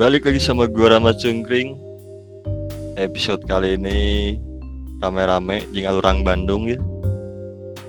Balik 0.00 0.24
lagi 0.24 0.40
sama 0.40 0.64
gua 0.64 0.96
Rama 0.96 1.12
Cungkring 1.12 1.76
Episode 2.96 3.44
kali 3.44 3.76
ini 3.76 4.00
Rame-rame 5.04 5.68
Jingal 5.68 6.00
orang 6.00 6.24
Bandung 6.24 6.64
ya 6.64 6.80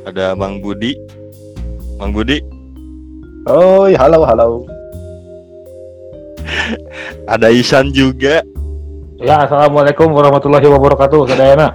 Ada 0.04 0.36
Bang 0.36 0.60
Budi 0.60 1.00
Bang 1.96 2.12
Budi 2.12 2.44
Oh, 3.44 3.88
halo, 3.92 4.24
halo. 4.24 4.47
Ada 7.34 7.52
Isan 7.52 7.92
juga 7.96 8.44
Ya, 9.24 9.48
assalamualaikum 9.48 10.12
warahmatullahi 10.12 10.68
wabarakatuh, 10.68 11.32
Sadayana. 11.32 11.72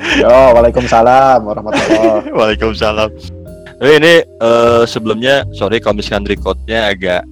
Yo, 0.20 0.28
waalaikumsalam 0.28 1.40
warahmatullahi. 1.40 2.28
Waalaikumsalam 2.36 3.08
Tapi 3.80 3.92
ini 3.96 4.14
eh, 4.20 4.82
sebelumnya 4.84 5.48
Sorry 5.56 5.80
kalau 5.80 5.96
misalkan 6.00 6.28
recordnya 6.28 6.92
agak 6.92 7.24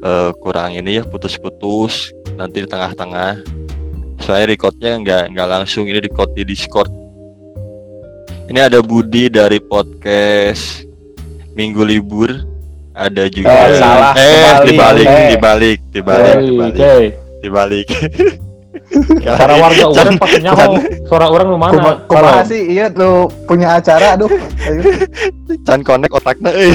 eh, 0.00 0.30
Kurang 0.40 0.76
ini 0.76 1.00
ya 1.00 1.04
Putus-putus 1.04 2.12
Nanti 2.36 2.64
di 2.64 2.68
tengah-tengah 2.68 3.40
Soalnya 4.20 4.46
recordnya 4.52 4.92
nggak 5.00 5.22
nggak 5.32 5.48
langsung 5.48 5.88
Ini 5.88 6.00
record 6.04 6.32
di 6.36 6.44
Discord 6.44 6.92
Ini 8.50 8.68
ada 8.68 8.80
Budi 8.84 9.30
dari 9.32 9.60
podcast 9.60 10.84
Minggu 11.56 11.80
Libur 11.84 12.30
Ada 12.92 13.28
juga 13.32 13.48
Eh, 13.48 13.78
salah, 13.80 14.12
Eh 14.16 14.28
kembali, 14.66 14.68
dibalik 14.68 15.06
eh. 15.08 15.28
Dibalik 15.32 15.78
Dibalik 15.88 16.34
Hey, 16.36 16.44
Dibalik 16.48 16.78
hey. 16.80 17.04
Dibalik 17.40 17.88
Suara 19.22 19.54
warga 19.54 19.86
orang 19.86 20.18
pasti 20.18 20.38
nyaho. 20.42 20.74
Suara 21.06 21.26
orang 21.30 21.46
lu 21.46 21.58
mana? 21.58 22.02
Kuma- 22.10 22.42
sih, 22.42 22.74
iya 22.74 22.90
lu 22.90 23.30
punya 23.46 23.78
acara, 23.78 24.18
aduh. 24.18 24.26
Can 25.66 25.86
connect 25.86 26.10
otaknya 26.10 26.50
eh. 26.50 26.74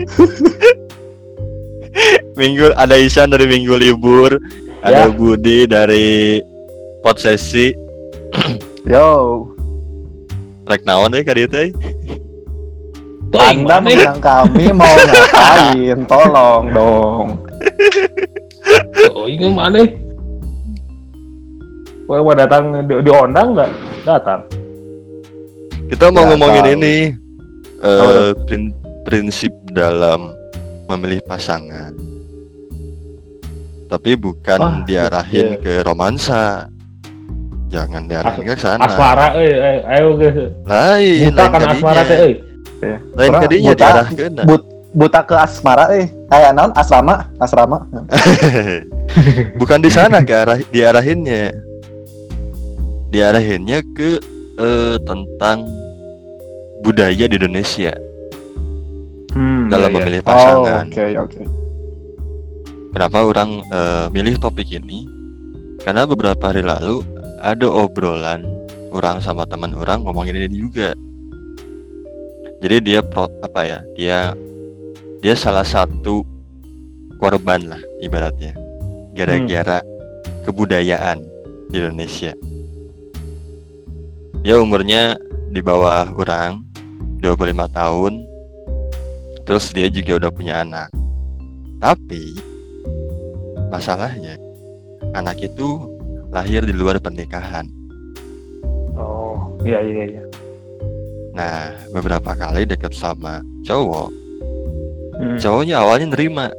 Minggu 2.40 2.74
ada 2.74 2.94
Isan 2.94 3.30
dari 3.30 3.46
Minggu 3.46 3.74
Libur, 3.74 4.38
ada 4.80 5.06
Ya. 5.06 5.10
Budi 5.10 5.64
dari 5.64 6.40
Pot 7.00 7.18
Sesi. 7.18 7.70
Yo, 8.84 9.46
Rek 10.64 10.82
naon 10.82 11.10
deh 11.10 11.20
kali 11.20 11.44
teh. 11.44 11.68
Anda 13.34 13.78
nih? 13.78 13.98
mengundang 13.98 14.20
kami 14.20 14.64
mau 14.70 14.86
ngapain? 14.86 15.98
Tolong 16.10 16.64
dong. 16.70 17.26
Tuh, 19.10 19.26
ini 19.26 19.46
mana? 19.48 19.82
Wah, 22.04 22.20
mau 22.20 22.32
datang 22.32 22.84
di, 22.84 22.94
diundang 23.00 23.56
nggak? 23.56 23.70
Datang. 24.04 24.40
Kita 25.84 26.08
mau 26.08 26.22
Ya, 26.22 26.28
ngomongin 26.30 26.64
tahu. 26.64 26.74
ini 26.76 26.96
eh 27.80 28.30
prin- 28.44 28.76
prinsip 29.02 29.52
dalam 29.70 30.32
memilih 30.94 31.20
pasangan. 31.26 31.92
Tapi 33.90 34.16
bukan 34.18 34.58
Wah, 34.58 34.82
diarahin 34.82 35.54
iya. 35.54 35.60
ke 35.60 35.72
romansa. 35.84 36.66
Jangan 37.70 38.06
diarahin 38.06 38.42
ke 38.42 38.54
sana. 38.58 38.86
Asmara, 38.86 39.34
eh, 39.38 39.54
eh, 39.54 39.78
ayo 39.98 40.14
guys. 40.14 40.50
Lain, 40.66 41.30
lain 41.34 41.50
kan 41.50 41.62
asmara 41.68 42.02
teh, 42.06 42.18
eh. 42.18 42.34
Lain 43.18 43.30
Orang 43.34 43.42
kadinya 43.46 43.72
buta- 43.74 43.82
diarahkeun. 43.82 44.34
But, 44.46 44.62
buta 44.94 45.20
ke 45.26 45.34
asmara 45.34 45.84
eh. 45.94 46.06
Kayak 46.30 46.50
naon? 46.54 46.72
Asrama, 46.74 47.14
asrama. 47.42 47.78
Bukan 49.60 49.78
di 49.82 49.90
sana 49.90 50.22
ke 50.22 50.32
arah 50.34 50.58
diarahinnya. 50.70 51.50
Diarahinnya 53.10 53.78
ke 53.94 54.18
eh, 54.58 54.96
tentang 55.02 55.66
budaya 56.82 57.24
di 57.26 57.34
Indonesia 57.38 57.94
Hmm, 59.34 59.66
dalam 59.66 59.90
iya, 59.90 59.98
iya. 59.98 59.98
memilih 59.98 60.20
Oh, 60.22 60.26
pasangan. 60.30 60.84
Oke, 60.86 61.04
oke. 61.18 61.42
Kenapa 62.94 63.18
orang 63.26 63.50
eh, 63.66 64.06
milih 64.14 64.38
topik 64.38 64.70
ini? 64.70 65.10
Karena 65.82 66.06
beberapa 66.06 66.38
hari 66.38 66.62
lalu 66.62 67.02
ada 67.42 67.66
obrolan 67.66 68.46
orang 68.94 69.18
sama 69.18 69.42
teman 69.44 69.74
orang 69.74 70.06
ngomongin 70.06 70.38
ini 70.38 70.48
juga. 70.54 70.94
Jadi 72.62 72.76
dia 72.80 73.02
pro 73.02 73.26
apa 73.42 73.60
ya? 73.66 73.78
Dia 73.98 74.18
dia 75.18 75.34
salah 75.34 75.66
satu 75.66 76.22
korban 77.18 77.66
lah 77.66 77.82
ibaratnya. 77.98 78.54
Gara-gara 79.12 79.82
kebudayaan 80.46 81.18
di 81.74 81.82
Indonesia. 81.82 82.32
Dia 84.46 84.60
umurnya 84.62 85.18
di 85.50 85.58
bawah 85.58 86.14
orang 86.14 86.62
25 87.18 87.68
tahun. 87.74 88.33
Terus 89.44 89.70
dia 89.76 89.88
juga 89.92 90.16
udah 90.24 90.30
punya 90.32 90.64
anak. 90.64 90.88
Tapi 91.80 92.32
masalahnya 93.68 94.40
anak 95.12 95.36
itu 95.44 95.84
lahir 96.32 96.64
di 96.64 96.72
luar 96.72 96.96
pernikahan. 96.98 97.68
Oh, 98.96 99.36
iya 99.62 99.84
iya 99.84 100.04
iya. 100.16 100.22
Nah, 101.34 101.74
beberapa 101.90 102.32
kali 102.34 102.64
deket 102.64 102.94
sama 102.94 103.42
cowok, 103.66 104.10
Hmm, 105.14 105.38
cowoknya 105.38 105.78
awalnya 105.78 106.10
nerima, 106.10 106.50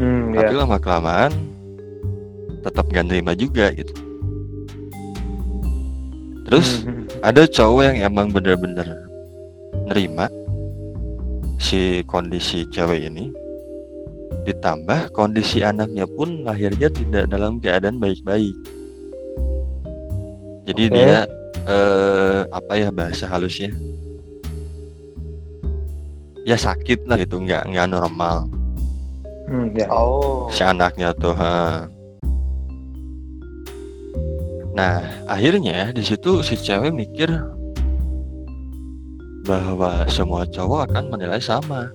hmm, 0.00 0.32
tapi 0.32 0.52
iya. 0.56 0.60
lama 0.64 0.76
kelamaan 0.80 1.32
tetap 2.64 2.88
gak 2.88 3.04
nerima 3.12 3.36
juga 3.36 3.68
gitu. 3.76 3.92
Terus 6.48 6.84
Hmm, 6.84 7.04
hmm. 7.04 7.04
ada 7.20 7.44
cowok 7.44 7.82
yang 7.92 7.96
emang 8.12 8.32
bener-bener 8.32 8.88
nerima 9.88 10.32
si 11.62 12.02
kondisi 12.10 12.66
cewek 12.66 13.06
ini, 13.06 13.30
ditambah 14.42 15.14
kondisi 15.14 15.62
anaknya 15.62 16.02
pun 16.10 16.42
lahirnya 16.42 16.90
tidak 16.90 17.30
dalam 17.30 17.62
keadaan 17.62 18.02
baik-baik. 18.02 18.52
Jadi 20.66 20.82
Oke. 20.90 20.94
dia 20.94 21.22
eh, 21.70 22.40
apa 22.50 22.72
ya 22.74 22.90
bahasa 22.90 23.30
halusnya? 23.30 23.70
Ya 26.42 26.58
sakit 26.58 27.06
lah 27.06 27.22
gitu, 27.22 27.38
nggak 27.38 27.70
nggak 27.70 27.86
normal 27.86 28.50
Hmm, 29.42 29.74
iya. 29.74 29.86
Oh. 29.90 30.46
si 30.50 30.62
anaknya 30.62 31.10
tuh. 31.18 31.34
ha. 31.34 31.86
Nah, 34.72 35.02
akhirnya 35.28 35.92
di 35.92 36.00
situ 36.00 36.40
si 36.40 36.56
cewek 36.56 36.94
mikir 36.94 37.28
bahwa 39.42 40.06
semua 40.06 40.46
cowok 40.46 40.90
akan 40.90 41.04
menilai 41.10 41.42
sama. 41.42 41.90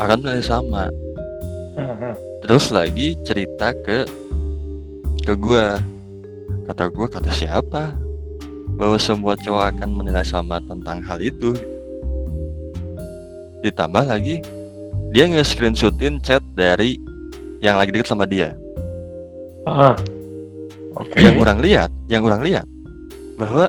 Akan 0.00 0.24
menilai 0.24 0.44
sama. 0.44 0.88
Hmm, 1.76 1.96
hmm. 2.00 2.14
Terus 2.44 2.72
lagi 2.72 3.16
cerita 3.24 3.76
ke 3.84 4.08
ke 5.24 5.32
gua. 5.36 5.80
Kata 6.66 6.88
gua 6.88 7.06
kata 7.08 7.30
siapa? 7.32 7.92
Bahwa 8.76 8.96
semua 8.96 9.36
cowok 9.36 9.76
akan 9.76 9.90
menilai 9.92 10.24
sama 10.24 10.60
tentang 10.64 11.04
hal 11.04 11.20
itu. 11.20 11.52
Ditambah 13.60 14.04
lagi 14.08 14.40
dia 15.12 15.24
nge-screenshotin 15.28 16.20
chat 16.20 16.44
dari 16.56 17.00
yang 17.60 17.80
lagi 17.80 17.92
deket 17.92 18.08
sama 18.08 18.28
dia. 18.28 18.52
Ah, 19.66 19.96
Oke. 20.96 21.20
Yang 21.20 21.36
orang 21.44 21.58
lihat, 21.60 21.90
yang 22.08 22.22
orang 22.24 22.40
lihat 22.40 22.66
bahwa 23.36 23.68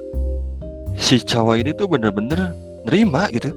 si 0.98 1.22
cowok 1.22 1.56
ini 1.62 1.72
tuh 1.78 1.88
bener-bener 1.88 2.52
nerima 2.84 3.30
gitu. 3.32 3.54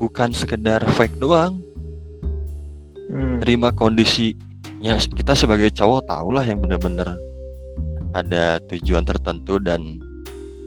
Bukan 0.00 0.32
sekedar 0.32 0.80
fake 0.96 1.20
doang, 1.20 1.60
hmm. 3.12 3.44
terima 3.44 3.68
kondisinya 3.68 4.96
kita 4.96 5.36
sebagai 5.36 5.68
cowok 5.76 6.08
tahulah 6.08 6.40
yang 6.40 6.56
bener-bener 6.56 7.20
ada 8.16 8.58
tujuan 8.72 9.04
tertentu 9.04 9.60
dan 9.60 10.00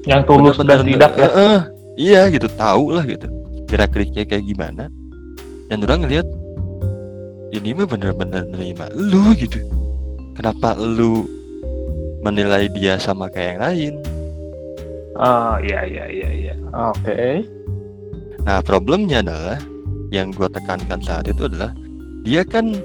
Yang 0.04 0.22
tulus 0.28 0.60
dan 0.60 0.84
tidak 0.84 1.12
ya. 1.16 1.30
Eh, 1.32 1.60
iya 1.98 2.22
gitu 2.30 2.50
tahu 2.54 2.94
lah 2.94 3.06
gitu 3.06 3.28
kira 3.70 3.86
keriknya 3.90 4.24
kayak 4.26 4.46
gimana 4.46 4.90
dan 5.70 5.78
orang 5.86 6.06
ngeliat 6.06 6.28
ini 7.54 7.74
mah 7.74 7.88
bener-bener 7.90 8.46
nerima 8.50 8.90
lu 8.94 9.34
gitu 9.38 9.62
kenapa 10.38 10.78
lu 10.78 11.26
menilai 12.26 12.70
dia 12.74 12.98
sama 12.98 13.30
kayak 13.30 13.58
yang 13.58 13.62
lain 13.62 13.94
Ah, 15.14 15.62
iya 15.62 15.86
iya 15.86 16.06
iya 16.08 16.30
iya. 16.32 16.54
Oke. 16.72 17.46
nah 18.44 18.60
problemnya 18.60 19.22
adalah 19.22 19.56
yang 20.10 20.30
gua 20.30 20.48
tekankan 20.48 21.00
saat 21.00 21.26
itu 21.26 21.48
adalah 21.48 21.72
dia 22.22 22.44
kan 22.44 22.76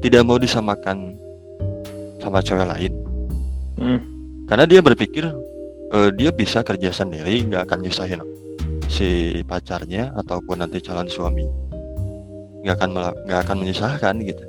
tidak 0.00 0.22
mau 0.22 0.36
disamakan 0.36 1.14
sama 2.18 2.40
cewek 2.40 2.66
lain 2.66 2.92
Hmm. 3.76 4.00
karena 4.48 4.64
dia 4.64 4.80
berpikir 4.80 5.28
eh, 5.92 6.10
dia 6.16 6.32
bisa 6.32 6.60
kerja 6.60 6.88
sendiri 6.90 7.44
nggak 7.44 7.68
akan 7.68 7.78
nyusahin 7.84 8.24
si 8.88 9.06
pacarnya 9.44 10.16
ataupun 10.16 10.58
nanti 10.58 10.80
calon 10.80 11.06
suami 11.06 11.44
nggak 12.64 12.74
akan 12.74 12.90
nggak 13.22 13.40
akan 13.44 13.56
menyusahkan 13.60 14.14
gitu 14.24 14.44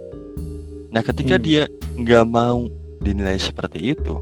nah 0.90 1.04
ketika 1.04 1.36
Hmm. 1.36 1.44
dia 1.44 1.64
nggak 1.94 2.26
mau 2.26 2.66
dinilai 2.98 3.36
seperti 3.36 3.94
itu 3.94 4.16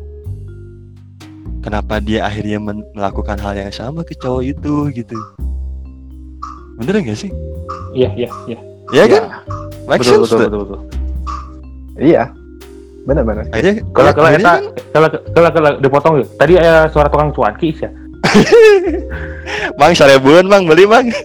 kenapa 1.66 1.98
dia 1.98 2.30
akhirnya 2.30 2.62
men- 2.62 2.86
melakukan 2.94 3.42
hal 3.42 3.58
yang 3.58 3.74
sama 3.74 4.06
ke 4.06 4.14
cowok 4.14 4.46
itu 4.46 4.74
gitu 4.94 5.18
bener 6.78 7.02
nggak 7.02 7.18
sih 7.18 7.34
Iya, 7.96 8.12
iya, 8.14 8.30
iya. 8.46 8.60
Ya 8.92 9.04
kan? 9.08 9.24
Iya. 9.24 9.40
Make 9.88 10.04
Betul, 10.04 10.12
sense 10.12 10.28
betul, 10.28 10.40
betul, 10.44 10.60
betul. 10.68 10.80
Iya. 11.96 12.24
Benar-benar. 13.08 13.44
Akhirnya 13.50 13.74
Kalau 13.96 14.12
kalau 14.12 14.28
akhirnya 14.28 14.44
eta 14.44 14.52
kan 14.52 14.64
kalau 14.92 15.08
kalau 15.32 15.50
kalau 15.56 15.70
dipotong 15.80 16.14
yuk. 16.20 16.28
Tadi 16.36 16.54
ada 16.60 16.92
suara 16.92 17.08
tukang 17.08 17.32
cuanki 17.32 17.72
ya. 17.72 17.88
Mang 19.80 19.96
seribuan 19.96 20.46
mang 20.52 20.68
beli 20.68 20.84
mang. 20.84 21.08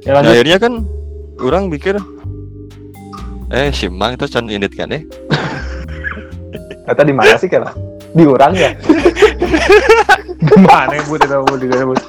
Ya 0.00 0.16
Nah, 0.16 0.24
akhirnya 0.24 0.56
kan 0.56 0.80
orang 1.36 1.68
mikir 1.68 2.00
eh 3.52 3.68
si 3.68 3.84
Mang 3.92 4.16
itu 4.16 4.24
can 4.24 4.48
indit 4.48 4.72
kan 4.72 4.88
eh 4.88 5.04
Kata 6.90 7.06
di 7.06 7.14
mana 7.14 7.38
sih 7.38 7.46
kan? 7.46 7.70
Di 8.10 8.26
orang 8.26 8.50
ya. 8.58 8.74
Gimana 10.50 10.90
yang 10.90 11.06
buat 11.06 11.22
itu 11.22 11.38
buat 11.46 11.60
itu 11.62 11.84
buat. 11.86 12.02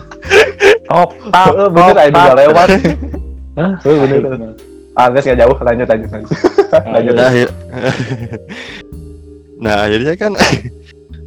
Top, 0.89 1.09
top, 1.29 1.53
Heeh, 1.53 1.67
bener 1.69 1.95
aja 2.01 2.09
udah 2.09 2.35
lewat. 2.41 2.67
Hah? 3.61 3.71
Bener. 3.85 4.57
Ah, 4.97 5.07
guys 5.13 5.21
nggak 5.21 5.37
jauh, 5.37 5.57
lanjut 5.61 5.87
lanjut 5.87 6.09
lanjut. 6.09 6.37
lanjut. 6.73 7.13
nah, 7.13 7.27
akhir... 7.29 7.47
nah 9.63 9.75
akhirnya 9.85 10.13
kan 10.17 10.31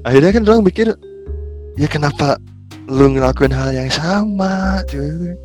akhirnya 0.02 0.30
kan 0.34 0.42
orang 0.42 0.66
mikir 0.66 0.88
ya 1.78 1.86
kenapa 1.86 2.34
lu 2.90 3.14
ngelakuin 3.14 3.54
hal 3.54 3.70
yang 3.70 3.86
sama 3.86 4.82
cuy 4.90 5.38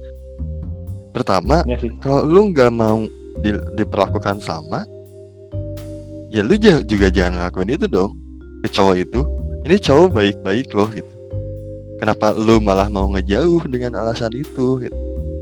pertama 1.13 1.61
Ya 1.69 1.77
kalau 2.01 2.25
lu 2.25 2.49
nggak 2.49 2.73
mau 2.73 3.05
di- 3.45 3.65
diperlakukan 3.77 4.41
sama 4.41 4.89
ya 6.29 6.45
lu 6.45 6.55
juga 6.61 7.09
jangan 7.09 7.41
ngelakuin 7.41 7.73
itu 7.73 7.87
dong 7.89 8.13
ke 8.63 8.69
cowok 8.69 8.95
itu. 9.01 9.21
Ini 9.67 9.75
cowok 9.81 10.07
baik-baik 10.15 10.67
loh 10.71 10.89
gitu. 10.93 11.13
Kenapa 11.99 12.31
lu 12.31 12.63
malah 12.63 12.87
mau 12.87 13.11
ngejauh 13.11 13.67
dengan 13.67 13.99
alasan 13.99 14.31
itu 14.31 14.87
gitu. 14.87 14.97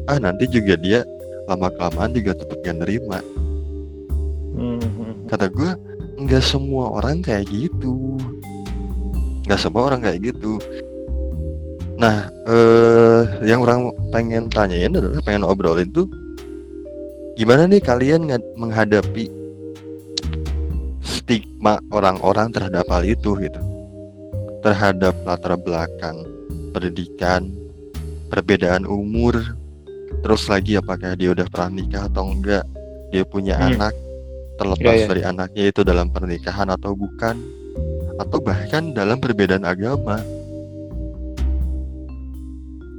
ah 0.07 0.15
nanti 0.17 0.47
juga 0.47 0.79
dia 0.79 1.03
lama 1.51 1.67
kelamaan 1.67 2.15
juga 2.15 2.31
tetap 2.33 2.57
gak 2.63 2.79
nerima. 2.79 3.19
Hmm, 4.55 5.27
kata 5.27 5.51
gue 5.51 5.69
nggak 6.17 6.41
semua 6.41 6.97
orang 6.97 7.21
kayak 7.21 7.45
gitu. 7.51 8.17
Nggak 9.45 9.59
semua 9.59 9.91
orang 9.91 10.01
kayak 10.01 10.33
gitu. 10.33 10.57
Nah 11.99 12.31
eh 12.47 13.21
yang 13.45 13.61
orang 13.61 13.93
pengen 14.09 14.49
tanyain 14.49 14.95
adalah 14.95 15.21
pengen 15.21 15.45
obrolin 15.45 15.91
tuh 15.93 16.09
gimana 17.37 17.69
nih 17.69 17.83
kalian 17.83 18.25
menghadapi 18.57 19.29
stigma 21.27 21.75
orang-orang 21.91 22.55
terhadap 22.55 22.87
hal 22.87 23.03
itu 23.03 23.35
gitu 23.35 23.59
terhadap 24.63 25.11
latar 25.27 25.59
belakang 25.59 26.23
pendidikan 26.71 27.51
perbedaan 28.31 28.87
umur 28.87 29.35
terus 30.23 30.47
lagi 30.47 30.79
apakah 30.79 31.19
dia 31.19 31.35
udah 31.35 31.43
pernah 31.45 31.83
nikah 31.83 32.07
atau 32.07 32.31
enggak 32.31 32.63
dia 33.11 33.27
punya 33.27 33.59
Hmm. 33.59 33.75
anak 33.75 33.93
terlepas 34.55 34.87
Iya, 34.87 34.95
iya. 34.95 35.07
dari 35.11 35.21
anaknya 35.21 35.63
itu 35.67 35.81
dalam 35.83 36.07
pernikahan 36.07 36.71
atau 36.71 36.95
bukan 36.95 37.35
atau 38.17 38.37
bahkan 38.39 38.95
dalam 38.95 39.19
perbedaan 39.19 39.67
agama 39.67 40.23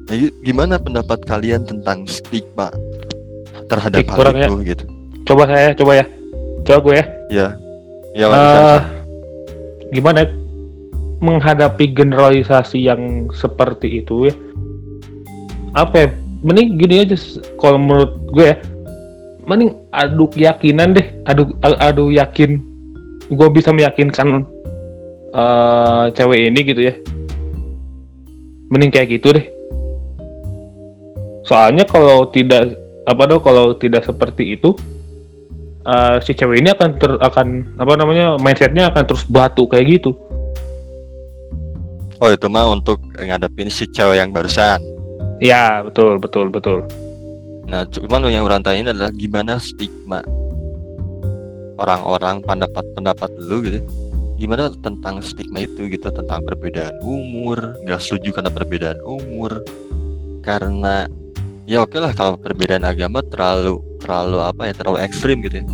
nah, 0.05 0.15
gi- 0.15 0.37
gimana 0.43 0.77
pendapat 0.77 1.25
kalian 1.25 1.65
tentang 1.65 2.05
stigma 2.05 2.69
terhadap 3.67 4.05
hal 4.05 4.21
orang 4.23 4.37
ya. 4.37 4.47
itu 4.47 4.57
gitu 4.69 4.85
Coba 5.25 5.45
saya, 5.45 5.73
coba 5.73 5.93
ya. 5.95 6.05
Coba 6.63 6.79
gue 6.83 6.95
ya. 6.95 7.05
ya 7.31 7.49
ya 8.19 8.27
Wan, 8.27 8.83
gimana 9.95 10.27
menghadapi 11.23 11.95
generalisasi 11.95 12.91
yang 12.91 13.31
seperti 13.31 14.03
itu 14.03 14.27
ya? 14.27 14.35
Apa 15.79 15.95
ya? 16.03 16.09
Mending 16.43 16.79
gini 16.79 17.03
aja 17.07 17.15
kalau 17.63 17.79
menurut 17.79 18.13
gue 18.35 18.47
ya. 18.55 18.59
Mending 19.47 19.71
adu 19.95 20.27
keyakinan 20.29 20.99
deh, 20.99 21.07
adu 21.31 21.55
adu 21.63 22.11
yakin. 22.11 22.59
Gue 23.31 23.49
bisa 23.55 23.71
meyakinkan 23.71 24.43
eh 25.35 26.05
cewek 26.19 26.51
ini 26.51 26.61
gitu 26.67 26.83
ya. 26.91 26.95
Mending 28.75 28.91
kayak 28.91 29.15
gitu 29.15 29.31
deh. 29.39 29.47
Soalnya 31.47 31.87
kalau 31.87 32.29
tidak 32.29 32.75
apa 33.09 33.23
dong 33.25 33.41
kalau 33.41 33.73
tidak 33.73 34.05
seperti 34.05 34.59
itu 34.59 34.77
eh, 35.89 36.17
si 36.21 36.37
cewek 36.37 36.61
ini 36.61 36.69
akan 36.77 36.89
ter 37.01 37.13
akan 37.17 37.47
apa 37.81 37.93
namanya 37.97 38.37
mindsetnya 38.37 38.93
akan 38.93 39.03
terus 39.09 39.25
batu 39.25 39.65
kayak 39.65 39.99
gitu 39.99 40.13
oh 42.21 42.29
itu 42.29 42.47
mah 42.53 42.69
untuk 42.69 43.01
ngadepin 43.17 43.73
si 43.73 43.89
cewek 43.89 44.21
yang 44.21 44.31
barusan 44.31 44.85
ya 45.41 45.81
betul 45.81 46.21
betul 46.21 46.53
betul 46.53 46.85
Nah, 47.69 47.85
cuman 47.85 48.33
yang 48.33 48.49
orang 48.49 48.65
tanyain 48.65 48.89
adalah 48.89 49.13
gimana 49.13 49.61
stigma 49.61 50.25
orang-orang 51.77 52.41
pendapat-pendapat 52.41 53.31
lu 53.45 53.61
gitu. 53.61 53.81
Gimana 54.41 54.73
tentang 54.81 55.21
stigma 55.21 55.69
itu 55.69 55.85
gitu 55.93 56.09
tentang 56.09 56.41
perbedaan 56.49 56.97
umur, 57.05 57.77
nggak 57.85 58.01
setuju 58.01 58.41
karena 58.41 58.49
perbedaan 58.49 58.99
umur. 59.05 59.61
Karena 60.41 61.05
ya 61.69 61.85
oke 61.85 62.01
lah 62.01 62.17
kalau 62.17 62.41
perbedaan 62.41 62.89
agama 62.89 63.21
terlalu 63.21 63.85
terlalu 63.99 64.39
apa 64.41 64.63
ya 64.65 64.75
terlalu 64.75 64.99
ekstrim 65.03 65.43
gitu 65.43 65.61
ya. 65.61 65.65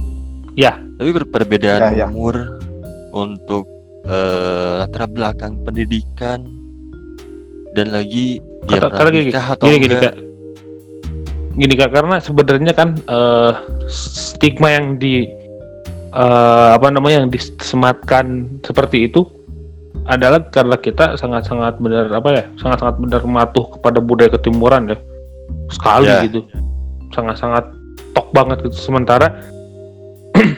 Ya. 0.54 0.72
Tapi 0.94 1.10
per- 1.12 1.30
perbedaan 1.30 1.80
Ya, 1.92 2.04
ya. 2.04 2.06
umur 2.08 2.58
untuk 3.10 3.66
eh, 4.04 4.70
latar 4.80 5.06
belakang 5.06 5.58
pendidikan 5.62 6.44
dan 7.72 7.90
lagi 7.90 8.38
dia 8.64 8.78
Kata- 8.78 9.10
gini, 9.10 9.28
nikah 9.28 9.46
atau 9.50 9.64
gini 9.66 9.76
gini 9.78 9.96
kak 9.98 10.14
gini 11.54 11.74
kak 11.74 11.90
karena 11.90 12.16
sebenarnya 12.18 12.72
kan 12.72 12.88
eh, 12.98 13.52
stigma 13.88 14.70
yang 14.70 14.96
di 14.96 15.24
eh, 16.10 16.68
apa 16.70 16.86
namanya 16.88 17.22
yang 17.22 17.30
disematkan 17.30 18.46
seperti 18.60 19.06
itu 19.06 19.26
adalah 20.04 20.42
karena 20.52 20.76
kita 20.76 21.16
sangat-sangat 21.16 21.80
benar 21.80 22.12
apa 22.12 22.28
ya 22.30 22.44
sangat-sangat 22.58 23.00
benar 23.00 23.20
mematuh 23.24 23.72
kepada 23.72 23.98
budaya 23.98 24.30
ketimuran 24.30 24.92
ya 24.92 24.98
sekali 25.70 26.06
Ya. 26.06 26.20
gitu 26.28 26.44
sangat-sangat 27.10 27.64
banget 28.34 28.66
gitu. 28.66 28.76
Sementara 28.90 29.30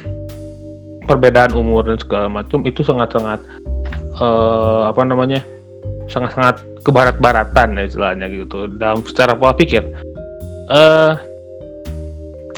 perbedaan 1.08 1.52
umur 1.52 1.84
dan 1.84 2.00
segala 2.00 2.26
macam 2.32 2.64
itu 2.64 2.80
sangat-sangat 2.80 3.44
eh, 4.16 4.82
apa 4.88 5.02
namanya 5.04 5.44
sangat-sangat 6.08 6.64
kebarat-baratan 6.82 7.76
ya 7.76 7.82
istilahnya 7.84 8.26
gitu. 8.32 8.72
Dalam 8.80 9.04
secara 9.04 9.36
pola 9.36 9.52
pikir 9.52 9.84
eh 10.66 11.12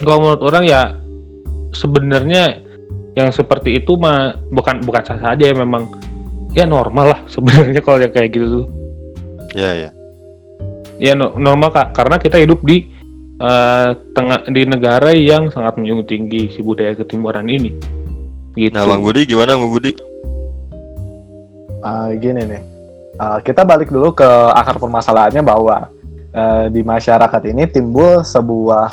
kalau 0.00 0.18
menurut 0.22 0.42
orang 0.46 0.64
ya 0.64 0.82
sebenarnya 1.74 2.62
yang 3.18 3.34
seperti 3.34 3.82
itu 3.82 3.98
mah 3.98 4.38
bukan 4.54 4.80
bukan 4.86 5.02
sah 5.02 5.18
saja 5.18 5.50
ya 5.50 5.54
memang 5.58 5.90
ya 6.54 6.64
normal 6.64 7.18
lah 7.18 7.20
sebenarnya 7.34 7.82
kalau 7.82 7.98
yang 7.98 8.14
kayak 8.14 8.30
gitu 8.32 8.46
tuh. 8.62 8.66
Ya 9.56 9.70
ya. 9.74 9.90
ya 11.00 11.12
no- 11.16 11.34
normal 11.34 11.72
kak. 11.72 11.96
Karena 11.96 12.20
kita 12.20 12.38
hidup 12.38 12.62
di 12.62 12.97
eh, 13.38 13.88
tengah 14.12 14.38
di 14.46 14.62
negara 14.64 15.10
yang 15.10 15.48
sangat 15.48 15.78
menjunjung 15.78 16.04
tinggi 16.04 16.50
si 16.50 16.60
budaya 16.60 16.92
ketimuran 16.92 17.46
ini 17.46 17.70
gitu 18.54 18.74
Nah, 18.74 18.84
Bang 18.84 19.02
Budi 19.02 19.22
gimana 19.24 19.54
Bang 19.54 19.70
Budi? 19.70 19.92
Ah, 21.78 22.10
gini 22.12 22.42
nih, 22.42 22.62
Ah, 23.14 23.38
kita 23.38 23.62
balik 23.62 23.90
dulu 23.90 24.14
ke 24.14 24.26
akar 24.54 24.78
permasalahannya 24.78 25.42
bahwa 25.42 25.90
eh, 26.30 26.66
di 26.70 26.82
masyarakat 26.82 27.42
ini 27.50 27.66
timbul 27.66 28.22
sebuah 28.22 28.90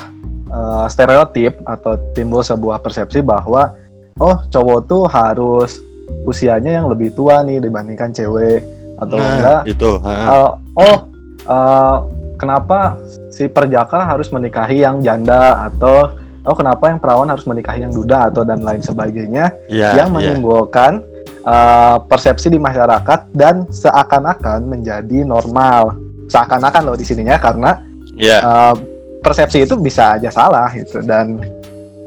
eh, 0.50 0.86
stereotip 0.90 1.62
atau 1.62 1.94
timbul 2.14 2.42
sebuah 2.42 2.82
persepsi 2.82 3.22
bahwa 3.22 3.74
oh 4.18 4.38
cowok 4.50 4.80
tuh 4.86 5.04
harus 5.06 5.78
usianya 6.26 6.82
yang 6.82 6.90
lebih 6.90 7.14
tua 7.14 7.42
nih 7.42 7.62
dibandingkan 7.62 8.14
cewek 8.14 8.66
atau 8.98 9.18
enggak 9.18 9.62
Nah, 9.62 9.70
itu. 9.70 9.92
ha. 10.02 10.14
eh, 10.14 10.52
oh 10.74 10.98
eh, 11.46 11.98
kenapa 12.38 12.98
si 13.36 13.52
perjaka 13.52 14.08
harus 14.08 14.32
menikahi 14.32 14.88
yang 14.88 15.04
janda 15.04 15.68
atau 15.68 16.16
oh 16.48 16.56
kenapa 16.56 16.88
yang 16.88 17.04
perawan 17.04 17.28
harus 17.28 17.44
menikahi 17.44 17.84
yang 17.84 17.92
duda 17.92 18.32
atau 18.32 18.48
dan 18.48 18.64
lain 18.64 18.80
sebagainya 18.80 19.52
Ya, 19.68 19.92
yang 20.00 20.16
ya. 20.16 20.16
menimbulkan 20.16 21.04
uh, 21.44 22.00
persepsi 22.08 22.48
di 22.48 22.56
masyarakat 22.56 23.36
dan 23.36 23.68
seakan-akan 23.68 24.72
menjadi 24.72 25.28
normal. 25.28 26.00
Seakan-akan 26.32 26.82
loh 26.88 26.96
di 26.96 27.04
sininya 27.04 27.36
karena 27.36 27.84
Ya, 28.16 28.40
uh, 28.40 28.76
persepsi 29.20 29.68
itu 29.68 29.76
bisa 29.76 30.16
aja 30.16 30.32
salah 30.32 30.72
gitu 30.72 31.04
dan 31.04 31.44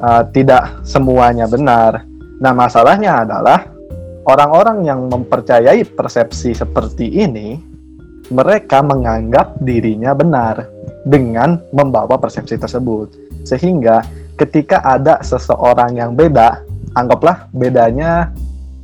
uh, 0.01 0.25
tidak 0.33 0.81
semuanya 0.81 1.45
benar. 1.45 2.01
Nah, 2.41 2.49
masalahnya 2.49 3.21
adalah 3.21 3.69
orang-orang 4.25 4.89
yang 4.89 5.05
mempercayai 5.05 5.85
persepsi 5.93 6.57
seperti 6.57 7.13
ini 7.21 7.61
mereka 8.33 8.81
menganggap 8.81 9.61
dirinya 9.61 10.17
benar 10.17 10.65
dengan 11.09 11.57
membawa 11.73 12.21
persepsi 12.21 12.61
tersebut. 12.61 13.09
Sehingga 13.41 14.05
ketika 14.37 14.85
ada 14.85 15.19
seseorang 15.25 15.97
yang 15.97 16.13
beda, 16.13 16.61
anggaplah 16.93 17.49
bedanya 17.49 18.29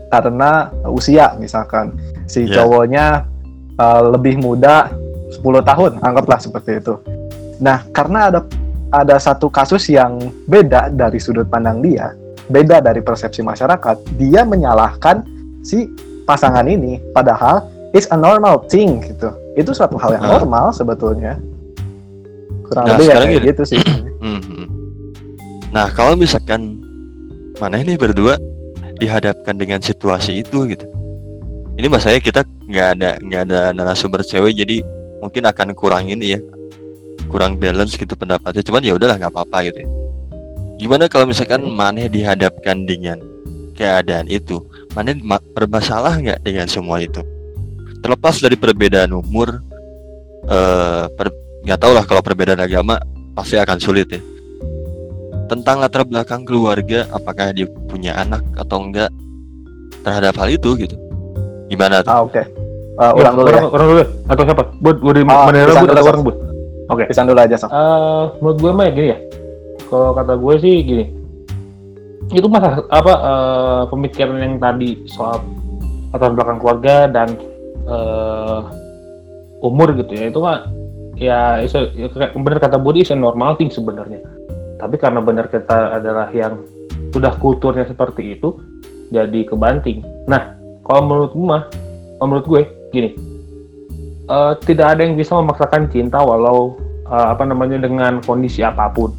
karena 0.10 0.74
usia 0.90 1.38
misalkan 1.38 1.94
si 2.26 2.50
Ya. 2.50 2.66
cowoknya 2.66 3.30
uh, 3.78 4.02
lebih 4.18 4.42
muda 4.42 4.90
10 5.30 5.42
tahun, 5.62 5.92
anggaplah 6.02 6.40
seperti 6.42 6.82
itu. 6.82 6.96
Nah, 7.62 7.86
karena 7.94 8.34
ada 8.34 8.40
ada 8.94 9.16
satu 9.20 9.52
kasus 9.52 9.92
yang 9.92 10.32
beda 10.48 10.90
dari 10.94 11.20
sudut 11.20 11.50
pandang 11.50 11.84
dia, 11.84 12.16
beda 12.48 12.80
dari 12.80 13.02
persepsi 13.02 13.42
masyarakat, 13.44 13.96
dia 14.16 14.48
menyalahkan 14.48 15.26
si 15.66 15.90
pasangan 16.26 16.66
ini 16.66 17.02
padahal 17.14 17.66
it's 17.92 18.10
a 18.14 18.18
normal 18.18 18.64
thing 18.70 19.02
gitu. 19.04 19.34
Itu 19.56 19.72
suatu 19.72 19.96
hal 19.96 20.20
yang 20.20 20.26
normal 20.26 20.76
sebetulnya. 20.76 21.40
Kurang 22.76 22.86
Nah, 22.86 22.98
lebih 23.00 23.08
ya 23.08 23.16
kayak 23.18 23.44
gitu 23.48 23.64
sih. 23.66 23.80
Mhm. 24.26 24.64
Nah, 25.72 25.88
kalau 25.92 26.16
misalkan 26.16 26.76
mana 27.56 27.80
ini 27.80 27.96
berdua 27.96 28.36
dihadapkan 28.98 29.56
dengan 29.56 29.80
situasi 29.80 30.42
itu 30.42 30.66
gitu. 30.66 30.84
Ini 31.76 31.88
masanya 31.88 32.20
kita 32.20 32.42
nggak 32.66 32.88
ada 32.96 33.10
nggak 33.20 33.42
ada 33.46 33.60
narasumber 33.72 34.24
cewek 34.24 34.56
jadi 34.56 34.80
mungkin 35.20 35.44
akan 35.46 35.72
kurang 35.72 36.08
ini 36.08 36.36
ya. 36.36 36.40
Kurang 37.28 37.56
balance 37.56 37.96
gitu 37.96 38.16
pendapatnya. 38.16 38.60
Cuman 38.60 38.82
ya 38.82 38.96
udahlah 38.96 39.16
nggak 39.16 39.32
apa-apa 39.32 39.68
gitu. 39.68 39.84
ya. 39.84 39.90
Gimana 40.76 41.08
kalau 41.08 41.28
misalkan 41.28 41.64
Maneh 41.64 42.08
dihadapkan 42.08 42.84
dengan 42.84 43.20
keadaan 43.74 44.28
itu? 44.28 44.60
Maneh 44.92 45.16
ma- 45.20 45.44
bermasalah 45.54 46.18
nggak 46.18 46.40
dengan 46.42 46.68
semua 46.68 47.00
itu? 47.00 47.20
Terlepas 48.00 48.40
dari 48.40 48.56
perbedaan 48.56 49.12
umur, 49.12 49.60
eh 50.46 51.06
per- 51.14 51.45
nggak 51.66 51.80
tahu 51.82 51.92
lah 51.98 52.06
kalau 52.06 52.22
perbedaan 52.22 52.62
agama 52.62 53.02
pasti 53.34 53.58
akan 53.58 53.82
sulit 53.82 54.08
ya. 54.14 54.22
Tentang 55.50 55.82
latar 55.82 56.06
belakang 56.06 56.46
keluarga 56.46 57.10
apakah 57.10 57.54
dia 57.54 57.66
punya 57.90 58.14
anak 58.18 58.42
atau 58.58 58.86
enggak 58.86 59.10
terhadap 60.06 60.38
hal 60.38 60.50
itu 60.54 60.78
gitu. 60.78 60.96
Gimana 61.70 62.06
tuh? 62.06 62.14
Ah, 62.14 62.22
oke. 62.22 62.42
Uh, 62.96 63.12
ulang 63.20 63.36
dulu 63.36 63.48
ya. 63.50 63.60
orang, 63.60 63.68
orang 63.76 63.88
dulu 63.92 64.00
ya? 64.00 64.08
atau 64.32 64.44
siapa? 64.48 64.64
Buat 64.80 64.98
gue 65.04 65.12
di 65.20 65.24
Oh, 65.28 65.46
mana 65.50 65.58
bud 65.68 65.76
dulu, 65.84 65.92
atau 65.92 66.06
orang 66.08 66.24
bud? 66.24 66.36
Oke. 66.94 67.04
Pisan 67.10 67.26
dulu 67.28 67.40
aja, 67.42 67.56
Sof. 67.58 67.70
Eh, 67.74 68.24
menurut 68.40 68.58
gue 68.62 68.72
mah 68.72 68.86
ya 68.86 68.92
gini 68.94 69.08
ya. 69.10 69.18
Kalau 69.90 70.10
kata 70.16 70.34
gue 70.38 70.56
sih 70.62 70.76
gini. 70.86 71.06
Itu 72.32 72.48
masa 72.48 72.82
apa 72.94 73.14
eh, 73.14 73.84
pemikiran 73.90 74.38
yang 74.38 74.56
tadi 74.62 74.90
soal 75.10 75.42
latar 76.14 76.32
belakang 76.32 76.58
keluarga 76.62 76.96
dan 77.10 77.36
eh, 77.90 78.60
umur 79.66 79.92
gitu 79.98 80.14
ya. 80.14 80.30
Itu 80.30 80.40
mah 80.40 80.64
ya, 81.16 81.60
is- 81.60 81.74
ya 81.74 82.08
bener 82.32 82.60
kata 82.60 82.78
Budi 82.78 83.04
a 83.04 83.16
normal 83.16 83.56
thing 83.56 83.68
sebenarnya. 83.68 84.20
Tapi 84.76 84.96
karena 85.00 85.20
benar 85.20 85.48
kita 85.48 85.96
adalah 85.96 86.28
yang 86.30 86.60
sudah 87.12 87.32
kulturnya 87.40 87.88
seperti 87.88 88.36
itu 88.36 88.60
jadi 89.10 89.48
kebanting. 89.48 90.04
Nah 90.28 90.52
kalau 90.84 91.02
menurut 91.08 91.32
gue 91.32 91.58
kalau 92.16 92.28
menurut 92.28 92.46
gue 92.46 92.62
gini. 92.92 93.10
Eh, 94.26 94.54
tidak 94.66 94.98
ada 94.98 95.06
yang 95.06 95.14
bisa 95.14 95.38
memaksakan 95.38 95.88
cinta 95.88 96.18
walau 96.18 96.76
eh, 97.06 97.28
apa 97.30 97.46
namanya 97.46 97.78
dengan 97.78 98.20
kondisi 98.22 98.66
apa 98.66 98.90
pun. 98.90 99.14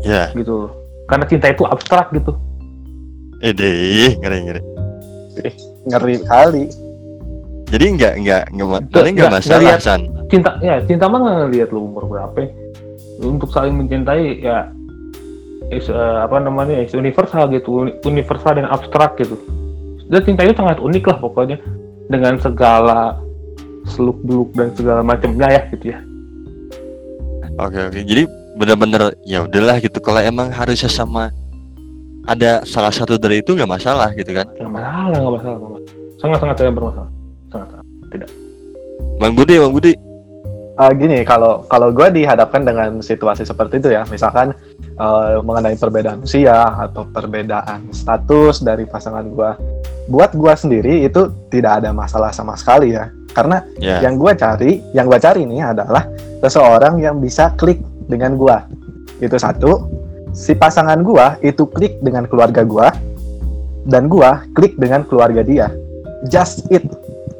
Ya. 0.00 0.30
Gitu. 0.32 0.70
Karena 1.08 1.24
cinta 1.24 1.48
itu 1.48 1.64
abstrak 1.64 2.12
gitu. 2.12 2.32
Eh 3.40 3.52
deh 3.52 4.16
ngeri. 4.18 4.38
Ngeri 4.44 5.50
Ngeri 5.88 6.14
kali. 6.24 6.64
jadi 7.68 7.84
nggak 7.84 8.14
nggak 8.24 8.42
nggak 8.56 8.80
Nggak- 9.12 9.28
masalah 9.28 9.76
san 9.76 10.00
cinta 10.28 10.60
ya 10.60 10.80
cinta 10.84 11.08
mah 11.08 11.18
nggak 11.24 11.36
ngeliat 11.48 11.68
lu 11.72 11.88
umur 11.88 12.04
berapa 12.08 12.36
ya. 12.44 12.50
untuk 13.24 13.50
saling 13.50 13.74
mencintai 13.74 14.44
ya 14.44 14.70
is, 15.74 15.90
eh, 15.90 16.18
apa 16.22 16.38
namanya 16.40 16.78
is 16.80 16.94
universal 16.94 17.50
gitu 17.50 17.84
uni- 17.84 17.96
universal 18.06 18.56
dan 18.56 18.68
abstrak 18.68 19.18
gitu. 19.20 19.36
Dan 20.08 20.24
cinta 20.24 20.46
itu 20.46 20.56
sangat 20.56 20.80
unik 20.80 21.04
lah 21.04 21.18
pokoknya 21.20 21.56
dengan 22.08 22.40
segala 22.40 23.20
seluk 23.84 24.16
beluk 24.24 24.52
dan 24.56 24.72
segala 24.72 25.04
macamnya 25.04 25.48
ya 25.52 25.62
gitu 25.76 25.92
ya. 25.92 25.98
Oke 27.60 27.78
oke. 27.90 28.00
Jadi 28.00 28.22
bener-bener 28.56 29.12
ya 29.28 29.44
udahlah 29.44 29.76
gitu. 29.82 29.98
Kalau 30.00 30.22
emang 30.22 30.48
harusnya 30.48 30.88
sama 30.88 31.28
ada 32.24 32.64
salah 32.64 32.92
satu 32.92 33.20
dari 33.20 33.44
itu 33.44 33.52
nggak 33.52 33.68
masalah 33.68 34.14
gitu 34.16 34.32
kan? 34.32 34.48
Nggak 34.56 34.72
masalah 34.72 35.16
nggak 35.20 35.34
masalah 35.36 35.58
sangat 36.18 36.38
sangat 36.42 36.56
tidak 36.60 36.72
bermasalah. 36.78 37.10
Sangat 37.52 37.68
bang 39.18 39.32
Budi 39.34 39.54
bang 39.58 39.72
Budi 39.74 39.92
Uh, 40.78 40.94
gini, 40.94 41.26
kalau 41.26 41.66
kalau 41.66 41.90
gue 41.90 42.06
dihadapkan 42.22 42.62
dengan 42.62 43.02
situasi 43.02 43.42
seperti 43.42 43.82
itu 43.82 43.90
ya, 43.90 44.06
misalkan 44.06 44.54
uh, 44.94 45.42
mengenai 45.42 45.74
perbedaan 45.74 46.22
usia 46.22 46.54
atau 46.70 47.02
perbedaan 47.02 47.90
status 47.90 48.62
dari 48.62 48.86
pasangan 48.86 49.26
gue, 49.26 49.50
buat 50.06 50.38
gue 50.38 50.54
sendiri 50.54 51.02
itu 51.02 51.34
tidak 51.50 51.82
ada 51.82 51.90
masalah 51.90 52.30
sama 52.30 52.54
sekali 52.54 52.94
ya, 52.94 53.10
karena 53.34 53.66
ya 53.82 54.06
yang 54.06 54.22
gue 54.22 54.30
cari, 54.38 54.78
yang 54.94 55.10
gue 55.10 55.18
cari 55.18 55.50
ini 55.50 55.58
adalah 55.58 56.06
seseorang 56.46 57.02
yang 57.02 57.18
bisa 57.18 57.50
klik 57.58 57.82
dengan 58.06 58.38
gue. 58.38 58.56
Itu 59.18 59.34
satu. 59.34 59.90
Si 60.30 60.54
pasangan 60.54 61.02
gue 61.02 61.26
itu 61.42 61.66
klik 61.74 61.98
dengan 62.06 62.30
keluarga 62.30 62.62
gue, 62.62 62.86
dan 63.90 64.06
gue 64.06 64.30
klik 64.54 64.78
dengan 64.78 65.02
keluarga 65.02 65.42
dia. 65.42 65.74
Just 66.30 66.70
it. 66.70 66.86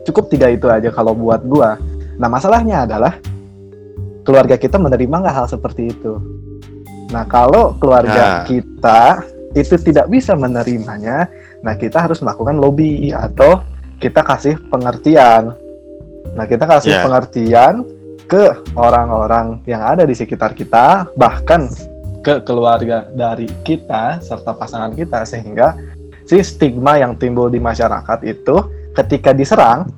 Cukup 0.02 0.26
tiga 0.26 0.50
itu 0.50 0.66
aja 0.66 0.90
kalau 0.90 1.14
buat 1.14 1.46
gue. 1.46 1.70
Nah 2.18 2.26
masalahnya 2.26 2.84
adalah 2.84 3.14
keluarga 4.26 4.58
kita 4.58 4.76
menerima 4.76 5.14
nggak 5.24 5.36
hal 5.38 5.46
seperti 5.48 5.94
itu. 5.94 6.18
Nah 7.08 7.24
kalau 7.24 7.78
keluarga 7.80 8.42
Nah. 8.42 8.44
kita 8.44 9.24
itu 9.56 9.80
tidak 9.80 10.12
bisa 10.12 10.36
menerimanya, 10.36 11.24
nah 11.64 11.72
kita 11.72 12.04
harus 12.04 12.20
melakukan 12.20 12.60
lobby 12.60 13.08
atau 13.08 13.64
kita 13.96 14.20
kasih 14.20 14.60
pengertian. 14.68 15.56
Nah 16.36 16.44
kita 16.44 16.68
kasih 16.68 17.00
Ya. 17.00 17.02
pengertian 17.02 17.80
ke 18.28 18.52
orang-orang 18.76 19.64
yang 19.64 19.80
ada 19.80 20.04
di 20.04 20.12
sekitar 20.12 20.52
kita, 20.52 21.08
bahkan 21.16 21.64
ke 22.20 22.44
keluarga 22.44 23.08
dari 23.08 23.48
kita 23.64 24.20
serta 24.20 24.52
pasangan 24.52 24.92
kita 24.92 25.24
sehingga 25.24 25.72
si 26.28 26.36
stigma 26.44 27.00
yang 27.00 27.16
timbul 27.16 27.48
di 27.48 27.56
masyarakat 27.56 28.20
itu 28.28 28.68
ketika 28.92 29.32
diserang 29.32 29.88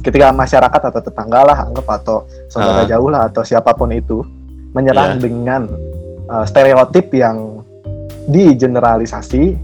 ketika 0.00 0.30
masyarakat 0.30 0.80
atau 0.90 1.00
tetangga 1.02 1.40
lah 1.42 1.56
anggap 1.66 1.86
atau 2.02 2.22
saudara 2.46 2.84
Ah. 2.84 2.88
jauh 2.88 3.10
lah 3.10 3.26
atau 3.26 3.42
siapa 3.42 3.74
pun 3.74 3.90
itu 3.90 4.22
menyerang 4.72 5.18
Iya. 5.18 5.22
dengan 5.22 5.62
uh, 6.28 6.44
stereotip 6.44 7.10
yang 7.10 7.64
digeneralisasi 8.28 9.56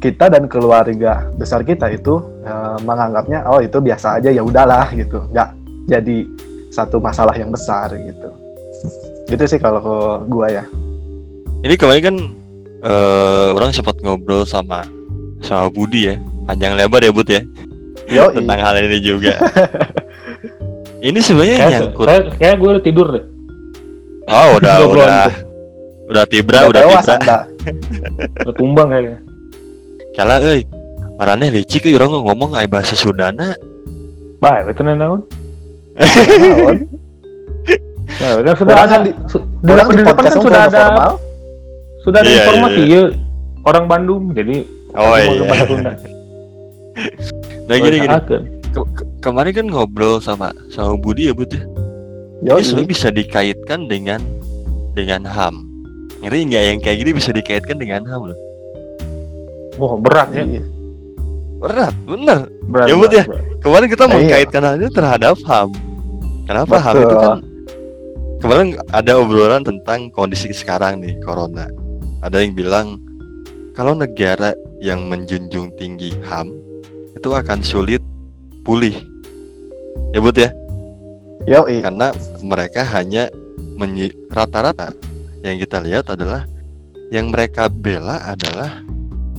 kita 0.00 0.32
dan 0.32 0.48
keluarga 0.48 1.28
besar 1.36 1.60
kita 1.60 1.92
itu 1.92 2.22
uh, 2.46 2.78
menganggapnya 2.82 3.44
oh 3.44 3.60
itu 3.60 3.76
biasa 3.78 4.16
aja 4.16 4.32
ya 4.32 4.40
udahlah 4.40 4.88
gitu. 4.96 5.20
Nggak 5.28 5.48
jadi 5.90 6.16
satu 6.72 7.02
masalah 7.02 7.34
yang 7.36 7.52
besar 7.52 7.92
gitu. 7.92 8.28
Gitu 9.28 9.44
sih 9.44 9.60
kalau 9.60 9.78
ke 9.82 9.96
gua 10.30 10.46
ya. 10.48 10.64
Ini 11.60 11.74
kemarin 11.76 12.02
kan 12.02 12.16
eh, 12.80 13.48
orang 13.52 13.74
sempat 13.74 14.00
ngobrol 14.00 14.48
sama 14.48 14.86
sama 15.44 15.68
Budi 15.68 16.08
ya. 16.08 16.16
Panjang 16.48 16.78
lebar 16.78 17.04
ya 17.04 17.12
Bud 17.12 17.28
ya 17.28 17.42
yo 18.10 18.24
tentang 18.30 18.58
hal 18.58 18.74
ini 18.78 18.98
juga. 18.98 19.34
Ini 21.00 21.16
sebenarnya 21.16 21.56
kayak 21.56 21.72
nyangkut. 21.72 22.04
kayak, 22.04 22.24
kayak 22.36 22.56
gue 22.60 22.68
udah 22.68 22.84
tidur 22.84 23.06
deh. 23.08 23.24
Oh 24.28 24.60
udah 24.60 24.72
Ngobrolan 24.84 25.08
udah. 25.08 25.32
udah 26.12 26.24
tibra 26.28 26.58
udah 26.68 26.80
tewas 26.84 27.06
tibra. 27.08 27.38
Udah 28.44 28.54
tumbang 28.56 28.88
kayaknya. 28.92 29.16
Kala 30.12 30.44
euy 30.44 30.60
marane 31.16 31.48
licik 31.48 31.88
euy 31.88 31.96
orang 31.96 32.20
ngomong 32.20 32.52
aya 32.52 32.68
bahasa 32.68 32.92
Sundana. 32.92 33.56
Baik 34.44 34.76
itu 34.76 34.80
naon 34.84 34.98
Naon? 35.00 36.76
Nah, 38.20 38.30
dan 38.44 38.54
sudah 38.56 38.76
ada 38.76 38.96
di- 39.00 39.16
su- 39.24 39.44
di 39.64 39.72
podcast 40.04 40.34
kan 40.36 40.44
sudah 40.44 40.60
ada 40.68 40.80
formal 40.82 41.12
sudah 42.00 42.18
ada 42.20 42.28
Iya, 42.28 42.36
informasi 42.44 42.82
ya 42.84 43.02
orang 43.64 43.84
Bandung 43.88 44.22
jadi 44.32 44.56
oh 44.92 45.14
iya. 45.16 45.32
ke 45.32 45.44
bahasa 45.48 45.64
Sunda. 45.64 45.92
nah 47.70 47.78
gini 47.78 47.96
gini. 48.02 48.16
Ke- 48.70 48.90
ke- 48.92 49.08
kemarin 49.20 49.52
kan 49.52 49.66
ngobrol 49.66 50.18
sama 50.18 50.50
sama 50.68 50.94
Budi 50.94 51.30
ya 51.30 51.34
Bud 51.34 51.50
ya 51.50 51.62
ini 52.56 52.82
bisa 52.82 53.08
dikaitkan 53.08 53.86
dengan 53.86 54.18
dengan 54.92 55.22
HAM 55.22 55.62
ngeri 56.20 56.50
nggak 56.50 56.62
yang 56.66 56.78
kayak 56.78 56.96
gini 56.98 57.10
bisa 57.14 57.30
dikaitkan 57.30 57.78
dengan 57.78 58.02
HAM 58.04 58.34
loh 58.34 58.38
wah 59.76 59.94
berat 59.96 60.28
ya 60.32 60.42
Iya. 60.42 60.62
berat 61.60 61.94
bener 62.02 62.38
berat, 62.66 62.86
Ya, 62.86 62.94
Bud, 62.94 63.06
berat, 63.06 63.14
ya. 63.14 63.24
kemarin 63.60 63.86
kita 63.86 64.04
Iya. 64.04 64.12
mengkaitkan 64.12 64.62
hal 64.62 64.74
itu 64.76 64.90
terhadap 64.90 65.34
HAM 65.42 65.68
kenapa 66.44 66.74
HAM 66.76 66.94
itu 66.94 67.06
Betul. 67.06 67.20
kan 67.22 67.38
kemarin 68.40 68.66
ada 68.90 69.12
obrolan 69.14 69.62
tentang 69.62 70.00
kondisi 70.10 70.50
sekarang 70.50 70.98
nih 70.98 71.14
corona 71.20 71.70
ada 72.20 72.40
yang 72.40 72.52
bilang 72.52 72.98
kalau 73.72 73.94
negara 73.94 74.52
yang 74.78 75.06
menjunjung 75.06 75.70
tinggi 75.74 76.12
HAM 76.22 76.50
itu 77.16 77.28
akan 77.30 77.60
sulit 77.64 78.02
pulih 78.62 78.94
ya 80.14 80.20
Bud 80.22 80.36
ya 80.38 80.50
yo 81.48 81.64
i. 81.66 81.80
karena 81.80 82.12
mereka 82.44 82.84
hanya 82.84 83.32
rata-rata 84.28 84.92
yang 85.40 85.56
kita 85.56 85.80
lihat 85.80 86.12
adalah 86.12 86.44
yang 87.08 87.32
mereka 87.32 87.72
bela 87.72 88.20
adalah 88.28 88.84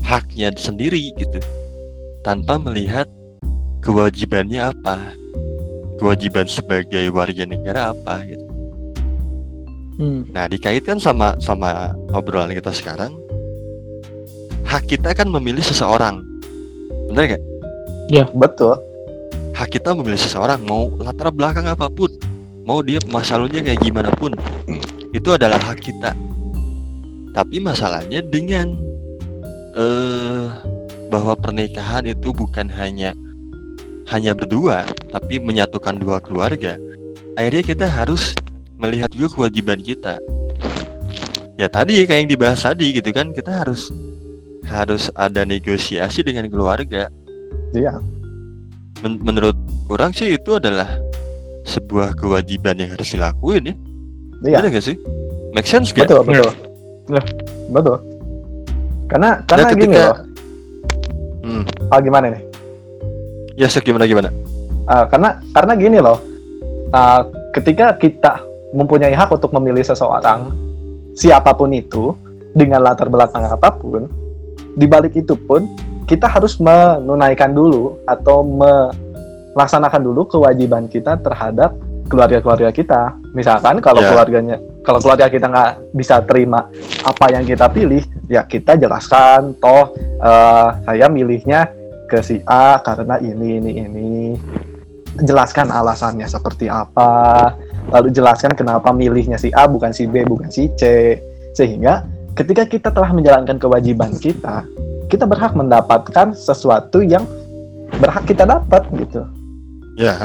haknya 0.02 0.50
sendiri 0.58 1.14
gitu 1.16 1.40
tanpa 2.26 2.58
melihat 2.58 3.06
kewajibannya 3.86 4.74
apa 4.74 5.14
kewajiban 6.02 6.50
sebagai 6.50 7.14
warga 7.14 7.46
negara 7.46 7.94
apa 7.94 8.26
gitu. 8.26 8.46
Hmm. 10.02 10.26
Nah, 10.34 10.50
dikaitkan 10.50 10.98
sama 10.98 11.38
sama 11.38 11.94
obrolan 12.10 12.58
kita 12.58 12.74
sekarang, 12.74 13.14
hak 14.66 14.90
kita 14.90 15.14
kan 15.14 15.30
memilih 15.30 15.62
seseorang. 15.62 16.26
Benar 17.14 17.38
nggak? 17.38 17.44
Betul 18.36 18.76
Hak 19.52 19.78
kita 19.78 19.92
memilih 19.92 20.18
seseorang 20.18 20.64
mau 20.64 20.88
latar 20.98 21.30
belakang 21.30 21.68
apa 21.68 21.92
pun, 21.92 22.08
mau 22.64 22.80
dia 22.80 23.04
masa 23.12 23.36
lalunya 23.36 23.62
kayak 23.62 23.84
gimana 23.84 24.10
pun, 24.16 24.32
itu 25.12 25.30
adalah 25.36 25.60
hak 25.60 25.84
kita. 25.84 26.16
Tapi 27.36 27.60
masalahnya 27.60 28.24
dengan 28.24 28.74
eh 29.76 30.48
bahwa 31.12 31.36
pernikahan 31.36 32.08
itu 32.08 32.32
bukan 32.32 32.72
hanya 32.72 33.12
hanya 34.08 34.32
berdua, 34.32 34.88
tapi 35.12 35.40
menyatukan 35.40 36.00
dua 36.00 36.24
keluarga. 36.24 36.80
Akhirnya 37.36 37.64
kita 37.64 37.86
harus 37.92 38.36
melihat 38.80 39.12
juga 39.12 39.36
kewajiban 39.36 39.84
kita. 39.84 40.20
Ya 41.60 41.68
tadi 41.68 42.08
kayak 42.08 42.20
yang 42.26 42.32
dibahas 42.32 42.64
tadi 42.64 42.96
gitu 42.96 43.12
kan, 43.12 43.36
kita 43.36 43.62
harus 43.62 43.92
harus 44.66 45.12
ada 45.14 45.44
negosiasi 45.44 46.24
dengan 46.24 46.48
keluarga. 46.48 47.12
Iya 47.72 47.94
Men- 49.02 49.20
menurut 49.20 49.58
orang 49.88 50.12
sih 50.12 50.36
itu 50.36 50.54
adalah 50.54 50.88
sebuah 51.64 52.14
kewajiban 52.14 52.76
yang 52.76 52.92
harus 52.92 53.10
dilakuin 53.10 53.74
ya. 54.44 54.58
iya 54.58 54.68
gak 54.68 54.82
sih? 54.84 54.98
Make 55.52 55.66
sense 55.66 55.92
gak? 55.92 56.06
betul 56.06 56.22
betul 56.24 56.52
Iya. 57.08 57.22
betul 57.70 57.98
karena 59.08 59.30
karena 59.44 59.68
ketika- 59.68 59.82
gini 59.82 59.96
loh 59.98 60.18
Hmm. 61.42 61.64
ah 61.90 62.00
gimana 62.00 62.30
nih 62.30 62.44
Ya 63.58 63.68
Sek, 63.68 63.84
gimana 63.84 64.06
gimana? 64.06 64.30
Ah, 64.86 65.04
karena 65.06 65.38
karena 65.52 65.74
gini 65.76 65.98
loh 65.98 66.18
Ah, 66.90 67.24
ketika 67.52 67.96
kita 67.96 68.44
mempunyai 68.72 69.12
hak 69.12 69.32
untuk 69.32 69.52
memilih 69.52 69.80
seseorang 69.82 70.52
siapa 71.14 71.52
pun 71.52 71.72
itu 71.72 72.12
dengan 72.52 72.82
latar 72.82 73.08
belakang 73.08 73.44
apa 73.44 73.72
pun 73.72 74.08
di 74.74 74.86
balik 74.86 75.16
itu 75.16 75.36
pun 75.38 75.68
kita 76.10 76.28
harus 76.28 76.58
menunaikan 76.60 77.54
dulu 77.54 78.02
atau 78.06 78.44
melaksanakan 78.44 80.02
dulu 80.02 80.28
kewajiban 80.28 80.88
kita 80.88 81.20
terhadap 81.22 81.76
keluarga-keluarga 82.12 82.70
kita. 82.76 83.16
Misalkan 83.32 83.80
kalau 83.80 84.04
Ya. 84.04 84.12
keluarganya 84.12 84.58
kalau 84.84 85.00
keluarga 85.00 85.32
kita 85.32 85.48
nggak 85.48 85.72
bisa 85.96 86.20
terima 86.28 86.68
apa 87.08 87.26
yang 87.32 87.48
kita 87.48 87.72
pilih 87.72 88.04
ya 88.28 88.44
kita 88.44 88.76
jelaskan 88.76 89.56
toh 89.62 89.96
eh, 90.20 90.68
saya 90.84 91.08
milihnya 91.08 91.72
ke 92.12 92.20
si 92.20 92.44
A 92.44 92.84
karena 92.84 93.16
ini 93.24 93.64
ini 93.64 93.72
ini. 93.80 94.12
Jelaskan 95.12 95.68
alasannya 95.72 96.24
seperti 96.24 96.72
apa 96.72 97.52
lalu 97.92 98.16
jelaskan 98.16 98.56
kenapa 98.56 98.96
milihnya 98.96 99.36
si 99.36 99.52
A 99.52 99.68
bukan 99.68 99.92
si 99.92 100.08
B 100.08 100.24
bukan 100.28 100.48
si 100.52 100.68
C. 100.76 101.16
Sehingga 101.56 102.08
ketika 102.36 102.64
kita 102.64 102.92
telah 102.96 103.12
menjalankan 103.12 103.60
kewajiban 103.60 104.16
kita 104.20 104.64
kita 105.12 105.28
berhak 105.28 105.52
mendapatkan 105.52 106.32
sesuatu 106.32 107.04
yang 107.04 107.28
berhak 108.00 108.24
kita 108.24 108.48
dapat 108.48 108.88
gitu 108.96 109.28
Ya. 110.00 110.16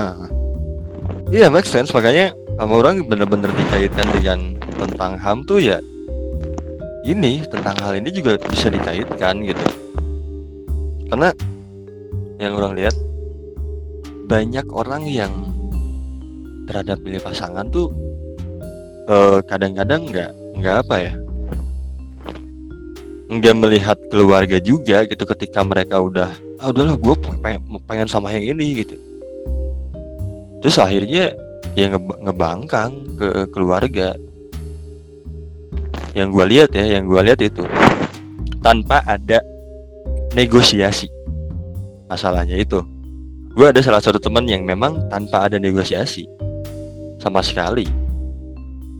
Iya 1.26 1.50
make 1.50 1.66
sense 1.66 1.90
makanya 1.90 2.30
sama 2.54 2.80
orang 2.80 3.02
bener-bener 3.10 3.50
dikaitkan 3.50 4.06
dengan 4.14 4.38
tentang 4.78 5.18
HAM 5.18 5.42
tuh 5.44 5.58
ya 5.58 5.82
ini 7.02 7.42
tentang 7.50 7.74
hal 7.82 7.98
ini 7.98 8.10
juga 8.14 8.38
bisa 8.46 8.70
dikaitkan 8.70 9.42
gitu. 9.42 9.66
Karena 11.10 11.34
yang 12.38 12.54
orang 12.54 12.72
lihat 12.78 12.94
banyak 14.26 14.66
orang 14.70 15.06
yang 15.06 15.30
terhadap 16.66 16.98
pilih 17.02 17.22
pasangan 17.22 17.66
tuh 17.70 17.90
eh, 19.10 19.38
kadang-kadang 19.50 20.06
nggak 20.06 20.30
nggak 20.62 20.76
apa 20.86 20.96
ya 21.10 21.12
nggak 23.26 23.54
melihat 23.58 23.98
keluarga 24.06 24.62
juga 24.62 25.02
gitu 25.02 25.26
ketika 25.26 25.66
mereka 25.66 25.98
udah 25.98 26.30
ah 26.62 26.70
udahlah 26.70 26.94
gue 26.94 27.14
pengen, 27.42 27.60
pengen 27.82 28.06
sama 28.06 28.30
yang 28.30 28.54
ini 28.54 28.86
gitu. 28.86 28.94
Terus 30.62 30.78
akhirnya 30.78 31.34
ya 31.74 31.86
ngeb- 31.90 32.20
ngebangkang 32.22 32.92
ke 33.18 33.28
keluarga. 33.50 34.14
Yang 36.16 36.28
gue 36.32 36.44
lihat 36.48 36.70
ya 36.72 36.84
yang 36.96 37.04
gue 37.10 37.20
lihat 37.20 37.40
itu 37.42 37.66
tanpa 38.62 39.02
ada 39.04 39.42
negosiasi. 40.32 41.10
Masalahnya 42.06 42.56
itu 42.56 42.78
gue 43.56 43.66
ada 43.66 43.82
salah 43.82 44.00
satu 44.00 44.22
teman 44.22 44.46
yang 44.46 44.62
memang 44.62 45.10
tanpa 45.10 45.50
ada 45.50 45.58
negosiasi 45.58 46.30
sama 47.18 47.42
sekali. 47.42 47.90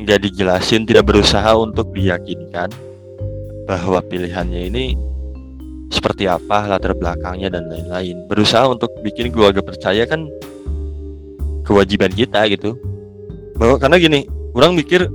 Nggak 0.02 0.28
dijelasin 0.28 0.82
tidak 0.82 1.08
berusaha 1.08 1.54
untuk 1.56 1.94
diyakinkan 1.94 2.68
bahwa 3.66 3.98
pilihannya 4.00 4.70
ini 4.70 4.84
seperti 5.90 6.26
apa 6.30 6.66
latar 6.66 6.94
belakangnya 6.94 7.50
dan 7.50 7.66
lain-lain. 7.70 8.26
Berusaha 8.30 8.66
untuk 8.70 8.90
bikin 9.02 9.30
keluarga 9.34 9.62
percaya 9.62 10.06
kan 10.06 10.26
kewajiban 11.66 12.10
kita 12.14 12.46
gitu. 12.50 12.78
Bahwa 13.58 13.76
karena 13.78 13.98
gini 13.98 14.20
orang 14.54 14.78
mikir 14.78 15.10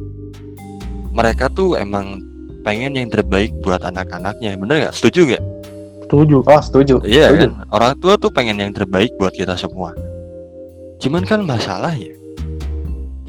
mereka 1.11 1.51
tuh 1.51 1.79
emang 1.79 2.19
pengen 2.63 2.95
yang 2.95 3.09
terbaik 3.11 3.51
buat 3.63 3.83
anak-anaknya. 3.83 4.59
Bener 4.59 4.87
nggak? 4.87 4.95
Setuju 4.95 5.21
nggak? 5.31 5.43
Setuju. 6.07 6.37
oh 6.43 6.61
setuju. 6.61 6.95
Iya 7.07 7.31
setuju. 7.31 7.47
kan? 7.47 7.51
Orang 7.71 7.93
tua 8.03 8.19
tuh 8.19 8.31
pengen 8.35 8.59
yang 8.59 8.75
terbaik 8.75 9.15
buat 9.15 9.31
kita 9.31 9.55
semua. 9.55 9.95
Cuman 10.99 11.23
kan 11.23 11.39
masalahnya 11.41 12.21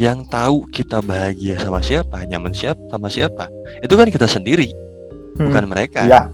yang 0.02 0.26
tahu 0.26 0.66
kita 0.72 0.98
bahagia 1.04 1.60
sama 1.60 1.78
siapa 1.78 2.24
nyaman 2.24 2.50
siapa 2.50 2.80
sama 2.88 3.06
siapa 3.12 3.46
itu 3.84 3.92
kan 3.92 4.08
kita 4.08 4.24
sendiri 4.24 4.72
Hmm. 5.36 5.48
bukan 5.48 5.64
mereka. 5.68 6.00
Ya 6.04 6.28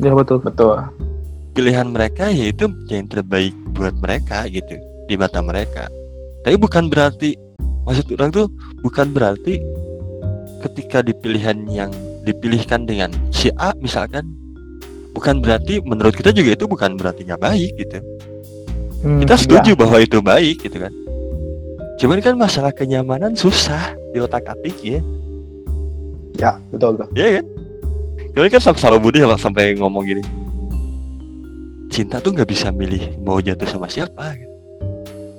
Ya 0.00 0.12
betul. 0.16 0.40
betul. 0.40 0.80
Pilihan 1.52 1.92
mereka 1.92 2.32
yaitu 2.32 2.66
yang 2.88 3.06
terbaik 3.06 3.52
buat 3.76 3.92
mereka 4.00 4.48
gitu 4.48 4.80
di 5.06 5.14
mata 5.20 5.44
mereka. 5.44 5.86
Tapi 6.42 6.56
bukan 6.56 6.88
berarti 6.88 7.36
maksud 7.84 8.08
orang 8.16 8.30
tuh 8.32 8.46
bukan 8.80 9.12
berarti 9.12 9.60
ketika 10.64 11.04
di 11.04 11.12
pilihan 11.12 11.66
yang 11.68 11.92
dipilihkan 12.24 12.88
dengan 12.88 13.12
si 13.34 13.52
A 13.58 13.74
misalkan 13.82 14.26
bukan 15.12 15.44
berarti 15.44 15.82
menurut 15.84 16.16
kita 16.16 16.32
juga 16.32 16.56
itu 16.56 16.64
bukan 16.64 16.96
berarti 16.96 17.28
nggak 17.28 17.42
baik 17.42 17.72
gitu. 17.76 17.98
Hmm. 19.02 19.18
kita 19.18 19.34
setuju 19.34 19.74
bahwa 19.74 19.98
itu 19.98 20.18
baik 20.22 20.62
gitu 20.62 20.78
kan. 20.78 20.94
Cuman 22.00 22.18
kan 22.22 22.34
masalah 22.38 22.72
kenyamanan 22.72 23.34
susah 23.36 23.92
di 24.14 24.18
otak 24.22 24.46
atik 24.48 24.78
ya. 24.80 25.02
Ya 26.40 26.56
betul 26.72 26.96
betul 26.96 27.12
Iya 27.12 27.28
kan 27.38 27.46
Cuman 28.32 28.48
kan 28.48 28.60
sampai 28.60 28.80
selalu 28.80 28.98
Budi 29.00 29.18
sampai- 29.20 29.38
sampai 29.38 29.64
ngomong 29.76 30.02
gini 30.02 30.22
Cinta 31.86 32.16
tuh 32.18 32.32
nggak 32.32 32.48
bisa 32.48 32.68
milih 32.68 33.20
mau 33.20 33.36
jatuh 33.36 33.68
sama 33.68 33.84
siapa 33.84 34.32
gitu. 34.34 34.48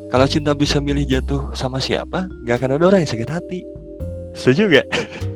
Kalau 0.08 0.26
cinta 0.26 0.54
bisa 0.54 0.78
milih 0.78 1.02
jatuh 1.04 1.50
sama 1.52 1.78
siapa 1.78 2.30
nggak 2.44 2.56
akan 2.56 2.70
ada 2.72 2.86
orang 2.86 3.00
yang 3.02 3.10
sakit 3.10 3.26
hati 3.28 3.60
Setuju 4.34 4.64
gak? 4.72 4.88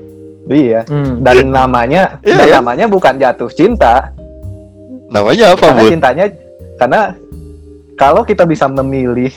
iya 0.53 0.85
Hmm. 0.85 1.19
dan 1.19 1.49
namanya 1.49 2.21
Iya, 2.21 2.35
dan 2.35 2.47
ya. 2.47 2.55
namanya 2.55 2.85
bukan 2.85 3.13
jatuh 3.15 3.49
cinta 3.49 4.13
Namanya 5.07 5.51
apa 5.51 5.65
karena 5.65 5.81
Bud? 5.81 5.89
cintanya 5.89 6.25
karena 6.77 7.01
kalau 7.95 8.21
kita 8.21 8.43
bisa 8.43 8.67
memilih 8.67 9.33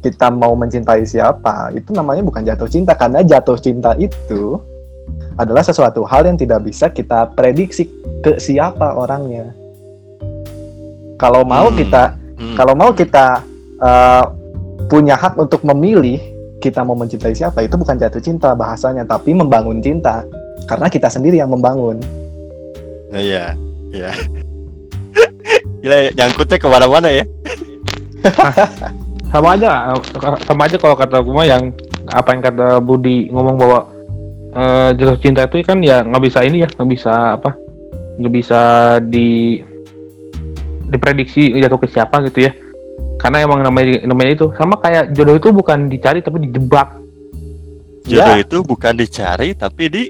kita 0.00 0.28
mau 0.28 0.52
mencintai 0.52 1.02
siapa 1.02 1.70
itu 1.70 1.88
namanya 1.90 2.20
bukan 2.20 2.42
jatuh 2.42 2.66
cinta 2.66 2.92
karena 2.92 3.22
jatuh 3.22 3.54
cinta 3.54 3.94
itu 3.94 4.58
adalah 5.34 5.62
sesuatu 5.66 6.06
hal 6.06 6.26
yang 6.28 6.38
tidak 6.38 6.62
bisa 6.62 6.90
kita 6.90 7.30
prediksi 7.34 7.90
ke 8.22 8.38
siapa 8.38 8.94
orangnya 8.94 9.50
kalau 11.18 11.42
mau 11.42 11.70
Hmm. 11.70 11.78
kita 11.78 12.04
Hmm. 12.34 12.58
kalau 12.58 12.74
mau 12.74 12.90
kita 12.90 13.46
uh, 13.78 14.24
punya 14.90 15.14
hak 15.14 15.38
untuk 15.38 15.62
memilih 15.62 16.18
kita 16.58 16.82
mau 16.82 16.98
mencintai 16.98 17.30
siapa 17.30 17.62
itu 17.62 17.78
bukan 17.78 17.94
jatuh 17.94 18.18
cinta 18.18 18.58
bahasanya 18.58 19.06
tapi 19.06 19.30
membangun 19.30 19.78
cinta 19.78 20.26
karena 20.66 20.90
kita 20.90 21.06
sendiri 21.06 21.38
yang 21.38 21.54
membangun 21.54 22.02
iya, 23.14 23.54
iya. 23.94 24.10
Gila, 25.84 26.16
nyangkutnya 26.16 26.56
ke 26.56 26.64
mana-mana 26.66 27.08
ya. 27.12 27.24
sama 29.28 29.54
aja 29.54 29.92
sama 30.48 30.62
aja 30.64 30.76
kalau 30.80 30.96
kata 30.96 31.20
gue 31.20 31.44
yang 31.44 31.62
apa 32.08 32.28
yang 32.32 32.40
kata 32.40 32.68
Budi 32.80 33.28
ngomong 33.28 33.60
bahwa 33.60 33.93
eh, 34.54 34.88
jatuh 34.94 35.18
cinta 35.18 35.44
itu 35.44 35.62
kan 35.62 35.78
ya 35.82 36.02
nggak 36.02 36.22
bisa 36.22 36.38
ini 36.46 36.62
ya 36.62 36.68
nggak 36.70 36.90
bisa 36.90 37.12
apa 37.36 37.50
nggak 38.14 38.32
bisa 38.32 38.60
di 39.02 39.58
diprediksi 40.88 41.50
jatuh 41.58 41.78
ke 41.80 41.88
siapa 41.90 42.22
gitu 42.28 42.46
ya 42.46 42.52
karena 43.18 43.42
emang 43.42 43.62
namanya 43.64 44.04
namanya 44.04 44.30
itu 44.36 44.46
sama 44.54 44.78
kayak 44.78 45.10
jodoh 45.16 45.34
itu 45.38 45.48
bukan 45.50 45.88
dicari 45.90 46.20
tapi 46.22 46.46
dijebak 46.46 47.00
Jodoh 48.04 48.36
Ya. 48.36 48.44
itu 48.44 48.60
bukan 48.60 48.92
dicari 49.00 49.56
tapi 49.56 49.88
di 49.88 50.02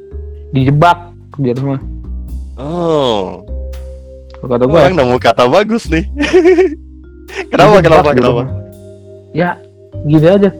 dijebak 0.50 1.14
jodoh 1.38 1.78
mah 1.78 1.82
Oh, 2.54 3.42
kata 4.46 4.62
gue 4.62 4.78
orang 4.78 4.94
nemu 4.94 5.18
kata 5.18 5.50
bagus 5.50 5.90
nih. 5.90 6.06
kenapa, 7.50 7.82
kenapa, 7.82 8.10
jodoh 8.14 8.46
kenapa? 8.46 8.62
ya 9.34 9.58
gini 10.06 10.26
aja 10.26 10.50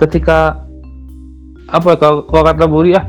ketika 0.00 0.64
apa 1.68 2.00
kalau 2.00 2.24
kalau 2.24 2.42
kata 2.48 2.64
Buri 2.64 2.96
ah? 2.96 3.04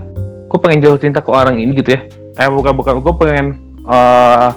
Gue 0.50 0.60
pengen 0.60 0.82
jatuh 0.84 1.00
cinta 1.00 1.24
ke 1.24 1.30
orang 1.32 1.62
ini 1.62 1.72
gitu 1.78 1.96
ya? 1.96 2.02
Eh 2.36 2.50
bukan 2.52 2.74
bukan. 2.76 3.00
Gue 3.00 3.14
pengen 3.16 3.46
eh 3.88 4.50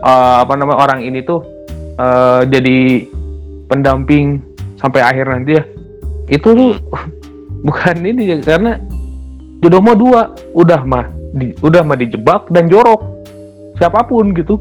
eh, 0.00 0.36
apa 0.42 0.52
namanya 0.56 0.78
orang 0.80 1.00
ini 1.04 1.20
tuh 1.20 1.44
eh, 1.98 2.40
jadi 2.48 3.04
pendamping 3.68 4.40
sampai 4.80 5.04
akhir 5.04 5.28
nanti 5.28 5.60
ya. 5.60 5.64
Itu 6.30 6.54
tuh 6.56 6.72
bukan 7.66 7.96
ini 8.00 8.32
ya 8.32 8.36
karena 8.40 8.80
jodoh 9.60 9.82
mah 9.84 9.96
dua. 9.98 10.22
Udah 10.56 10.80
mah 10.86 11.10
di, 11.36 11.52
udah 11.60 11.84
mah 11.84 11.98
dijebak 11.98 12.48
dan 12.48 12.72
jorok. 12.72 13.04
Siapa 13.76 14.06
pun 14.08 14.32
gitu. 14.32 14.56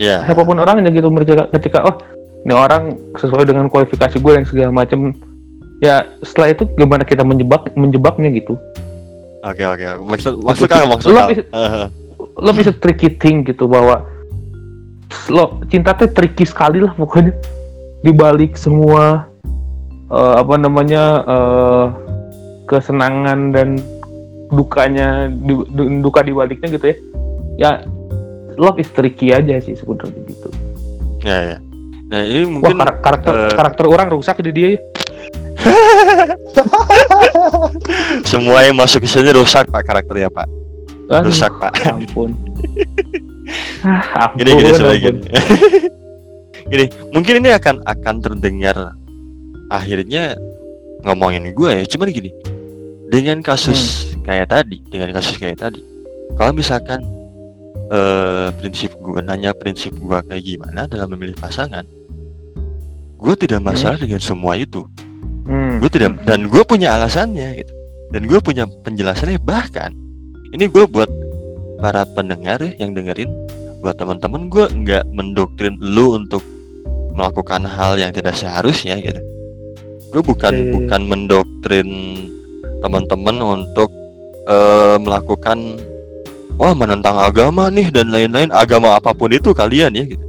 Ya 0.00 0.24
siapa 0.24 0.42
pun 0.42 0.56
orangnya 0.56 0.88
gitu 0.88 1.12
mereka 1.12 1.46
ketika 1.52 1.84
oh 1.84 2.00
ini 2.42 2.54
orang 2.56 2.96
sesuai 3.20 3.46
dengan 3.46 3.70
kualifikasi 3.70 4.18
gue 4.18 4.32
yang 4.34 4.46
segala 4.48 4.72
macam 4.72 5.14
ya 5.82 5.94
setelah 6.22 6.54
itu 6.54 6.62
gimana 6.72 7.02
kita 7.02 7.20
menjebak 7.20 7.74
menjebaknya 7.74 8.30
gitu? 8.30 8.54
Oke 9.42 9.66
oke. 9.66 9.82
Maksud 10.06 10.38
maksud 10.40 10.66
kan 10.70 10.86
maksud 10.86 11.10
Kang. 11.10 11.28
bisa- 11.28 11.50
Eh, 11.50 11.86
lo 12.38 12.50
bisa 12.54 12.70
tricky 12.72 13.10
thing 13.12 13.42
gitu 13.42 13.66
bahwa 13.66 14.06
lo 15.28 15.58
cinta 15.66 15.92
tuh 15.92 16.08
tricky 16.08 16.46
sekali 16.46 16.78
lah 16.78 16.94
pokoknya. 16.94 17.34
Dibalik 18.00 18.54
semua 18.54 19.26
eh, 20.08 20.34
apa 20.38 20.54
namanya 20.54 21.02
eh, 21.24 21.84
kesenangan 22.64 23.50
dan 23.50 23.68
dukanya 24.48 25.26
du- 25.28 25.66
du- 25.66 25.98
duka 26.00 26.22
dibaliknya 26.22 26.70
gitu 26.70 26.86
ya. 26.86 26.96
Ya 27.58 27.70
love 28.54 28.78
is 28.78 28.88
tricky 28.88 29.34
aja 29.34 29.58
sih 29.58 29.74
sebenarnya 29.74 30.22
gitu. 30.24 30.48
Ya 31.20 31.38
ya. 31.42 31.56
Nah 32.06 32.20
ini 32.22 32.44
wah 32.44 32.50
mungkin 32.54 32.76
kar- 32.78 33.00
karakter 33.02 33.34
eh, 33.34 33.52
karakter 33.52 33.84
orang 33.88 34.08
rusak 34.08 34.38
di 34.38 34.52
dia 34.52 34.68
ya. 34.70 34.80
semua 38.30 38.66
yang 38.66 38.76
masuk 38.78 39.02
ke 39.04 39.08
sini 39.08 39.30
rusak 39.34 39.68
pak 39.70 39.86
karakternya 39.86 40.28
pak. 40.32 40.48
Aduh, 41.10 41.30
rusak 41.30 41.52
pak. 41.58 41.72
ampun. 41.88 42.34
Ah, 43.82 44.30
ampun 44.30 44.38
gini 44.38 44.50
gini 44.54 44.70
sebagai 44.70 45.00
gini. 45.02 45.20
gini 46.70 46.84
mungkin 47.10 47.34
ini 47.42 47.50
akan 47.52 47.82
akan 47.84 48.14
terdengar 48.22 48.94
akhirnya 49.68 50.38
ngomongin 51.02 51.50
gue 51.52 51.70
ya. 51.82 51.84
Cuman 51.84 52.14
gini 52.14 52.30
dengan 53.12 53.44
kasus 53.44 54.14
kayak 54.24 54.54
tadi 54.54 54.80
dengan 54.88 55.12
kasus 55.12 55.36
kayak 55.36 55.60
tadi 55.60 55.82
kalau 56.38 56.56
misalkan 56.56 57.04
eh 57.92 58.48
prinsip 58.56 58.96
gue 58.96 59.20
nanya 59.20 59.52
prinsip 59.52 59.92
gue 59.92 60.18
kayak 60.24 60.40
gimana 60.40 60.88
dalam 60.88 61.12
memilih 61.12 61.36
pasangan 61.36 61.84
gue 63.20 63.34
tidak 63.36 63.60
masalah 63.60 64.00
dengan 64.00 64.22
semua 64.22 64.56
itu 64.56 64.88
Hmm. 65.42 65.82
gue 65.82 65.90
tidak 65.90 66.22
dan 66.22 66.46
gue 66.46 66.62
punya 66.62 66.94
alasannya 66.94 67.58
gitu 67.58 67.72
dan 68.14 68.22
gue 68.30 68.38
punya 68.38 68.64
penjelasannya 68.86 69.42
bahkan 69.42 69.90
ini 70.54 70.68
gue 70.68 70.84
buat 70.86 71.10
para 71.82 72.06
pendengar 72.06 72.62
ya 72.62 72.78
yang 72.78 72.94
dengerin 72.94 73.26
buat 73.82 73.98
teman-teman 73.98 74.46
gue 74.46 74.64
nggak 74.70 75.04
mendoktrin 75.10 75.74
lu 75.82 76.14
untuk 76.14 76.44
melakukan 77.12 77.66
hal 77.66 77.98
yang 77.98 78.14
tidak 78.14 78.38
seharusnya 78.38 79.02
gitu 79.02 79.18
gue 80.14 80.22
bukan 80.22 80.54
Oke. 80.54 80.70
bukan 80.78 81.00
mendoktrin 81.10 81.88
teman-teman 82.78 83.36
untuk 83.42 83.90
eh, 84.46 84.96
melakukan 85.02 85.58
wah 86.54 86.76
menentang 86.76 87.18
agama 87.18 87.66
nih 87.66 87.90
dan 87.90 88.14
lain-lain 88.14 88.54
agama 88.54 88.94
apa 88.94 89.10
pun 89.10 89.32
itu 89.32 89.50
kalian 89.50 89.90
ya 89.90 90.04
gitu 90.06 90.22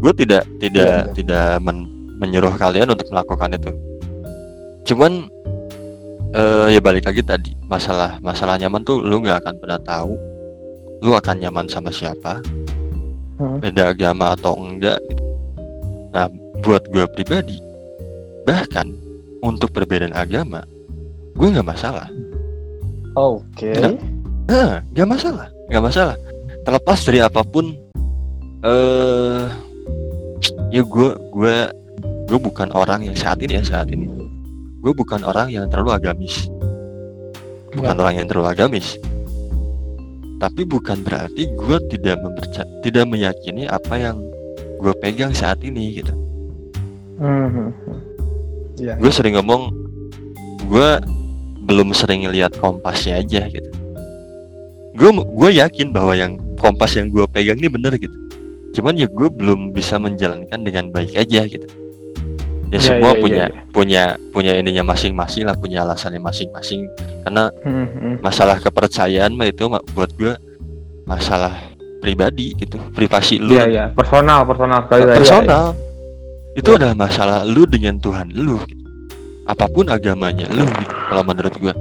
gue 0.00 0.12
tidak 0.16 0.42
tidak 0.58 1.06
Iya. 1.06 1.12
tidak 1.14 1.48
men- 1.62 1.86
menyuruh 2.18 2.56
kalian 2.56 2.90
untuk 2.90 3.06
melakukan 3.12 3.54
itu 3.54 3.70
cuman 4.90 5.30
eh 6.34 6.74
ya 6.74 6.80
balik 6.82 7.06
lagi 7.06 7.22
tadi 7.22 7.54
masalah 7.70 8.18
masalah 8.18 8.58
nyaman 8.58 8.82
tuh 8.82 8.98
lu 8.98 9.22
nggak 9.22 9.46
akan 9.46 9.54
pernah 9.62 9.78
tahu 9.86 10.18
lu 11.00 11.14
akan 11.14 11.36
nyaman 11.38 11.70
sama 11.70 11.94
siapa 11.94 12.42
Hmm. 13.40 13.56
beda 13.56 13.96
agama 13.96 14.36
atau 14.36 14.52
enggak 14.52 15.00
gitu. 15.08 15.24
nah 16.12 16.28
buat 16.60 16.84
gue 16.92 17.08
pribadi 17.16 17.56
bahkan 18.44 18.92
untuk 19.40 19.72
perbedaan 19.72 20.12
agama 20.12 20.60
gue 21.32 21.48
nggak 21.48 21.64
masalah 21.64 22.04
Oke. 23.16 23.72
Tidak. 23.72 23.96
nah 24.44 24.84
nggak 24.92 25.08
masalah 25.08 25.48
nggak 25.72 25.84
masalah 25.88 26.16
terlepas 26.68 27.00
dari 27.00 27.24
apa 27.24 27.40
pun 27.40 27.72
eh 28.60 29.48
ya 30.68 30.84
gue 30.84 31.08
gue 31.32 31.56
gue 32.28 32.38
bukan 32.44 32.68
orang 32.76 33.08
yang 33.08 33.16
saat 33.16 33.40
ini 33.40 33.56
ya 33.56 33.64
saat 33.64 33.88
ini 33.88 34.04
gue 34.80 34.92
bukan 34.96 35.20
orang 35.28 35.52
yang 35.52 35.68
terlalu 35.68 35.92
agamis. 36.00 36.48
Bukan 37.70 37.96
orang 38.00 38.24
yang 38.24 38.26
terlalu 38.26 38.48
agamis. 38.48 38.96
Tapi 40.40 40.64
bukan 40.64 41.04
berarti 41.04 41.52
gue 41.52 41.76
tidak 41.92 42.16
memperca 42.24 42.64
tidak 42.80 43.04
meyakini 43.04 43.68
apa 43.68 43.94
yang 44.00 44.16
gue 44.80 44.92
pegang 45.04 45.36
saat 45.36 45.60
ini 45.60 46.00
gitu. 46.00 46.12
Hmm. 47.20 47.76
Iya. 48.80 48.96
gue 48.96 49.12
sering 49.12 49.36
ngomong 49.36 49.68
gue 50.72 50.90
belum 51.68 51.92
sering 51.92 52.24
lihat 52.32 52.56
kompasnya 52.56 53.20
aja 53.20 53.44
gitu. 53.52 53.68
Gue 54.96 55.12
gue 55.12 55.50
yakin 55.60 55.92
bahwa 55.92 56.16
yang 56.16 56.40
kompas 56.56 56.96
yang 56.96 57.12
gue 57.12 57.28
pegang 57.28 57.60
ini 57.60 57.68
bener 57.68 58.00
gitu. 58.00 58.16
Cuman 58.72 58.96
ya 58.96 59.04
gue 59.12 59.28
belum 59.28 59.76
bisa 59.76 60.00
menjalankan 60.00 60.64
dengan 60.64 60.88
baik 60.88 61.12
aja 61.12 61.44
gitu 61.44 61.68
ya 62.70 62.78
Ya, 62.78 62.80
semua 62.80 63.10
ya, 63.10 63.14
ya, 63.14 63.20
punya 63.20 63.44
ya. 63.44 63.62
punya 63.70 64.02
punya 64.30 64.52
ininya 64.56 64.84
masing-masing 64.86 65.42
lah 65.42 65.54
punya 65.54 65.82
alasannya 65.82 66.18
masing-masing 66.18 66.86
karena 67.22 67.50
Hmm, 67.62 67.86
hmm. 67.88 68.14
masalah 68.22 68.56
kepercayaan 68.56 69.34
mah 69.34 69.46
itu 69.46 69.66
buat 69.66 70.10
gue 70.14 70.32
masalah 71.04 71.50
pribadi 71.98 72.54
gitu 72.54 72.78
privasi 72.94 73.36
lu 73.36 73.52
Iya 73.52 73.64
iya 73.66 73.84
personal 73.90 74.46
personal 74.46 74.86
sekali 74.86 75.02
lagi. 75.04 75.18
personal 75.20 75.64
itu 76.54 76.70
adalah 76.70 76.96
masalah 76.96 77.38
lu 77.44 77.62
dengan 77.66 77.98
Tuhan 77.98 78.30
lu 78.32 78.56
gitu. 78.64 78.82
apa 79.46 79.66
pun 79.66 79.86
agamanya 79.86 80.46
lu 80.48 80.62
gitu, 80.64 80.94
kalau 81.10 81.22
menurut 81.22 81.54
gua 81.58 81.74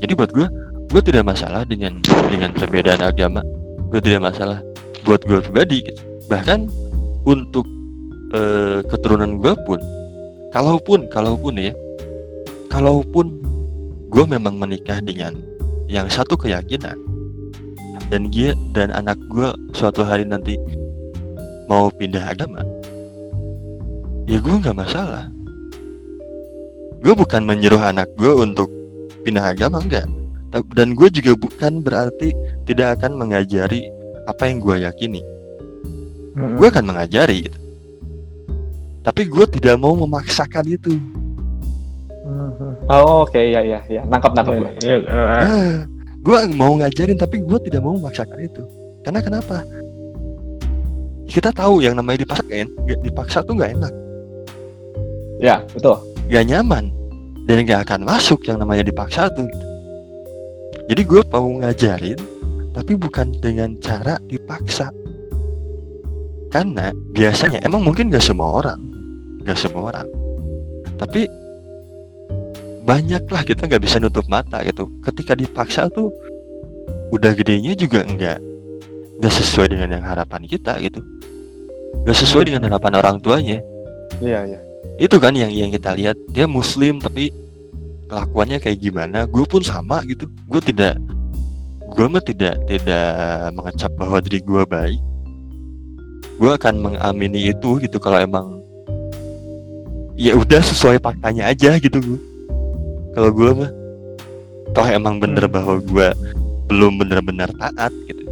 jadi 0.00 0.12
buat 0.16 0.30
gua 0.32 0.48
gua 0.88 1.00
tidak 1.00 1.24
masalah 1.28 1.62
dengan 1.64 2.00
dengan 2.28 2.50
perbedaan 2.50 3.00
agama 3.00 3.44
gua 3.88 4.00
tidak 4.00 4.24
masalah 4.24 4.58
buat 5.04 5.20
gua 5.24 5.40
pribadi 5.40 5.84
gitu. 5.86 6.00
bahkan 6.26 6.64
untuk 7.22 7.64
eh, 8.32 8.80
keturunan 8.88 9.36
gua 9.36 9.52
pun 9.64 9.78
kalaupun 10.54 11.06
kalaupun 11.10 11.58
ya. 11.58 11.72
Kalaupun 12.70 13.34
gua 14.14 14.24
memang 14.30 14.54
menikah 14.54 15.02
dengan 15.02 15.34
yang 15.90 16.06
satu 16.06 16.38
keyakinan 16.38 16.94
dan 18.10 18.30
dia 18.30 18.54
dan 18.70 18.94
anak 18.94 19.18
gua 19.26 19.54
suatu 19.74 20.06
hari 20.06 20.22
nanti 20.22 20.54
mau 21.66 21.90
pindah 21.90 22.30
agama 22.30 22.62
ya 24.30 24.38
gue 24.38 24.54
nggak 24.62 24.78
masalah. 24.78 25.26
Gue 27.02 27.14
bukan 27.18 27.42
menyuruh 27.42 27.82
anak 27.82 28.06
gue 28.14 28.30
untuk 28.30 28.70
pindah 29.26 29.50
agama 29.50 29.82
enggak. 29.82 30.06
Dan 30.74 30.94
gue 30.94 31.10
juga 31.10 31.34
bukan 31.34 31.82
berarti 31.82 32.30
tidak 32.70 33.00
akan 33.00 33.18
mengajari 33.18 33.90
apa 34.30 34.46
yang 34.46 34.62
gue 34.62 34.86
yakini. 34.86 35.22
Hmm. 36.30 36.54
gue 36.54 36.66
akan 36.70 36.94
mengajari 36.94 37.50
gitu 37.50 37.58
tapi 39.00 39.24
gue 39.24 39.44
tidak 39.50 39.76
mau 39.76 39.96
memaksakan 39.96 40.64
itu. 40.66 40.96
Oh, 42.86 43.24
oke 43.24 43.38
ya 43.38 43.60
ya 43.60 43.80
ya. 43.86 44.02
Nangkap 44.06 44.34
nangkap 44.34 44.54
gue. 44.54 44.70
Iya, 44.82 44.96
eh, 45.02 45.26
ah, 45.40 45.76
gue 46.20 46.38
mau 46.52 46.76
ngajarin 46.76 47.16
tapi 47.16 47.40
gue 47.40 47.58
tidak 47.64 47.80
mau 47.80 47.96
memaksakan 47.96 48.38
itu 48.38 48.62
karena 49.00 49.20
kenapa 49.24 49.64
kita 51.24 51.48
tahu 51.48 51.80
yang 51.80 51.96
namanya 51.96 52.28
dipaksa 52.28 52.44
nggak- 52.44 53.00
dipaksa 53.00 53.38
tuh 53.40 53.56
nggak 53.56 53.72
enak 53.80 53.94
Ya, 55.40 55.64
betul. 55.72 55.96
gak 56.28 56.44
nyaman 56.44 56.92
dan 57.48 57.64
gak 57.64 57.88
akan 57.88 58.04
masuk 58.04 58.44
yang 58.44 58.60
namanya 58.60 58.84
dipaksa 58.84 59.32
tuh 59.32 59.48
jadi 60.84 61.00
gue 61.00 61.22
mau 61.32 61.48
ngajarin 61.64 62.20
tapi 62.76 62.92
bukan 63.00 63.32
dengan 63.40 63.72
cara 63.80 64.20
dipaksa 64.28 64.92
karena 66.50 66.90
biasanya 67.14 67.62
emang 67.62 67.86
mungkin 67.86 68.10
gak 68.10 68.26
semua 68.26 68.58
orang. 68.58 68.80
Gak 69.46 69.58
semua 69.58 69.94
orang. 69.94 70.06
Tapi 70.98 71.30
banyak 72.84 73.22
lah 73.30 73.42
kita 73.46 73.70
nggak 73.70 73.82
bisa 73.86 74.02
nutup 74.02 74.26
mata 74.26 74.60
gitu. 74.66 74.90
Ketika 75.06 75.38
dipaksa 75.38 75.86
tuh 75.88 76.10
udah 77.14 77.32
gedenya 77.38 77.78
juga 77.78 78.02
enggak. 78.02 78.42
Nggak 79.22 79.34
sesuai 79.36 79.78
dengan 79.78 80.00
yang 80.00 80.04
harapan 80.04 80.42
kita 80.44 80.74
gitu. 80.82 80.98
Nggak 82.02 82.18
sesuai 82.18 82.50
dengan 82.50 82.66
harapan 82.66 82.92
orang 82.98 83.16
tuanya. 83.22 83.62
Iya 84.18 84.42
iya. 84.44 84.60
itu 85.00 85.16
kan 85.16 85.32
yang 85.32 85.48
yang 85.48 85.70
kita 85.72 85.96
lihat. 85.96 86.16
Dia 86.34 86.44
muslim 86.44 87.00
tapi 87.00 87.32
kelakuannya 88.10 88.58
kayak 88.58 88.78
gimana. 88.80 89.24
Gue 89.30 89.46
pun 89.46 89.62
sama 89.62 90.02
gitu. 90.04 90.26
Gue 90.50 90.60
tidak 90.60 90.98
gue 91.90 92.06
mah 92.06 92.22
tidak 92.22 92.54
tidak 92.70 93.50
mengecap 93.54 93.90
bahwa 93.98 94.18
diri 94.22 94.38
gue 94.42 94.62
baik 94.62 95.00
gue 96.40 96.50
akan 96.50 96.74
mengamini 96.80 97.52
itu 97.52 97.76
gitu 97.78 98.00
kalau 98.00 98.16
emang 98.16 98.64
ya 100.16 100.32
udah 100.32 100.60
sesuai 100.62 100.96
faktanya 100.98 101.48
aja 101.48 101.76
gitu 101.76 102.00
gue 102.00 102.20
kalau 103.12 103.28
gue 103.30 103.50
mah 103.54 103.70
toh 104.72 104.86
emang 104.86 105.18
bener 105.18 105.44
Hmm. 105.44 105.52
bahwa 105.52 105.74
gue 105.78 106.08
belum 106.66 106.92
bener-bener 106.96 107.50
taat 107.54 107.92
gitu 108.06 108.24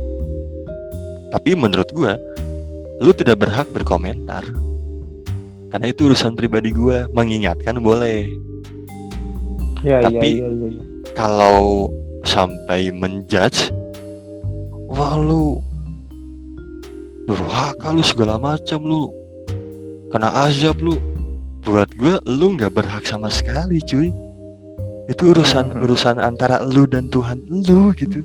tapi 1.29 1.53
menurut 1.53 1.89
gue 1.91 2.13
lu 2.99 3.13
tidak 3.13 3.45
berhak 3.45 3.69
berkomentar 3.69 4.41
karena 5.69 5.87
itu 5.87 6.09
urusan 6.09 6.33
pribadi 6.33 6.73
gue 6.73 7.05
mengingatkan 7.13 7.77
boleh 7.79 8.25
Ya, 9.79 10.03
Tapi- 10.03 10.43
iya, 10.43 10.43
iya, 10.43 10.51
iya, 10.51 10.69
iya. 10.75 10.83
kalau 11.15 11.87
sampai 12.25 12.91
menjudge 12.91 13.71
wah 14.89 15.15
lu 15.15 15.63
durhaka 17.29 17.93
lu 17.93 18.01
segala 18.01 18.41
macam 18.41 18.81
lu. 18.81 19.13
Kena 20.09 20.49
azab 20.49 20.81
lu. 20.81 20.97
Buat 21.61 21.93
gue 22.01 22.17
lu 22.25 22.57
nggak 22.57 22.73
berhak 22.73 23.05
sama 23.05 23.29
sekali 23.29 23.85
cuy. 23.85 24.09
Itu 25.13 25.37
urusan 25.37 25.77
Mhm. 25.77 25.85
urusan 25.85 26.17
antara 26.17 26.65
lu 26.65 26.89
dan 26.89 27.13
Tuhan 27.13 27.45
lu 27.45 27.93
gitu. 27.93 28.25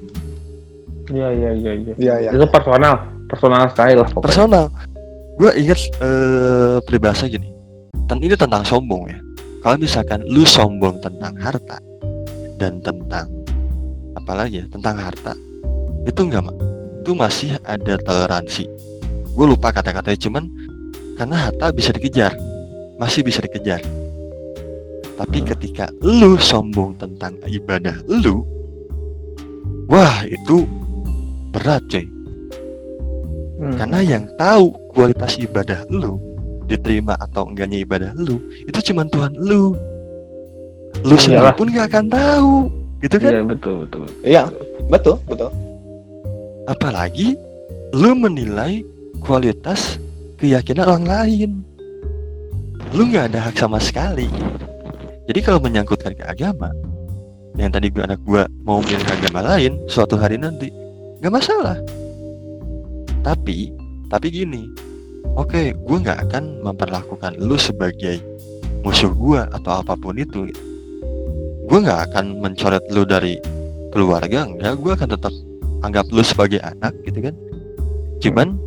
Iya, 1.11 1.27
iya, 1.35 1.51
iya, 1.51 1.71
iya. 1.75 1.93
Iya 1.99 2.15
ya. 2.23 2.29
Itu 2.31 2.47
personal, 2.47 2.95
personal 3.27 3.67
sekali 3.75 3.99
lah 3.99 4.07
pokoknya. 4.07 4.23
personal. 4.23 4.65
Gue 5.35 5.51
ingat 5.59 5.79
eh 5.99 6.77
peribahasa 6.87 7.27
gini. 7.27 7.51
Dan 8.07 8.23
ini 8.23 8.39
tentang 8.39 8.63
sombong 8.63 9.11
ya. 9.11 9.19
Kalau 9.59 9.75
misalkan 9.75 10.23
lu 10.31 10.47
sombong 10.47 11.03
tentang 11.03 11.35
harta 11.39 11.79
dan 12.55 12.79
tentang 12.79 13.27
apalagi 14.15 14.63
ya? 14.63 14.65
Tentang 14.71 14.95
harta. 14.95 15.35
Itu 16.07 16.23
enggak 16.27 16.47
mak 16.47 16.55
itu 17.03 17.11
masih 17.11 17.59
ada 17.67 17.99
toleransi 17.99 18.63
gue 19.33 19.45
lupa 19.45 19.69
kata-katanya 19.69 20.19
cuman 20.19 20.43
karena 21.13 21.35
harta 21.47 21.69
bisa 21.69 21.89
dikejar 21.89 22.33
masih 22.95 23.21
bisa 23.21 23.41
dikejar 23.41 23.81
tapi 25.13 25.41
ketika 25.41 25.89
lu 26.01 26.37
sombong 26.37 26.97
tentang 26.97 27.37
ibadah 27.45 27.93
lu 28.07 28.41
wah 29.87 30.25
itu 30.25 30.65
berat 31.51 31.81
coy 31.87 32.05
Hmm. 33.53 33.79
karena 33.79 33.99
yang 34.03 34.25
tahu 34.35 34.75
kualitas 34.91 35.39
ibadah 35.39 35.87
lu 35.87 36.19
diterima 36.67 37.15
atau 37.15 37.47
enggaknya 37.47 37.79
ibadah 37.79 38.11
lu 38.17 38.35
itu 38.59 38.91
cuman 38.91 39.07
Tuhan 39.07 39.31
lu 39.39 39.71
lu 40.99 41.15
sendiri 41.15 41.47
Iyalah. 41.47 41.55
pun 41.55 41.67
gak 41.71 41.87
akan 41.87 42.05
tahu 42.11 42.53
gitu 42.99 43.15
kan 43.23 43.31
Iya, 43.31 43.43
betul, 43.45 43.75
betul. 43.87 44.03
Iya, 44.19 44.43
betul, 44.91 45.15
betul. 45.23 45.47
apalagi 46.65 47.39
lu 47.93 48.11
menilai 48.13 48.83
kualitas 49.23 49.97
keyakinan 50.37 50.85
orang 50.85 51.07
lain. 51.07 51.51
Lu 52.91 53.09
nggak 53.09 53.33
ada 53.33 53.49
hak 53.49 53.55
sama 53.57 53.79
sekali. 53.79 54.27
Jadi 55.23 55.39
kalau 55.39 55.63
menyangkutkan 55.63 56.13
ke 56.13 56.23
agama 56.27 56.69
yang 57.55 57.71
tadi 57.71 57.87
gua 57.87 58.03
anak 58.05 58.19
gua 58.27 58.43
mau 58.67 58.83
milih 58.83 59.07
agama 59.07 59.55
lain 59.55 59.79
suatu 59.87 60.19
hari 60.19 60.35
nanti 60.35 60.67
nggak 61.23 61.33
masalah. 61.33 61.79
Tapi 63.23 63.71
tapi 64.11 64.27
gini 64.29 64.67
oke 65.39 65.73
gua 65.87 65.97
nggak 66.03 66.19
akan 66.27 66.43
memperlakukan 66.59 67.39
lu 67.39 67.55
sebagai 67.55 68.19
musuh 68.83 69.15
gua 69.15 69.47
atau 69.55 69.79
apa 69.79 69.95
pun 69.95 70.19
itu. 70.19 70.51
Gua 71.71 71.79
nggak 71.79 72.11
akan 72.11 72.43
mencoret 72.43 72.83
lu 72.91 73.07
dari 73.07 73.39
keluarga 73.95 74.43
enggak 74.43 74.75
gua 74.83 74.99
akan 74.99 75.09
tetap 75.15 75.33
anggap 75.87 76.05
lu 76.11 76.21
sebagai 76.21 76.59
anak 76.59 76.91
gitu 77.07 77.31
kan. 77.31 77.35
Cuman 78.19 78.59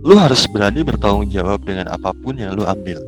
lu 0.00 0.16
harus 0.16 0.48
berani 0.48 0.80
bertanggung 0.80 1.28
jawab 1.28 1.60
dengan 1.62 1.88
apa 1.92 2.10
pun 2.16 2.36
yang 2.36 2.56
lu 2.56 2.64
ambil. 2.64 3.00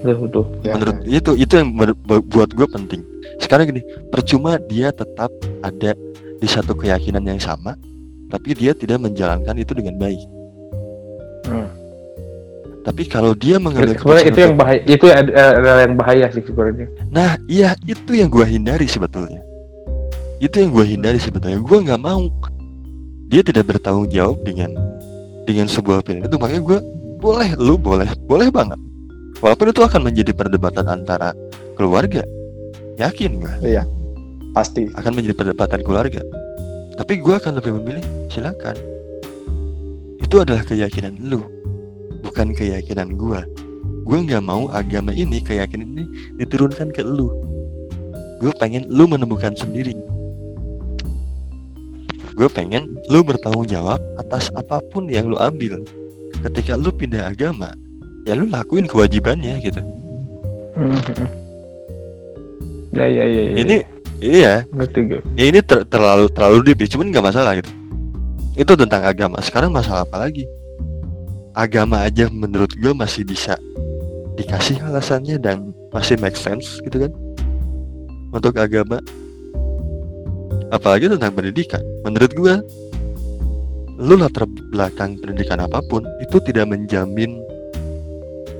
Betul, 0.00 0.16
betul. 0.26 0.44
Ya, 0.64 0.72
menurut 0.74 0.96
itu 1.04 1.30
itu 1.36 1.52
yang 1.60 1.68
buat 2.08 2.50
gue 2.50 2.66
penting. 2.72 3.04
Sekarang 3.36 3.68
gini 3.68 3.84
percuma 4.08 4.56
dia 4.56 4.88
tetap 4.90 5.28
ada 5.60 5.92
di 6.40 6.48
satu 6.48 6.72
keyakinan 6.72 7.20
yang 7.20 7.36
sama 7.36 7.76
tapi 8.32 8.56
dia 8.56 8.72
tidak 8.72 9.02
menjalankan 9.02 9.54
itu 9.58 9.72
dengan 9.76 9.98
baik. 9.98 10.20
Hmm. 11.50 11.66
tapi 12.80 13.04
kalau 13.04 13.34
dia 13.36 13.60
mengambil 13.60 13.92
Sebenarnya 13.92 14.24
itu 14.24 14.30
keputusan 14.30 14.40
yang 14.40 14.52
untuk- 14.54 14.60
bahaya, 14.64 14.80
itu 14.86 15.04
adalah 15.10 15.80
yang 15.84 15.96
bahaya 16.00 16.26
sih 16.32 16.42
sebenarnya. 16.46 16.86
nah 17.12 17.30
iya 17.44 17.76
itu 17.84 18.10
yang 18.16 18.32
gue 18.32 18.46
hindari 18.46 18.86
sebetulnya. 18.88 19.42
Itu 20.40 20.64
yang 20.64 20.72
gue 20.72 20.86
hindari 20.88 21.20
sebetulnya. 21.20 21.60
Gue 21.60 21.76
nggak 21.84 22.00
mau 22.00 22.24
dia 23.30 23.46
tidak 23.46 23.70
bertanggung 23.70 24.10
jawab 24.10 24.42
dengan 24.42 24.74
dengan 25.46 25.70
sebuah 25.70 26.02
pilihan 26.02 26.26
itu. 26.26 26.36
Makanya 26.36 26.62
gue 26.66 26.78
boleh 27.22 27.50
lu 27.56 27.78
boleh 27.78 28.10
boleh 28.26 28.50
banget. 28.50 28.76
Walaupun 29.38 29.70
itu 29.70 29.80
akan 29.86 30.10
menjadi 30.10 30.34
perdebatan 30.34 30.84
antara 30.90 31.32
keluarga 31.78 32.26
yakin 32.98 33.40
gue 33.40 33.54
pasti. 34.52 34.90
akan 34.92 35.12
menjadi 35.14 35.34
perdebatan 35.38 35.80
keluarga. 35.86 36.20
Tapi 36.98 37.22
gue 37.22 37.34
akan 37.38 37.62
lebih 37.62 37.72
memilih 37.80 38.04
silakan. 38.28 38.76
Itu 40.20 40.42
adalah 40.42 40.66
keyakinan 40.66 41.16
lu 41.22 41.40
bukan 42.20 42.52
keyakinan 42.52 43.16
gue 43.16 43.40
gue 44.10 44.18
nggak 44.26 44.42
mau 44.42 44.66
agama 44.74 45.14
ini 45.14 45.38
keyakinan 45.38 45.86
ini 45.94 46.04
diturunkan 46.42 46.90
ke 46.90 46.98
lu. 47.06 47.30
Gue 48.42 48.50
pengen 48.58 48.90
lu 48.90 49.06
menemukan 49.06 49.54
sendiri 49.54 49.94
gue 52.34 52.48
pengen 52.50 52.96
lu 53.10 53.20
bertanggung 53.24 53.66
jawab 53.66 53.98
atas 54.18 54.50
apa 54.54 54.82
pun 54.90 55.06
yang 55.10 55.30
lu 55.30 55.36
ambil 55.38 55.82
ketika 56.46 56.78
lu 56.78 56.90
pindah 56.94 57.30
agama 57.30 57.74
ya 58.24 58.36
lu 58.36 58.48
lakuin 58.48 58.86
kewajibannya 58.86 59.58
gitu. 59.62 59.80
Ya, 62.90 63.06
ya, 63.06 63.22
ya, 63.22 63.42
ya. 63.46 63.54
ini 63.54 63.76
iya 64.18 64.54
ngerti 64.74 64.98
gue. 65.06 65.22
ya 65.38 65.44
ini 65.46 65.62
ter- 65.62 65.86
terlalu 65.86 66.26
terlalu 66.34 66.58
deep 66.66 66.82
ya, 66.82 66.88
cuman 66.90 67.14
nggak 67.14 67.26
masalah 67.30 67.54
gitu 67.54 67.70
itu 68.58 68.72
tentang 68.74 69.06
agama 69.06 69.38
sekarang 69.46 69.70
masalah 69.70 70.02
apa 70.02 70.26
lagi 70.26 70.42
agama 71.54 72.02
aja 72.02 72.26
menurut 72.26 72.74
gue 72.74 72.90
masih 72.90 73.22
bisa 73.22 73.54
dikasih 74.34 74.82
alasannya 74.82 75.38
dan 75.38 75.70
masih 75.94 76.18
make 76.18 76.34
sense 76.34 76.82
gitu 76.82 77.06
kan 77.06 77.12
untuk 78.34 78.58
agama 78.58 78.98
apalagi 80.68 81.08
tentang 81.08 81.32
pendidikan 81.32 81.80
menurut 82.04 82.32
gue 82.36 82.54
lu 84.00 84.16
latar 84.16 84.44
belakang 84.72 85.16
pendidikan 85.20 85.60
apa 85.60 85.80
pun 85.84 86.04
itu 86.20 86.40
tidak 86.44 86.68
menjamin 86.68 87.40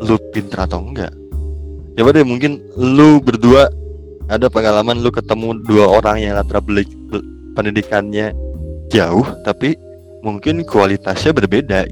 lu 0.01 0.17
pinter 0.33 0.65
atau 0.65 0.81
enggak 0.81 1.13
coba 1.97 2.17
deh 2.17 2.25
mungkin 2.25 2.65
lu 2.77 3.21
berdua 3.21 3.69
ada 4.33 4.49
pengalaman 4.49 5.01
lu 5.01 5.13
ketemu 5.13 5.61
dua 5.65 6.01
orang 6.01 6.17
yang 6.21 6.33
latar 6.37 6.65
belik 6.65 6.89
be- 7.09 7.25
pendidikannya 7.57 8.33
jauh 8.89 9.25
tapi 9.45 9.77
mungkin 10.21 10.65
kualitasnya 10.65 11.33
berbeda 11.33 11.89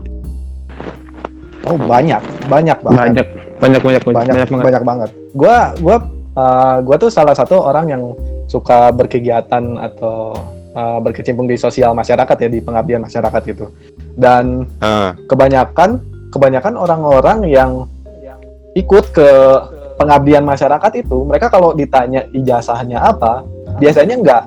Oh 1.68 1.76
banyak, 1.76 2.22
banyak 2.48 2.78
banget. 2.80 2.96
Banyak, 2.96 3.26
banyak, 3.60 3.82
banyak, 3.82 3.82
banyak, 3.84 4.02
banyak 4.08 4.32
banyak 4.32 4.48
banget. 4.48 4.64
banyak 4.64 4.82
banget. 4.88 5.10
Gua 5.36 5.56
gua 5.84 5.96
uh, 6.32 6.76
gua 6.80 6.96
tuh 6.96 7.10
salah 7.12 7.36
satu 7.36 7.60
orang 7.60 7.92
yang 7.92 8.02
suka 8.48 8.90
berkegiatan 8.90 9.76
atau 9.76 10.34
uh, 10.72 10.98
berkecimpung 11.04 11.46
di 11.46 11.60
sosial 11.60 11.92
masyarakat 11.92 12.36
ya 12.40 12.48
di 12.48 12.58
pengabdian 12.64 13.04
masyarakat 13.04 13.40
gitu. 13.44 13.70
Dan 14.18 14.66
ah 14.82 15.12
kebanyakan 15.28 16.02
kebanyakan 16.32 16.74
orang-orang 16.74 17.38
yang 17.46 17.70
ikut 18.74 19.14
ke 19.14 19.30
pengabdian 19.98 20.46
masyarakat 20.46 20.92
itu 21.02 21.26
mereka 21.26 21.50
kalau 21.50 21.74
ditanya 21.74 22.22
ijazahnya 22.30 23.02
apa 23.02 23.42
biasanya 23.82 24.14
nggak 24.22 24.42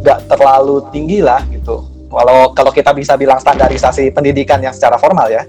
nggak 0.00 0.18
terlalu 0.32 0.80
tinggi 0.88 1.20
lah 1.20 1.44
gitu 1.52 1.84
kalau 2.08 2.56
kalau 2.56 2.72
kita 2.72 2.96
bisa 2.96 3.20
bilang 3.20 3.36
standarisasi 3.36 4.08
pendidikan 4.10 4.56
yang 4.64 4.72
secara 4.72 4.96
formal 4.96 5.28
ya 5.28 5.44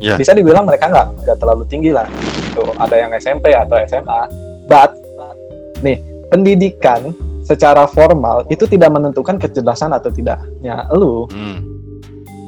Ya. 0.00 0.16
bisa 0.16 0.32
dibilang 0.32 0.64
mereka 0.64 0.88
nggak 0.88 1.28
nggak 1.28 1.36
terlalu 1.36 1.68
tinggi 1.68 1.92
lah 1.92 2.08
gitu 2.08 2.64
ada 2.80 2.96
yang 2.96 3.12
SMP 3.20 3.52
atau 3.52 3.76
SMA 3.84 4.32
but 4.64 4.96
nih 5.84 6.00
pendidikan 6.30 7.12
secara 7.42 7.84
formal 7.90 8.46
itu 8.46 8.64
tidak 8.70 8.94
menentukan 8.94 9.36
kecerdasan 9.36 9.90
atau 9.90 10.08
tidaknya 10.14 10.86
lu 10.94 11.26
hmm, 11.26 11.58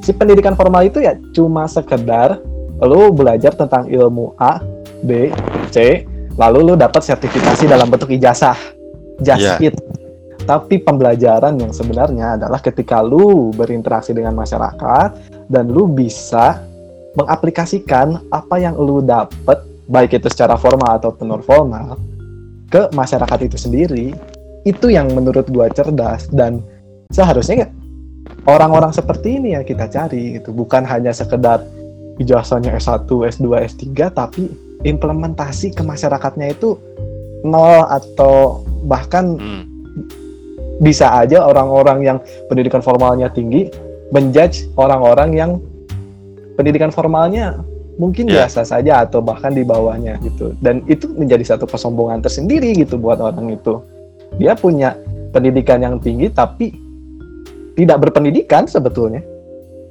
si 0.03 0.11
pendidikan 0.15 0.55
formal 0.55 0.83
itu 0.87 1.03
ya 1.03 1.15
cuma 1.35 1.67
sekedar 1.67 2.39
lu 2.83 3.13
belajar 3.15 3.55
tentang 3.55 3.87
ilmu 3.87 4.35
A, 4.35 4.59
B, 5.05 5.31
C, 5.71 6.03
lalu 6.35 6.73
lu 6.73 6.73
dapat 6.75 6.99
sertifikasi 6.99 7.63
dalam 7.69 7.87
bentuk 7.87 8.11
ijazah. 8.11 8.57
Just 9.23 9.61
Iya. 9.61 9.71
it. 9.71 9.75
Tapi 10.43 10.83
pembelajaran 10.83 11.55
yang 11.55 11.71
sebenarnya 11.71 12.35
adalah 12.35 12.59
ketika 12.59 12.99
lu 12.99 13.55
berinteraksi 13.55 14.11
dengan 14.11 14.35
masyarakat 14.35 15.09
dan 15.47 15.71
lu 15.71 15.87
bisa 15.87 16.59
mengaplikasikan 17.15 18.19
apa 18.27 18.59
yang 18.59 18.75
lu 18.75 18.99
dapat 18.99 19.63
baik 19.87 20.19
itu 20.19 20.27
secara 20.27 20.59
formal 20.59 20.99
atau 20.99 21.15
non 21.23 21.39
formal 21.39 21.95
ke 22.73 22.89
masyarakat 22.89 23.39
itu 23.45 23.57
sendiri. 23.61 24.07
Itu 24.65 24.89
yang 24.89 25.13
menurut 25.13 25.45
gua 25.53 25.69
cerdas 25.69 26.25
dan 26.33 26.65
seharusnya 27.13 27.69
orang-orang 28.49 28.89
seperti 28.89 29.37
ini 29.37 29.53
yang 29.53 29.61
kita 29.61 29.85
cari 29.85 30.41
gitu 30.41 30.49
bukan 30.49 30.81
hanya 30.87 31.13
sekedar 31.13 31.61
ijazahnya 32.17 32.73
S1, 32.73 33.05
S2, 33.05 33.45
S3 33.69 33.85
tapi 34.09 34.49
implementasi 34.81 35.77
ke 35.77 35.83
masyarakatnya 35.85 36.51
itu 36.57 36.75
nol 37.43 37.85
atau 37.87 38.63
bahkan 38.87 39.35
Hmm. 39.37 39.63
bisa 40.81 41.05
aja 41.21 41.45
orang-orang 41.45 42.01
yang 42.01 42.17
pendidikan 42.49 42.81
formalnya 42.81 43.29
tinggi 43.29 43.69
menjudge 44.09 44.73
orang-orang 44.73 45.29
yang 45.37 45.51
pendidikan 46.57 46.89
formalnya 46.89 47.61
mungkin 48.01 48.25
Ya. 48.25 48.45
biasa 48.45 48.65
saja 48.65 49.05
atau 49.05 49.21
bahkan 49.21 49.53
di 49.53 49.61
bawahnya 49.61 50.17
gitu 50.25 50.57
dan 50.65 50.81
itu 50.89 51.05
menjadi 51.13 51.55
satu 51.55 51.69
kesombongan 51.69 52.25
tersendiri 52.25 52.73
gitu 52.73 52.97
buat 52.97 53.21
orang 53.21 53.53
itu 53.53 53.79
dia 54.41 54.57
punya 54.57 54.97
pendidikan 55.29 55.77
yang 55.81 56.01
tinggi 56.01 56.29
tapi 56.33 56.73
tidak 57.77 58.09
berpendidikan 58.09 58.65
sebetulnya 58.65 59.21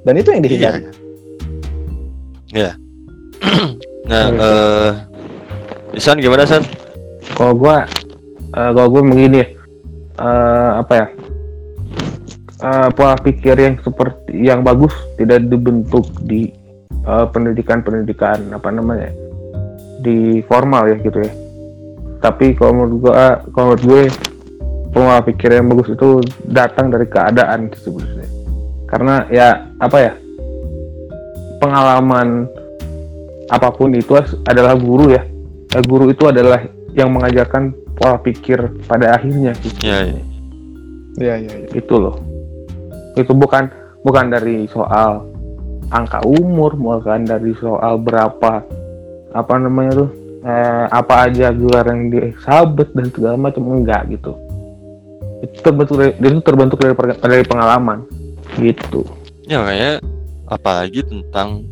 dan 0.02 0.14
itu 0.18 0.28
yang 0.34 0.42
dihindari 0.42 0.82
Iya. 2.52 2.72
nah, 4.10 4.26
Iya. 4.28 4.42
eh 4.42 4.92
Isan 5.92 6.20
gimana 6.20 6.48
San? 6.48 6.64
Kalau 7.36 7.52
gua, 7.52 7.84
eh, 8.56 8.70
kalau 8.72 8.88
gua 8.88 9.02
begini 9.04 9.44
ya, 9.44 9.46
eh, 10.20 10.70
apa 10.80 10.92
ya? 10.96 11.06
eh, 12.62 12.88
pola 12.96 13.16
pikir 13.18 13.56
yang 13.58 13.76
seperti 13.82 14.32
yang 14.40 14.60
bagus 14.64 14.92
tidak 15.20 15.44
dibentuk 15.48 16.08
di 16.24 16.48
eh, 17.06 17.26
pendidikan-pendidikan 17.30 18.52
apa 18.54 18.68
namanya 18.70 19.10
di 20.02 20.42
formal 20.46 20.90
ya 20.90 20.96
gitu 21.02 21.18
ya. 21.22 21.32
Tapi 22.22 22.54
kalau 22.54 22.72
menurut 22.86 22.96
gua, 23.02 23.42
kalau 23.50 23.74
menurut 23.74 23.82
gue 23.82 24.02
pola 24.94 25.18
pikir 25.24 25.58
yang 25.58 25.66
bagus 25.72 25.90
itu 25.90 26.22
datang 26.46 26.90
dari 26.90 27.06
keadaan 27.06 27.70
sih 27.74 27.90
sebenarnya. 27.90 28.28
Karena 28.86 29.14
ya 29.32 29.48
apa 29.82 29.98
ya 29.98 30.12
pengalaman 31.58 32.46
apa 33.50 33.68
pun 33.74 33.90
itu 33.94 34.14
adalah 34.46 34.78
guru 34.78 35.10
ya. 35.14 35.22
Ya, 35.72 35.80
guru 35.82 36.12
itu 36.12 36.28
adalah 36.28 36.62
yang 36.92 37.10
mengajarkan 37.10 37.72
pola 37.96 38.20
pikir 38.20 38.60
pada 38.84 39.16
akhirnya 39.16 39.56
gitu. 39.58 39.88
Iya, 39.88 39.98
iya. 40.12 40.22
Iya 41.12 41.34
iya 41.44 41.54
iya. 41.64 41.68
itu 41.76 41.94
loh 42.00 42.16
itu 43.12 43.32
bukan 43.36 43.68
bukan 44.00 44.32
dari 44.32 44.64
soal 44.72 45.28
angka 45.92 46.24
umur 46.24 46.72
bukan 46.74 47.28
dari 47.28 47.52
soal 47.60 48.00
berapa 48.00 48.64
apa 49.32 49.54
namanya 49.60 50.04
tuh 50.04 50.10
eh, 50.42 50.86
apa 50.88 51.28
aja 51.28 51.52
gelar 51.52 51.86
yang 51.92 52.08
disabet 52.08 52.88
dan 52.96 53.06
segala 53.12 53.36
macam 53.36 53.68
enggak 53.68 54.08
gitu 54.08 54.32
itu 55.42 55.58
terbentuk 55.60 56.00
dari, 56.00 56.12
itu 56.16 56.40
terbentuk 56.40 56.78
dari, 56.80 56.94
dari 57.20 57.44
pengalaman 57.44 58.08
gitu 58.56 59.04
Ya 59.50 59.58
kayak 59.66 60.06
apalagi 60.46 61.02
tentang 61.02 61.66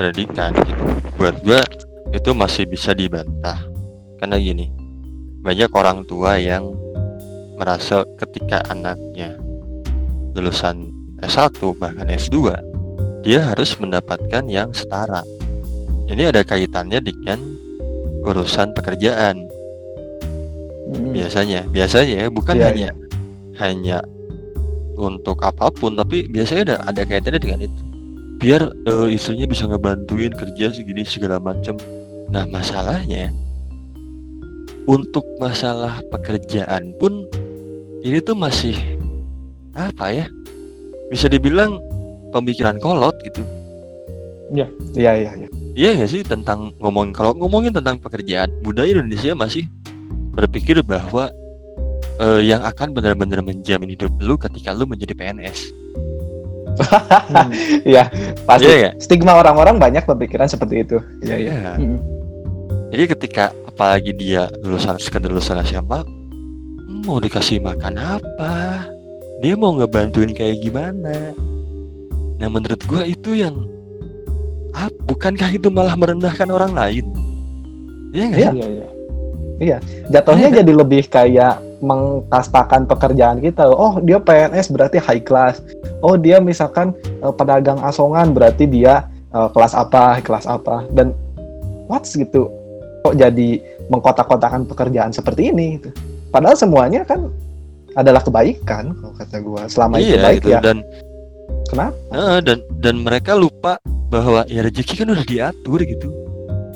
pendidikan 0.00 0.56
gitu. 0.64 0.84
Buat 1.20 1.36
gua 1.44 1.60
itu 2.08 2.30
masih 2.32 2.64
bisa 2.64 2.96
dibantah. 2.96 3.60
Karena 4.16 4.40
gini, 4.40 4.72
banyak 5.44 5.68
orang 5.76 6.08
tua 6.08 6.40
yang 6.40 6.72
merasa 7.60 8.08
ketika 8.16 8.64
anaknya 8.72 9.36
lulusan 10.32 10.88
S1 11.20 11.52
bahkan 11.76 12.08
S2, 12.08 12.56
dia 13.22 13.40
harus 13.42 13.74
mendapatkan 13.78 14.44
yang 14.50 14.74
setara. 14.74 15.22
Ini 16.10 16.34
ada 16.34 16.42
kaitannya 16.42 17.00
dengan 17.00 17.38
urusan 18.26 18.74
pekerjaan 18.74 19.46
biasanya. 21.14 21.64
Biasanya 21.70 22.26
ya, 22.26 22.28
bukan 22.28 22.58
Iya, 22.58 22.66
hanya 22.68 22.90
hanya 23.62 23.98
untuk 24.96 25.40
apa 25.40 25.72
pun 25.72 25.96
tapi 25.96 26.28
biasanya 26.28 26.62
ada 26.62 26.76
ada 26.92 27.02
kaitannya 27.06 27.40
dengan 27.40 27.60
itu 27.64 27.82
biar 28.42 28.62
eh, 28.90 29.08
istrinya 29.14 29.46
bisa 29.46 29.70
ngebantuin 29.70 30.34
kerja 30.34 30.74
segini 30.74 31.06
segala 31.06 31.38
macam 31.38 31.78
nah 32.28 32.42
masalahnya 32.48 33.30
untuk 34.90 35.22
masalah 35.38 36.02
pekerjaan 36.10 36.90
pun 36.98 37.22
ini 38.02 38.18
tuh 38.18 38.34
masih 38.34 38.74
apa 39.78 40.10
ya 40.10 40.26
bisa 41.08 41.30
dibilang 41.30 41.78
pemikiran 42.32 42.80
kolot 42.80 43.14
gitu 43.22 43.44
Iya 44.52 44.68
iya 44.92 45.12
iya. 45.16 45.48
iya 45.72 45.88
nggak 45.96 46.10
sih 46.12 46.20
tentang 46.20 46.76
ngomongin 46.76 47.16
kalau 47.16 47.32
ngomongin 47.32 47.72
tentang 47.72 47.96
pekerjaan 47.96 48.52
budaya 48.60 48.92
Indonesia 49.00 49.32
masih 49.32 49.64
berpikir 50.36 50.80
bahwa 50.84 51.32
eh, 52.20 52.40
yang 52.44 52.60
akan 52.60 52.92
benar-benar 52.92 53.40
menjamin 53.40 53.96
hidup 53.96 54.12
lu 54.20 54.36
ketika 54.36 54.76
lu 54.76 54.84
menjadi 54.84 55.16
PNS 55.16 55.72
Iya, 57.84 58.08
pasti 58.48 58.68
Iya, 58.68 58.76
iya. 58.76 58.90
stigma 58.96 59.36
orang-orang 59.36 59.76
banyak 59.76 60.08
berpikiran 60.08 60.48
seperti 60.48 60.84
itu. 60.88 60.96
Iya 61.20 61.36
iya. 61.36 61.52
Iya. 61.76 61.98
Jadi 62.92 63.04
ketika 63.16 63.44
apalagi 63.68 64.12
dia 64.16 64.48
lulusan 64.64 64.96
sekedar 65.00 65.32
lulusan 65.32 65.60
SMA, 65.64 66.00
mau 67.04 67.20
dikasih 67.20 67.60
makan 67.60 67.96
apa? 67.96 68.84
Dia 69.44 69.56
mau 69.56 69.74
ngebantuin 69.76 70.32
kayak 70.32 70.60
gimana? 70.64 71.36
Nah 72.42 72.50
menurut 72.50 72.82
gua 72.90 73.06
itu 73.06 73.38
yang 73.38 73.70
ah, 74.74 74.90
bukankah 75.06 75.54
itu 75.54 75.70
malah 75.70 75.94
merendahkan 75.94 76.50
orang 76.50 76.74
lain? 76.74 77.06
Iya 78.10 78.24
nggak? 78.26 78.40
Iya. 78.42 78.50
iya 78.50 78.66
iya 79.62 79.78
Jatuhnya 80.10 80.50
Iya, 80.50 80.58
jadi 80.58 80.72
lebih 80.74 81.06
kayak 81.06 81.62
mengkastakan 81.78 82.90
pekerjaan 82.90 83.38
kita. 83.38 83.70
Oh, 83.70 84.02
dia 84.02 84.18
PNS 84.18 84.74
berarti 84.74 84.98
high 84.98 85.22
class. 85.22 85.62
Oh, 86.02 86.18
dia 86.18 86.42
misalkan 86.42 86.90
eh, 87.22 87.30
pedagang 87.30 87.78
asongan 87.86 88.34
berarti 88.34 88.66
dia 88.66 89.06
eh, 89.30 89.48
kelas 89.54 89.78
apa, 89.78 90.18
kelas 90.18 90.50
apa. 90.50 90.82
Dan 90.90 91.14
what's 91.86 92.18
gitu? 92.18 92.50
Kok 93.06 93.14
jadi 93.14 93.62
mengkotak-kotakan 93.86 94.66
pekerjaan 94.66 95.14
seperti 95.14 95.54
ini 95.54 95.78
gitu. 95.78 95.94
Padahal 96.34 96.58
semuanya 96.58 97.06
kan 97.06 97.30
adalah 97.94 98.18
kebaikan 98.18 98.98
kalau 98.98 99.14
kata 99.14 99.36
gua. 99.46 99.62
Selama 99.70 100.02
itu 100.02 100.18
Iya 100.18 100.26
baik 100.26 100.42
gitu 100.42 100.50
ya. 100.58 100.58
dan 100.58 100.82
Kenapa? 101.72 101.96
eh, 102.12 102.38
dan 102.44 102.58
dan 102.78 102.94
mereka 103.00 103.32
lupa 103.32 103.80
bahwa 104.06 104.44
ya 104.44 104.60
rezeki 104.60 104.94
kan 104.94 105.08
udah 105.08 105.24
diatur 105.24 105.80
gitu. 105.80 106.08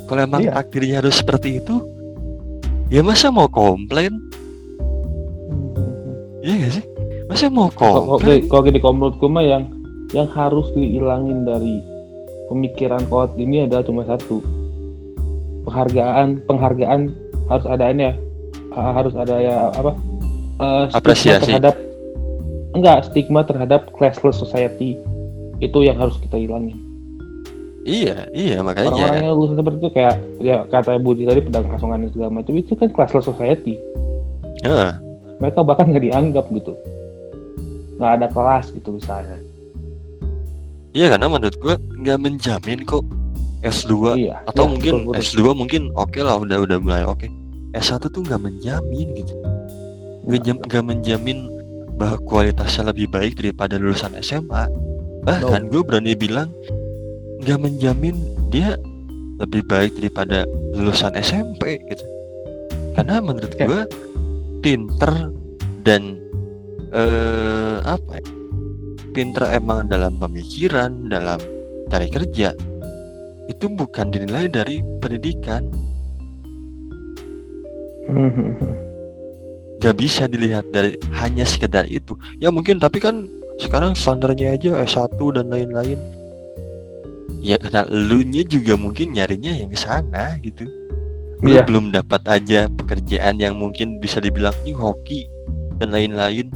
Kalau 0.06 0.20
emang 0.22 0.40
Iya. 0.40 0.56
takdirnya 0.56 1.04
harus 1.04 1.20
seperti 1.20 1.60
itu, 1.60 1.84
ya 2.88 3.04
masa 3.04 3.28
mau 3.28 3.44
komplain? 3.44 4.16
Iya 6.40 6.54
gak 6.58 6.72
sih? 6.72 6.84
Masa 7.26 7.50
mau 7.50 7.68
komplain? 7.68 8.46
kalau 8.46 8.62
gini 8.62 8.78
kalau 8.78 8.94
menurutku 8.94 9.26
mah 9.26 9.42
yang 9.42 9.64
yang 10.14 10.30
harus 10.30 10.70
dihilangin 10.72 11.42
dari 11.42 11.82
pemikiran 12.46 13.02
kolot 13.04 13.34
ini 13.34 13.66
adalah 13.66 13.82
cuma 13.82 14.06
satu 14.06 14.38
penghargaan 15.64 16.46
penghargaan 16.46 17.10
harus 17.46 17.66
adanya 17.66 18.14
Ha- 18.70 18.92
harus 18.94 19.10
ada 19.12 19.34
ya 19.36 19.72
apa 19.72 19.92
stigma 20.86 20.94
Apresiasi. 20.94 21.50
terhadap 21.50 21.74
enggak 22.76 23.08
stigma 23.08 23.40
terhadap 23.42 23.88
classless 23.92 24.36
society 24.36 25.00
itu 25.58 25.78
yang 25.80 25.96
harus 25.96 26.16
kita 26.18 26.36
hilangin 26.36 26.76
Iya, 27.86 28.26
iya 28.34 28.58
makanya. 28.60 28.90
orang-orang 28.90 29.22
yang 29.22 29.30
lulusan 29.32 29.56
seperti 29.56 29.78
itu 29.78 29.90
kayak 29.94 30.14
ya 30.40 30.56
kata 30.66 30.98
Budi 30.98 31.22
tadi 31.22 31.38
pedagang 31.38 31.70
asongan 31.72 32.02
dan 32.02 32.10
segala 32.10 32.30
macam 32.34 32.52
itu 32.52 32.72
kan 32.74 32.88
classless 32.90 33.24
society 33.24 33.78
Heeh. 34.60 34.92
mereka 35.38 35.62
bahkan 35.62 35.86
nggak 35.86 36.02
dianggap 36.02 36.50
gitu 36.50 36.74
nggak 37.96 38.12
ada 38.12 38.26
kelas 38.28 38.70
gitu 38.70 38.90
misalnya 38.92 39.38
Iya 40.90 41.12
karena 41.12 41.28
menurut 41.28 41.56
gua 41.56 41.76
nggak 41.76 42.18
menjamin 42.18 42.80
kok 42.82 43.04
S2 43.60 44.16
iya 44.18 44.40
atau 44.44 44.64
iya, 44.64 44.70
mungkin 44.72 44.92
betul, 44.96 45.12
betul. 45.12 45.22
S2 45.22 45.40
mungkin 45.54 45.82
oke 45.92 46.18
lah 46.18 46.34
udah 46.36 46.58
udah 46.64 46.78
mulai 46.80 47.04
oke. 47.04 47.28
S1 47.70 48.00
tuh 48.00 48.24
nggak 48.24 48.40
menjamin 48.40 49.06
gitu. 49.12 49.34
Nggak 50.24 50.40
jam- 50.40 50.62
nggak 50.64 50.84
menjamin 50.86 51.38
bahwa 51.96 52.20
kualitasnya 52.28 52.92
lebih 52.92 53.08
baik 53.08 53.40
daripada 53.40 53.80
lulusan 53.80 54.12
SMA. 54.20 54.68
Bahkan 55.24 55.72
gue 55.72 55.82
berani 55.82 56.12
bilang 56.14 56.52
nggak 57.42 57.58
menjamin 57.60 58.16
dia 58.52 58.76
lebih 59.36 59.66
baik 59.68 59.96
daripada 60.00 60.48
lulusan 60.72 61.12
SMP 61.18 61.80
gitu. 61.90 62.04
Karena 62.96 63.20
menurut 63.20 63.52
Ya. 63.60 63.66
gua 63.68 63.82
pinter 64.64 65.12
dan 65.84 66.16
eh 66.96 67.76
apa 67.84 68.22
ya? 68.22 68.28
Pinter 69.12 69.48
emang 69.52 69.88
dalam 69.88 70.16
pemikiran, 70.20 71.08
dalam 71.08 71.40
cari 71.88 72.08
kerja 72.12 72.52
itu 73.46 73.66
bukan 73.70 74.10
dinilai 74.10 74.50
dari 74.50 74.82
pendidikan 74.98 75.70
gak 79.86 80.02
bisa 80.02 80.26
dilihat 80.26 80.66
dari 80.74 80.98
hanya 81.14 81.46
sekedar 81.46 81.86
itu. 81.86 82.18
Ya 82.42 82.50
mungkin 82.50 82.82
tapi 82.82 82.98
kan 82.98 83.30
sekarang 83.62 83.94
standarnya 83.94 84.58
aja 84.58 84.82
S1 84.82 85.14
dan 85.30 85.46
lain-lain. 85.46 85.94
Ya 87.38 87.54
karena 87.62 87.86
lu 87.86 88.26
nya 88.26 88.42
juga 88.42 88.74
mungkin 88.74 89.14
nyarinya 89.14 89.54
yang 89.54 89.70
ke 89.70 89.78
sana 89.78 90.34
gitu. 90.42 90.66
Lu 91.38 91.54
Iya. 91.54 91.62
belum 91.62 91.94
dapat 91.94 92.26
aja 92.26 92.66
pekerjaan 92.66 93.38
yang 93.38 93.54
mungkin 93.54 94.02
bisa 94.02 94.18
dibilang 94.18 94.56
ini 94.66 94.74
hoki 94.74 95.30
dan 95.78 95.94
lain-lain. 95.94 96.50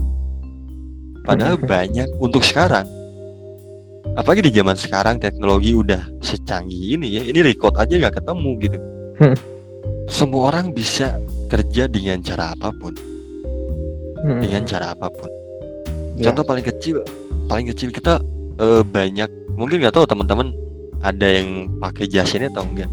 Padahal 1.22 1.54
banyak 1.62 2.10
untuk 2.18 2.42
sekarang. 2.42 2.88
Apalagi 4.18 4.50
di 4.50 4.52
zaman 4.58 4.74
sekarang 4.74 5.22
teknologi 5.22 5.70
udah 5.70 6.02
secanggih 6.18 6.98
ini 6.98 7.14
ya 7.14 7.22
ini 7.22 7.46
record 7.46 7.78
aja 7.78 7.94
nggak 7.94 8.18
ketemu 8.18 8.50
gitu. 8.58 8.78
Hmm. 9.20 9.36
semua 10.08 10.48
orang 10.50 10.72
bisa 10.72 11.20
kerja 11.46 11.84
dengan 11.86 12.18
cara 12.24 12.56
apa 12.56 12.72
pun 12.72 12.96
Hmm. 14.20 14.40
dengan 14.40 14.62
cara 14.68 14.92
apa 14.92 15.08
pun. 15.08 15.30
Ya. 16.20 16.28
contoh 16.28 16.44
paling 16.44 16.66
kecil 16.66 17.00
paling 17.48 17.64
kecil 17.72 17.88
kita 17.88 18.20
eh, 18.60 18.84
banyak 18.84 19.30
mungkin 19.56 19.80
nggak 19.80 19.96
tahu 19.96 20.04
teman-teman 20.04 20.52
ada 21.00 21.24
yang 21.24 21.72
pakai 21.80 22.04
jasa 22.04 22.36
ini 22.36 22.52
atau 22.52 22.64
enggak? 22.68 22.90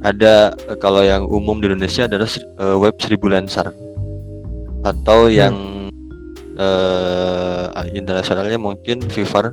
Ada 0.00 0.56
eh, 0.72 0.76
kalau 0.80 1.04
yang 1.04 1.28
umum 1.28 1.60
di 1.60 1.68
Indonesia 1.68 2.08
adalah 2.08 2.28
eh, 2.32 2.76
web 2.80 2.96
seribu 2.96 3.28
lancer 3.28 3.68
atau 4.84 5.28
yang 5.32 5.56
eh 6.54 7.66
internasionalnya 7.98 8.62
mungkin 8.62 9.02
Fiverr 9.10 9.50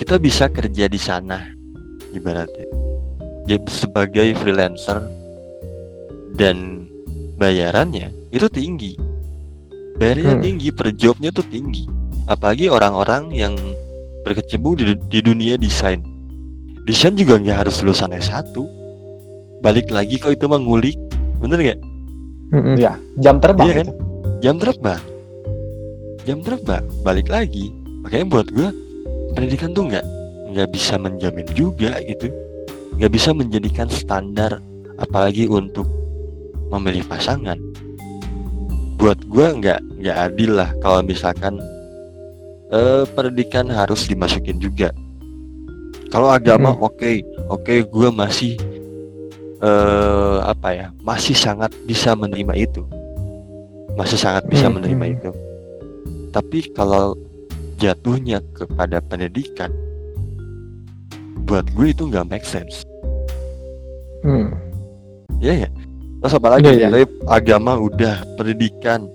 kita 0.00 0.16
bisa 0.16 0.48
kerja 0.48 0.88
di 0.88 0.96
sana 0.96 1.44
ibaratnya. 2.16 2.64
Jadi 3.44 3.68
sebagai 3.68 4.32
freelancer 4.40 5.04
dan 6.38 6.88
bayarannya 7.36 8.08
itu 8.32 8.48
tinggi 8.48 8.96
bayarnya 10.00 10.34
Hmm. 10.34 10.42
tinggi 10.42 10.68
per 10.72 10.96
jobnya 10.96 11.28
tuh 11.28 11.44
tinggi. 11.44 11.84
Apalagi 12.24 12.66
orang-orang 12.66 13.28
yang 13.30 13.52
berkecimpung 14.22 14.74
di, 14.74 14.96
di 14.96 15.20
dunia 15.20 15.54
desain. 15.54 16.00
Desain 16.82 17.12
juga 17.12 17.36
nggak 17.36 17.58
harus 17.60 17.84
lulusan 17.84 18.10
S1 18.10 18.56
balik 19.60 19.92
lagi 19.92 20.16
kok 20.16 20.32
itu 20.32 20.48
mah 20.48 20.56
ngulik. 20.56 20.96
Bener 21.38 21.58
nggak? 21.60 21.80
Hmm. 22.50 22.74
Iya, 22.74 22.92
jam 23.20 23.36
terbang 23.38 23.66
Iya 23.68 23.74
kan? 23.76 23.86
itu. 23.86 23.94
jam 24.40 24.56
terbang. 24.56 25.02
Jam 26.24 26.38
terbang 26.40 26.84
balik 27.00 27.28
lagi. 27.28 27.68
Makanya 28.00 28.26
buat 28.26 28.48
gua 28.50 28.72
pendidikan 29.30 29.70
tuh 29.70 29.84
nggak 29.86 30.04
nggak 30.50 30.68
bisa 30.72 30.96
menjamin 30.96 31.46
juga 31.52 32.00
gitu. 32.00 32.32
Nggak 32.96 33.12
bisa 33.12 33.30
menjadikan 33.30 33.86
standar 33.86 34.58
apalagi 34.96 35.44
untuk 35.44 35.84
memilih 36.68 37.04
pasangan 37.04 37.56
buat 39.00 39.16
gua 39.26 39.56
nggak 39.56 39.80
nggak 39.98 40.16
adil 40.28 40.60
lah 40.60 40.70
kalau 40.84 41.00
misalkan 41.00 41.56
eh, 42.68 43.02
pendidikan 43.16 43.66
harus 43.66 44.04
dimasukin 44.04 44.60
juga 44.60 44.92
kalau 46.12 46.28
agama 46.28 46.70
Hmm. 46.70 46.84
oke 46.84 47.10
oke 47.48 47.74
gua 47.88 48.12
masih 48.12 48.60
eh 49.60 50.38
apa 50.44 50.68
ya 50.72 50.86
masih 51.00 51.36
sangat 51.36 51.72
bisa 51.84 52.12
menerima 52.12 52.54
itu 52.56 52.80
masih 53.96 54.16
sangat 54.16 54.44
bisa 54.48 54.68
Hmm, 54.68 54.80
menerima 54.80 55.04
hmm. 55.04 55.14
itu 55.16 55.30
tapi 56.30 56.58
kalau 56.72 57.16
jatuhnya 57.76 58.40
kepada 58.52 59.00
pendidikan 59.00 59.72
buat 61.44 61.66
gue 61.74 61.90
itu 61.90 62.06
nggak 62.06 62.28
make 62.28 62.46
sense 62.46 62.84
Hmm. 64.20 64.52
ya 65.40 65.64
ya 65.64 65.68
terus 66.20 66.34
apa 66.36 66.48
lagi 66.52 66.68
iya. 66.68 66.92
Tapi 66.92 67.04
agama 67.26 67.80
udah 67.80 68.22
pendidikan 68.36 69.08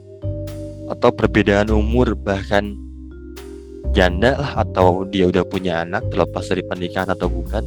atau 0.89 1.09
perbedaan 1.13 1.69
umur 1.73 2.13
bahkan 2.17 2.73
janda 3.95 4.35
lah 4.35 4.65
atau 4.65 5.07
dia 5.07 5.29
udah 5.29 5.45
punya 5.47 5.81
anak 5.85 6.03
terlepas 6.11 6.45
dari 6.51 6.61
pernikahan 6.65 7.09
atau 7.13 7.31
bukan. 7.31 7.63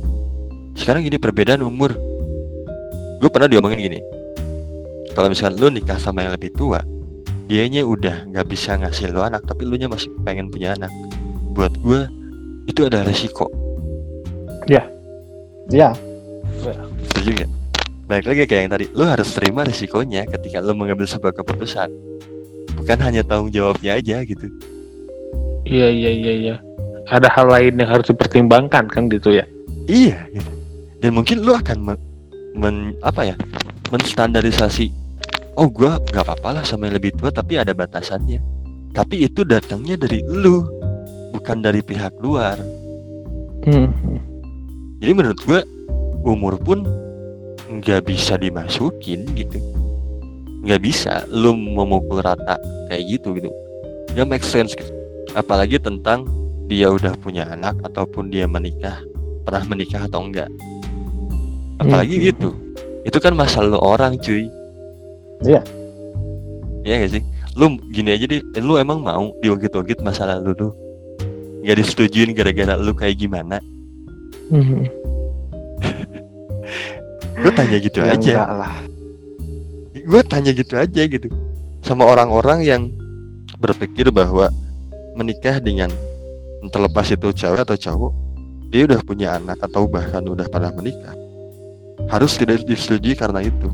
Sekarang 0.76 1.02
gini 1.02 1.18
perbedaan 1.18 1.64
umur. 1.64 1.96
Gue 3.18 3.30
pernah 3.32 3.50
diomongin 3.50 3.80
gini. 3.82 3.98
Kalau 5.16 5.26
misalkan 5.32 5.58
lu 5.58 5.72
nikah 5.74 5.98
sama 5.98 6.22
yang 6.22 6.38
lebih 6.38 6.54
tua 6.54 6.78
dianya 7.48 7.82
udah 7.82 8.28
nggak 8.28 8.46
bisa 8.46 8.76
ngasih 8.76 9.08
lu 9.10 9.24
anak 9.24 9.42
tapi 9.48 9.64
lu 9.64 9.74
nya 9.74 9.88
masih 9.90 10.12
pengen 10.22 10.52
punya 10.52 10.78
anak. 10.78 10.92
Buat 11.56 11.74
gue 11.82 12.06
itu 12.70 12.86
ada 12.86 13.02
resiko. 13.02 13.48
Iya, 15.72 15.90
setuju 17.10 17.30
nggak? 17.34 17.57
Baik 18.08 18.24
lagi 18.24 18.48
kayak 18.48 18.62
yang 18.64 18.72
tadi, 18.72 18.86
lu 18.96 19.04
harus 19.04 19.28
terima 19.36 19.68
risikonya 19.68 20.24
ketika 20.24 20.64
lu 20.64 20.72
mengambil 20.72 21.04
sebuah 21.04 21.36
keputusan. 21.36 21.92
Bukan 22.80 22.98
hanya 23.04 23.20
tanggung 23.20 23.52
jawabnya 23.52 24.00
aja 24.00 24.24
gitu. 24.24 24.48
Iya 25.68 25.92
iya 25.92 26.10
iya 26.16 26.32
iya. 26.32 26.56
Ada 27.12 27.28
hal 27.28 27.52
lain 27.52 27.76
yang 27.76 27.92
harus 27.92 28.08
dipertimbangkan 28.08 28.88
kan 28.88 29.12
gitu 29.12 29.36
ya. 29.36 29.44
Iya, 29.84 30.24
gitu. 30.32 30.50
Dan 31.04 31.20
mungkin 31.20 31.44
lu 31.44 31.52
akan 31.52 31.84
men, 31.84 31.98
men- 32.56 32.96
apa 33.04 33.28
ya? 33.28 33.36
menstandarisasi. 33.92 34.88
Oh, 35.56 35.68
gua 35.68 36.00
nggak 36.00 36.24
apa-apa 36.24 36.60
lah 36.60 36.64
sama 36.64 36.88
yang 36.88 37.00
lebih 37.00 37.12
tua 37.16 37.28
tapi 37.28 37.60
ada 37.60 37.72
batasannya. 37.76 38.40
Tapi 38.92 39.28
itu 39.28 39.44
datangnya 39.44 40.00
dari 40.00 40.24
lu, 40.24 40.64
bukan 41.32 41.60
dari 41.60 41.84
pihak 41.84 42.16
luar. 42.20 42.56
Hmm. 43.68 43.88
Jadi 45.00 45.12
menurut 45.12 45.40
gua 45.44 45.60
umur 46.24 46.60
pun 46.60 46.84
nggak 47.68 48.08
bisa 48.08 48.40
dimasukin 48.40 49.28
gitu. 49.36 49.60
Nggak 50.64 50.80
bisa 50.82 51.22
lu 51.28 51.54
memukul 51.54 52.24
rata 52.24 52.56
kayak 52.88 53.04
gitu 53.06 53.36
gitu. 53.36 53.52
Nggak 54.16 54.26
make 54.28 54.46
sense 54.46 54.72
gitu. 54.72 54.90
Apalagi 55.36 55.76
tentang 55.76 56.24
dia 56.68 56.88
udah 56.88 57.14
punya 57.20 57.48
anak 57.48 57.76
ataupun 57.84 58.32
dia 58.32 58.48
menikah, 58.48 59.00
pernah 59.44 59.64
menikah 59.68 60.08
atau 60.08 60.24
enggak. 60.24 60.48
Apalagi 61.78 62.16
Hmm. 62.18 62.24
gitu. 62.32 62.50
Itu 63.06 63.18
kan 63.22 63.32
masalah 63.36 63.76
lu 63.76 63.80
orang 63.80 64.18
cuy. 64.18 64.48
Iya. 65.46 65.62
Iya 66.82 66.94
gak 67.06 67.12
sih? 67.14 67.22
Lu 67.54 67.78
gini 67.92 68.12
aja 68.16 68.26
deh, 68.26 68.42
lu 68.58 68.76
emang 68.76 69.00
mau 69.00 69.30
diogit-ogit 69.40 70.02
masalah 70.02 70.42
lu 70.42 70.52
tuh? 70.52 70.72
Gak 71.62 71.78
disetujuin 71.78 72.34
gara-gara 72.34 72.74
lu 72.74 72.92
kayak 72.92 73.16
gimana? 73.22 73.62
Hmm. 74.50 74.88
Gue 77.38 77.52
tanya 77.54 77.76
gitu 77.78 77.98
ya 78.02 78.14
aja. 78.14 78.34
lah. 78.50 78.76
gue 79.94 80.22
tanya 80.24 80.50
gitu 80.56 80.74
aja 80.74 81.02
gitu. 81.04 81.28
Sama 81.84 82.08
orang-orang 82.08 82.64
yang 82.64 82.82
berpikir 83.60 84.08
bahwa 84.08 84.48
menikah 85.18 85.60
dengan 85.60 85.92
terlepas 86.70 87.10
itu 87.10 87.30
cewek 87.34 87.62
atau 87.62 87.76
cowok 87.78 88.12
dia 88.68 88.84
udah 88.84 89.00
punya 89.00 89.40
anak 89.40 89.58
atau 89.64 89.88
bahkan 89.88 90.20
udah 90.26 90.44
pernah 90.50 90.68
menikah 90.74 91.16
harus 92.08 92.36
tidak 92.36 92.64
disetujui 92.64 93.16
karena 93.16 93.42
itu. 93.44 93.68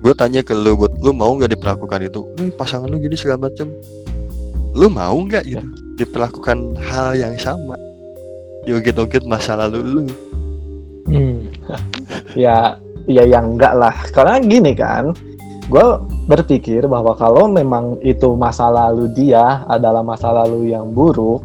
Gue 0.00 0.12
tanya 0.12 0.44
ke 0.44 0.52
lu 0.52 0.76
buat 0.76 0.92
lu 1.00 1.10
mau 1.16 1.32
nggak 1.34 1.56
diperlakukan 1.56 2.10
itu? 2.10 2.20
"Nih, 2.36 2.52
pasangan 2.52 2.86
lu 2.90 3.00
gini 3.00 3.16
segala 3.16 3.48
macem. 3.48 3.72
Lu 4.76 4.92
mau 4.92 5.16
nggak 5.16 5.44
gitu 5.48 5.66
diperlakukan 5.96 6.76
hal 6.84 7.16
yang 7.16 7.34
sama? 7.40 7.80
Diogit-ogit 8.68 9.24
masa 9.24 9.56
lalu 9.56 9.80
lu. 9.80 10.02
Hmm. 11.08 11.48
ya 12.38 12.78
ya 13.06 13.22
yang 13.24 13.56
enggak 13.56 13.74
lah. 13.74 13.94
Karena 14.10 14.42
gini 14.42 14.72
kan 14.74 15.14
gue 15.66 15.86
berpikir 16.30 16.86
bahwa 16.86 17.18
kalau 17.18 17.50
memang 17.50 17.98
itu 18.02 18.38
masa 18.38 18.70
lalu 18.70 19.10
dia 19.10 19.66
adalah 19.66 19.98
masa 20.06 20.30
lalu 20.30 20.70
yang 20.70 20.94
buruk 20.94 21.42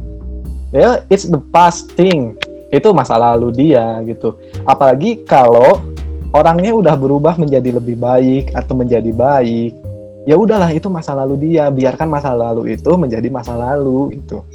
ya 0.73 1.01
it's 1.09 1.29
the 1.29 1.41
past 1.53 1.93
thing. 1.97 2.37
Itu 2.71 2.95
masa 2.95 3.19
lalu 3.19 3.51
dia 3.51 3.99
gitu. 4.07 4.39
Apalagi 4.63 5.27
kalau 5.27 5.83
orangnya 6.31 6.71
udah 6.71 6.95
berubah 6.95 7.35
menjadi 7.35 7.75
lebih 7.81 7.99
baik 7.99 8.55
atau 8.55 8.73
menjadi 8.79 9.11
baik 9.11 9.75
ya 10.23 10.37
udahlah 10.37 10.71
itu 10.71 10.87
masa 10.87 11.17
lalu 11.17 11.51
dia. 11.51 11.67
Biarkan 11.67 12.07
masa 12.07 12.31
lalu 12.31 12.77
itu 12.77 12.91
menjadi 12.95 13.27
masa 13.27 13.57
lalu 13.57 14.21
gitu. 14.21 14.45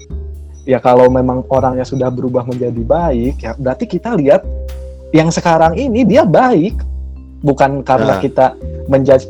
Ya 0.66 0.82
kalau 0.82 1.06
memang 1.06 1.46
orangnya 1.46 1.86
sudah 1.86 2.10
berubah 2.10 2.42
menjadi 2.42 2.82
baik 2.82 3.34
ya 3.38 3.54
berarti 3.54 3.84
kita 3.86 4.18
lihat 4.18 4.42
yang 5.10 5.28
sekarang 5.30 5.76
ini 5.76 6.02
dia 6.02 6.26
baik. 6.26 6.78
Bukan 7.44 7.84
karena 7.84 8.16
Nah. 8.16 8.20
kita 8.20 8.46
menjudge 8.88 9.28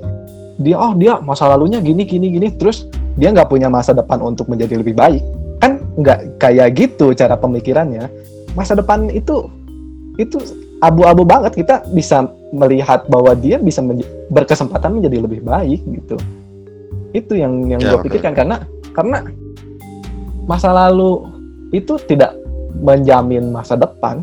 dia 0.57 0.77
oh 0.81 0.97
dia 0.97 1.21
masa 1.21 1.53
lalunya 1.53 1.83
gini 1.83 2.07
gini 2.07 2.33
gini. 2.33 2.49
Terus 2.55 2.89
dia 3.17 3.33
nggak 3.33 3.51
punya 3.51 3.69
masa 3.69 3.93
depan 3.93 4.23
untuk 4.23 4.49
menjadi 4.49 4.81
lebih 4.81 4.97
baik. 4.97 5.21
Kan 5.61 5.85
nggak 5.99 6.41
kayak 6.41 6.69
gitu 6.77 7.13
cara 7.13 7.37
pemikirannya. 7.37 8.09
Masa 8.57 8.73
depan 8.73 9.13
itu 9.13 9.51
itu 10.17 10.41
abu-abu 10.81 11.29
banget. 11.29 11.61
Kita 11.61 11.85
bisa 11.93 12.25
melihat 12.57 13.05
bahwa 13.11 13.37
dia 13.37 13.61
bisa 13.61 13.85
menj- 13.85 14.07
berkesempatan 14.33 14.97
menjadi 14.97 15.29
lebih 15.29 15.45
baik 15.45 15.81
gitu. 15.85 16.17
Itu 17.13 17.37
yang 17.37 17.69
yang 17.69 17.81
Ya, 17.83 17.97
gue 17.97 18.09
pikirkan. 18.09 18.33
Karena 18.33 18.57
karena 18.97 19.29
masa 20.47 20.73
lalu 20.73 21.27
itu 21.75 21.99
tidak 22.07 22.33
menjamin 22.81 23.51
masa 23.51 23.75
depan 23.75 24.23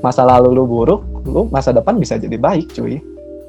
masa 0.00 0.24
lalu 0.24 0.56
lu 0.56 0.64
buruk 0.64 1.00
lu 1.28 1.46
masa 1.52 1.70
depan 1.70 1.96
bisa 2.00 2.16
jadi 2.16 2.36
baik 2.36 2.72
cuy. 2.72 3.00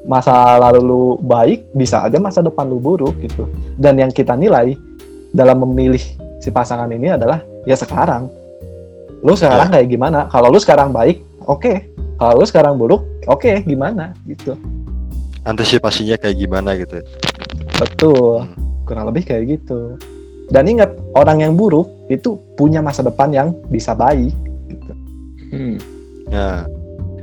Masa 0.02 0.58
lalu 0.58 0.80
lu 0.82 1.02
baik 1.22 1.70
bisa 1.78 2.02
aja 2.02 2.18
masa 2.18 2.42
depan 2.42 2.66
lu 2.66 2.82
buruk 2.82 3.14
gitu. 3.22 3.46
Dan 3.78 3.98
yang 3.98 4.10
kita 4.10 4.34
nilai 4.34 4.74
dalam 5.30 5.62
memilih 5.62 6.02
si 6.42 6.50
pasangan 6.50 6.90
ini 6.90 7.14
adalah 7.14 7.40
ya 7.64 7.78
sekarang. 7.78 8.26
Lu 9.22 9.38
sekarang 9.38 9.70
kayak 9.70 9.88
gimana? 9.88 10.26
Kalau 10.26 10.50
lu 10.50 10.58
sekarang 10.58 10.90
baik 10.90 11.22
oke. 11.46 11.90
Kalau 12.18 12.34
lu 12.42 12.46
sekarang 12.46 12.74
buruk 12.76 13.02
oke 13.30 13.62
gimana? 13.62 14.10
Gitu. 14.26 14.58
Antisipasinya 15.42 16.18
kayak 16.18 16.36
gimana 16.38 16.74
gitu 16.78 17.02
betul. 17.82 18.46
Hmm. 18.46 18.54
kurang 18.82 19.06
lebih 19.10 19.22
kayak 19.26 19.44
gitu. 19.58 19.96
Dan 20.50 20.68
ingat 20.68 20.90
orang 21.16 21.40
yang 21.40 21.52
buruk 21.54 21.88
itu 22.10 22.36
punya 22.58 22.82
masa 22.82 23.00
depan 23.00 23.30
yang 23.30 23.48
bisa 23.70 23.94
baik 23.94 24.34
gitu. 24.68 24.92
Hmm. 25.54 25.76
Ya. 26.32 26.64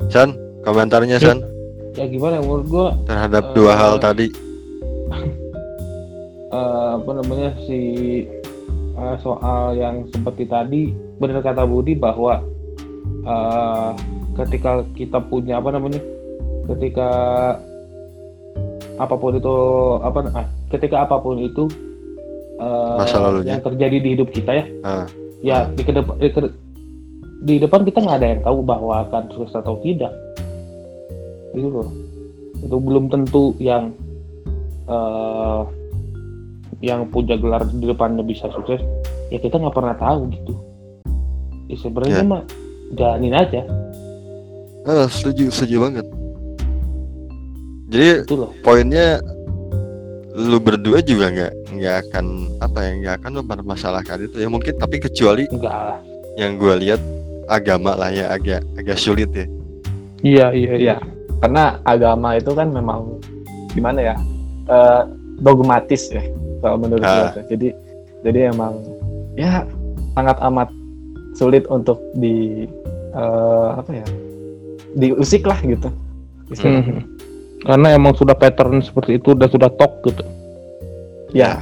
San, 0.07 0.37
komentarnya 0.61 1.17
Ya. 1.17 1.33
San 1.33 1.39
Ya 1.91 2.05
gimana 2.05 2.39
menurut 2.39 2.65
gua 2.69 2.87
terhadap 3.03 3.43
Eh, 3.43 3.53
dua 3.53 3.73
hal 3.73 3.93
tadi. 3.97 4.29
eh, 6.49 6.89
apa 6.95 7.11
namanya 7.11 7.49
si 7.65 7.79
eh, 8.93 9.15
soal 9.19 9.73
yang 9.73 10.05
seperti 10.07 10.45
tadi 10.45 10.81
benar 11.17 11.41
kata 11.41 11.65
Budi 11.65 11.93
bahwa 11.93 12.39
eh, 13.21 13.89
ketika 14.37 14.85
kita 14.93 15.19
punya 15.19 15.57
apa 15.57 15.69
namanya 15.69 15.99
ketika 16.69 17.09
apa 18.95 19.15
pun 19.15 19.33
itu 19.33 19.55
apa 19.99 20.19
ah, 20.33 20.47
ketika 20.69 21.03
apa 21.03 21.15
pun 21.17 21.39
itu 21.39 21.65
eh, 22.55 22.95
Masa 22.95 23.17
lalunya. 23.19 23.57
yang 23.57 23.63
terjadi 23.63 23.97
di 23.97 24.09
hidup 24.13 24.29
kita 24.29 24.51
ya 24.53 24.65
Ah. 24.83 25.05
ya 25.41 25.57
di 25.69 25.81
ke 25.81 25.91
depan 25.91 26.15
di, 26.15 26.29
di 27.39 27.55
depan 27.57 27.87
kita 27.87 28.03
nggak 28.03 28.17
ada 28.19 28.27
yang 28.35 28.41
tahu 28.43 28.59
bahwa 28.63 29.07
akan 29.07 29.23
sukses 29.31 29.55
atau 29.55 29.79
tidak. 29.79 30.11
Gitu 31.55 31.67
loh. 31.71 31.89
Itu 32.59 32.75
belum 32.77 33.07
tentu 33.07 33.55
yang 33.63 33.95
eh 34.89 35.61
yang 36.79 37.07
punya 37.11 37.35
gelar 37.35 37.63
di 37.67 37.85
depannya 37.87 38.23
bisa 38.23 38.47
sukses. 38.51 38.79
Ya 39.31 39.39
kita 39.39 39.59
nggak 39.59 39.75
pernah 39.75 39.95
tahu 39.95 40.27
gitu. 40.31 40.53
Ya 41.69 41.75
sebenarnya 41.79 42.23
Ya. 42.23 42.27
mah 42.27 42.43
jalanin 42.97 43.35
aja. 43.35 43.61
Ah, 44.87 45.05
setuju, 45.11 45.51
setuju 45.53 45.75
banget. 45.85 46.05
Jadi 47.89 48.07
itu 48.25 48.35
loh. 48.37 48.51
poinnya 48.61 49.17
lu 50.39 50.55
berdua 50.61 51.03
juga 51.03 51.27
nggak 51.35 51.53
nggak 51.75 51.95
akan 52.07 52.25
apa 52.63 52.79
ya 52.79 52.91
nggak 52.95 53.15
akan 53.19 53.31
mempermasalahkan 53.43 54.17
itu 54.23 54.39
ya 54.39 54.47
mungkin 54.47 54.71
tapi 54.79 55.01
kecuali 55.03 55.43
enggak 55.51 55.73
lah. 55.73 55.99
yang 56.39 56.55
gue 56.55 56.73
lihat 56.79 57.01
agama 57.49 57.97
lah 57.97 58.09
ya 58.09 58.29
agak 58.29 58.61
agak 58.77 58.95
sulit 58.95 59.29
ya 59.33 59.45
iya 60.21 60.47
iya 60.53 60.73
Iya. 60.75 60.95
karena 61.39 61.63
agama 61.83 62.35
itu 62.35 62.51
kan 62.53 62.69
memang 62.69 63.17
gimana 63.71 63.99
ya 64.03 64.15
eh, 64.67 65.01
dogmatis 65.39 66.11
ya 66.11 66.21
kalau 66.59 66.77
menurut 66.77 67.01
Ah. 67.01 67.15
gue 67.15 67.27
tuh. 67.33 67.45
jadi 67.49 67.67
jadi 68.21 68.39
emang 68.51 68.73
ya 69.33 69.63
sangat 70.13 70.37
amat 70.43 70.69
sulit 71.33 71.63
untuk 71.67 71.97
di 72.13 72.67
eh, 73.11 73.69
apa 73.73 73.91
ya 73.93 74.05
diusik 74.91 75.43
lah 75.43 75.57
gitu 75.61 75.89
istilahnya. 76.49 76.81
Mhm. 76.97 77.01
karena 77.61 77.87
emang 77.91 78.13
sudah 78.13 78.33
pattern 78.33 78.79
seperti 78.79 79.17
itu 79.17 79.31
dan 79.33 79.47
sudah 79.47 79.69
tok 79.71 79.93
gitu 80.03 80.23
ya 81.31 81.61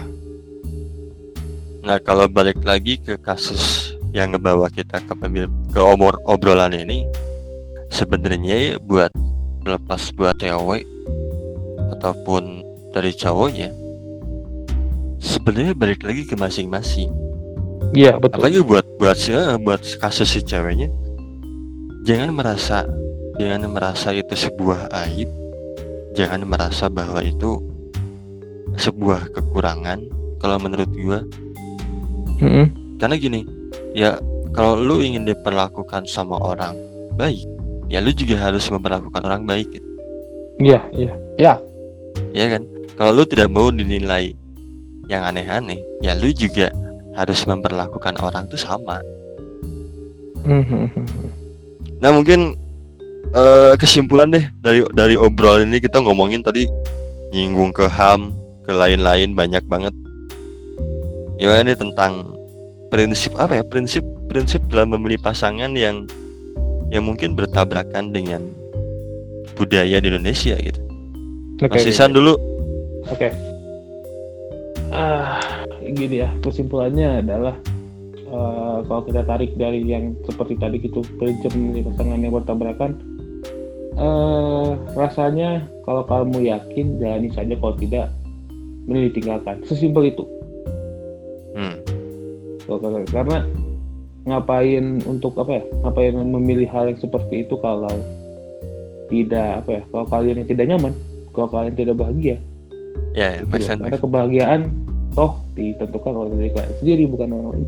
nah 1.82 1.96
kalau 1.98 2.28
balik 2.28 2.60
lagi 2.64 2.98
ke 2.98 3.16
kasus 3.16 3.87
yang 4.18 4.34
ngebawa 4.34 4.74
kita 4.74 4.98
ke 4.98 5.14
pemil 5.14 5.46
ke 5.70 5.78
omor 5.78 6.18
obrolan 6.26 6.74
ini 6.74 7.06
sebenarnya 7.94 8.56
ya 8.58 8.74
buat 8.82 9.14
lepas 9.62 10.10
buat 10.18 10.34
cewek 10.42 10.82
ataupun 11.94 12.66
dari 12.98 13.14
cowoknya 13.14 13.70
sebenarnya 15.22 15.78
balik 15.78 16.02
lagi 16.02 16.26
ke 16.26 16.34
masing-masing. 16.34 17.14
Iya 17.94 18.18
betul. 18.18 18.42
Apalagi 18.42 18.60
buat 18.66 18.86
buat 18.98 19.16
si 19.16 19.32
buat 19.62 19.82
kasus 20.02 20.34
si 20.34 20.42
ceweknya 20.42 20.90
jangan 22.04 22.34
merasa 22.34 22.90
jangan 23.38 23.70
merasa 23.70 24.12
itu 24.18 24.34
sebuah 24.34 24.90
aib 25.06 25.30
jangan 26.18 26.42
merasa 26.44 26.90
bahwa 26.90 27.22
itu 27.22 27.62
sebuah 28.82 29.30
kekurangan 29.32 30.02
kalau 30.42 30.58
menurut 30.58 30.90
gua. 30.98 31.22
Mhm. 32.38 32.70
karena 33.02 33.18
gini 33.18 33.42
ya 33.98 34.22
kalau 34.54 34.78
lu 34.78 35.02
ingin 35.02 35.26
diperlakukan 35.26 36.06
sama 36.06 36.38
orang 36.38 36.78
baik 37.18 37.42
ya 37.90 37.98
lu 37.98 38.14
juga 38.14 38.38
harus 38.38 38.70
memperlakukan 38.70 39.22
orang 39.26 39.42
baik 39.50 39.66
gitu. 39.74 39.90
iya 40.62 40.82
iya 40.94 41.54
ya 42.30 42.46
kan 42.54 42.62
kalau 42.94 43.12
lu 43.18 43.24
tidak 43.26 43.50
mau 43.50 43.74
dinilai 43.74 44.38
yang 45.10 45.26
aneh-aneh 45.26 45.82
ya 46.06 46.14
lu 46.14 46.30
juga 46.30 46.70
harus 47.18 47.42
memperlakukan 47.50 48.22
orang 48.22 48.46
tuh 48.46 48.62
sama 48.62 49.02
Mhm. 50.48 50.88
Nah 52.00 52.10
mungkin 52.16 52.56
eh, 53.36 53.74
kesimpulan 53.76 54.32
deh 54.32 54.48
dari 54.64 54.80
dari 54.96 55.20
obrolan 55.20 55.68
ini 55.68 55.84
kita 55.84 56.00
ngomongin 56.00 56.40
tadi 56.40 56.64
nyinggung 57.36 57.76
ke 57.76 57.84
ham, 57.92 58.32
ke 58.64 58.72
lain-lain 58.72 59.36
banyak 59.36 59.60
banget. 59.68 59.92
Ya 61.36 61.60
ini 61.60 61.76
tentang 61.76 62.37
prinsip 62.88 63.36
apa 63.36 63.60
ya 63.60 63.64
prinsip 63.68 64.04
prinsip 64.32 64.64
dalam 64.72 64.96
memilih 64.96 65.20
pasangan 65.20 65.76
yang 65.76 66.08
yang 66.88 67.04
mungkin 67.04 67.36
bertabrakan 67.36 68.16
dengan 68.16 68.48
budaya 69.60 70.00
di 70.00 70.08
Indonesia 70.08 70.56
gitu. 70.56 70.80
Oke, 71.58 71.74
Mas 71.74 71.90
Isan 71.90 72.14
dulu. 72.14 72.38
Oke. 73.10 73.34
Ah, 74.94 75.42
gini 75.82 76.24
ya, 76.24 76.30
kesimpulannya 76.46 77.26
adalah 77.26 77.56
eh, 78.24 78.78
kalau 78.86 79.02
kita 79.04 79.26
tarik 79.26 79.52
dari 79.58 79.84
yang 79.84 80.14
seperti 80.24 80.56
tadi 80.56 80.78
gitu, 80.80 81.02
prinsip 81.18 81.52
memilih 81.58 81.92
pasangan 81.92 82.20
yang 82.22 82.34
bertabrakan, 82.38 82.92
eh 83.98 84.70
rasanya 84.96 85.66
kalau 85.84 86.06
kamu 86.06 86.46
yakin 86.46 87.02
jalani 87.02 87.30
saja, 87.34 87.58
kalau 87.58 87.76
tidak, 87.76 88.14
mending 88.86 89.12
ditinggalkan. 89.12 89.60
Sesimpel 89.66 90.14
itu. 90.14 90.24
Karena 93.08 93.48
ngapain 94.28 95.00
untuk 95.08 95.40
apa 95.40 95.62
ya? 95.62 95.64
Ngapain 95.88 96.14
memilih 96.20 96.68
hal 96.70 96.92
yang 96.92 97.00
seperti 97.00 97.48
itu 97.48 97.56
kalau 97.64 97.92
tidak 99.08 99.64
apa 99.64 99.70
ya? 99.80 99.82
Kalau 99.88 100.06
kalian 100.12 100.36
yang 100.44 100.50
tidak 100.52 100.66
nyaman, 100.68 100.94
kalau 101.32 101.48
kalian 101.48 101.76
tidak 101.80 101.96
bahagia, 101.96 102.38
Ya, 103.18 103.42
ya, 103.42 103.42
Gitu 103.46 103.74
Karena 103.74 103.98
kebahagiaan 103.98 104.62
toh 105.18 105.42
ditentukan 105.58 106.14
oleh 106.14 106.32
diri 106.38 106.52
kalian 106.54 106.76
sendiri 106.78 107.04
bukan 107.10 107.28
orang 107.34 107.50
lain. 107.58 107.68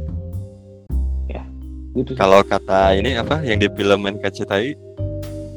Ya, 1.25 1.43
gitu 1.97 2.09
sih. 2.13 2.19
Kalau 2.21 2.45
kata 2.45 2.93
ini 2.93 3.17
apa 3.17 3.41
yang 3.41 3.57
di 3.57 3.67
film 3.73 4.05
NKCTI 4.05 4.77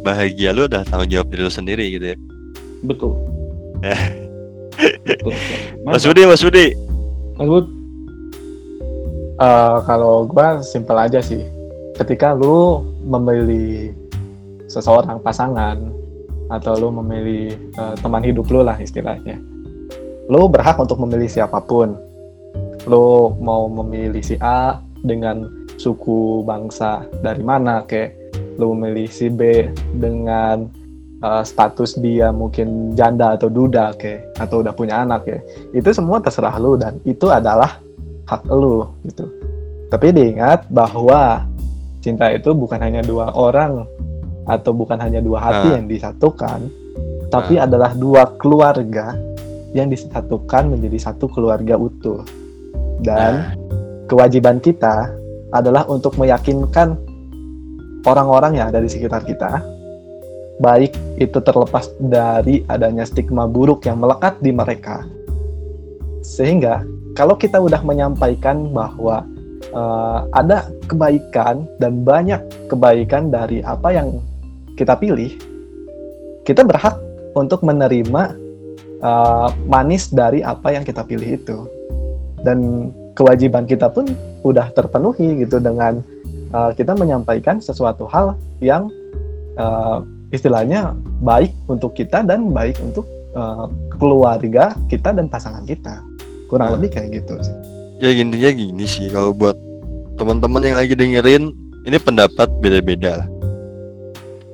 bahagia 0.01 0.51
lu 0.57 0.65
udah 0.65 0.83
tanggung 0.89 1.13
jawab 1.13 1.29
diri 1.29 1.43
lu 1.45 1.53
sendiri 1.53 1.85
gitu 1.93 2.07
ya. 2.15 2.19
Betul. 2.89 3.13
Ya. 3.85 3.97
Betul. 5.05 5.33
Mas. 5.85 6.05
Budi, 6.09 6.23
Mas 6.25 6.41
Budi. 6.41 6.67
Mas 7.37 7.49
Bud, 7.49 7.67
Eh, 9.43 9.77
kalau 9.91 10.23
gua 10.31 10.63
simpel 10.63 10.95
aja 10.95 11.19
sih. 11.19 11.43
Ketika 11.99 12.31
lu 12.31 12.87
memilih 13.03 13.91
seseorang 14.71 15.19
pasangan 15.19 15.83
atau 16.47 16.79
lu 16.79 16.89
memilih 17.03 17.59
eh, 17.75 17.95
teman 17.99 18.23
hidup 18.23 18.47
lu 18.53 18.63
lah 18.63 18.79
istilahnya 18.79 19.41
lu 20.31 20.47
berhak 20.47 20.79
untuk 20.79 21.03
memilih 21.03 21.27
siapa 21.27 21.59
pun. 21.59 21.99
Lu 22.87 23.35
mau 23.43 23.67
memilih 23.67 24.23
si 24.23 24.39
A 24.39 24.79
dengan 25.03 25.51
suku 25.75 26.47
bangsa 26.47 27.03
dari 27.27 27.43
mana 27.43 27.83
kayak 27.83 28.15
lu 28.63 28.79
memilih 28.79 29.11
si 29.11 29.27
B 29.27 29.67
dengan 29.99 30.71
eh, 31.19 31.43
status 31.43 31.99
dia 31.99 32.31
mungkin 32.31 32.95
janda 32.95 33.35
atau 33.35 33.51
duda 33.51 33.91
kayak 33.99 34.39
atau 34.39 34.63
udah 34.63 34.71
punya 34.71 35.03
anak 35.03 35.27
ya 35.27 35.39
itu 35.75 35.91
semua 35.91 36.23
terserah 36.23 36.55
lu 36.63 36.79
dan 36.79 37.03
itu 37.03 37.27
adalah 37.27 37.83
hak 38.33 38.49
lu 38.49 38.89
gitu. 39.05 39.29
Tapi 39.93 40.09
diingat 40.09 40.73
bahwa 40.73 41.45
cinta 42.01 42.33
itu 42.33 42.57
bukan 42.57 42.81
hanya 42.81 43.05
dua 43.05 43.31
orang 43.37 43.85
atau 44.49 44.73
bukan 44.73 44.99
hanya 44.99 45.21
dua 45.21 45.39
hati 45.39 45.69
Ah. 45.71 45.75
yang 45.79 45.87
disatukan, 45.87 46.67
tapi 47.29 47.61
adalah 47.61 47.93
dua 47.95 48.27
keluarga 48.41 49.15
yang 49.77 49.93
disatukan 49.93 50.73
menjadi 50.73 51.13
satu 51.13 51.29
keluarga 51.31 51.77
utuh. 51.77 52.25
Dan 53.05 53.55
kewajiban 54.09 54.59
kita 54.59 55.13
adalah 55.53 55.85
untuk 55.87 56.17
meyakinkan 56.17 56.97
orang-orang 58.03 58.59
yang 58.59 58.67
ada 58.73 58.83
di 58.83 58.91
sekitar 58.91 59.23
kita, 59.23 59.63
baik 60.59 60.93
itu 61.19 61.39
terlepas 61.39 61.93
dari 62.03 62.67
adanya 62.67 63.07
stigma 63.07 63.47
buruk 63.47 63.87
yang 63.87 64.03
melekat 64.03 64.39
di 64.43 64.51
mereka. 64.51 65.07
Sehingga 66.23 66.83
kalau 67.13 67.37
kita 67.37 67.61
udah 67.61 67.81
menyampaikan 67.85 68.73
bahwa 68.73 69.25
eh, 69.73 70.21
ada 70.33 70.69
kebaikan 70.89 71.69
dan 71.77 72.03
banyak 72.05 72.41
kebaikan 72.73 73.29
dari 73.29 73.61
apa 73.65 73.93
yang 73.93 74.21
kita 74.81 74.97
pilih, 74.97 75.37
kita 76.49 76.65
berhak 76.65 76.97
untuk 77.37 77.61
menerima 77.61 78.37
eh, 79.01 79.49
manis 79.69 80.09
dari 80.09 80.41
apa 80.41 80.73
yang 80.73 80.85
kita 80.85 81.05
pilih 81.05 81.37
itu. 81.37 81.59
Dan 82.43 82.91
kewajiban 83.15 83.69
kita 83.69 83.93
pun 83.93 84.09
udah 84.43 84.73
terpenuhi 84.73 85.45
gitu 85.45 85.61
dengan 85.61 86.01
eh, 86.53 86.71
kita 86.73 86.97
menyampaikan 86.97 87.61
sesuatu 87.61 88.09
hal 88.09 88.41
yang 88.65 88.89
eh, 89.61 89.99
istilahnya 90.33 90.97
baik 91.21 91.53
untuk 91.69 91.93
kita 91.93 92.25
dan 92.25 92.49
baik 92.57 92.81
untuk 92.81 93.05
eh, 93.37 93.67
keluarga 94.01 94.73
kita 94.89 95.13
dan 95.13 95.29
pasangan 95.29 95.69
kita 95.69 96.01
kurang 96.53 96.77
lebih 96.77 96.93
kayak 96.93 97.25
gitu 97.25 97.41
sih. 97.41 97.57
ya 98.05 98.13
intinya 98.13 98.51
gini 98.53 98.85
sih 98.85 99.09
kalau 99.09 99.33
buat 99.33 99.57
teman-teman 100.21 100.61
yang 100.61 100.77
lagi 100.77 100.93
dengerin 100.93 101.49
ini 101.89 101.97
pendapat 101.97 102.53
beda-beda 102.61 103.25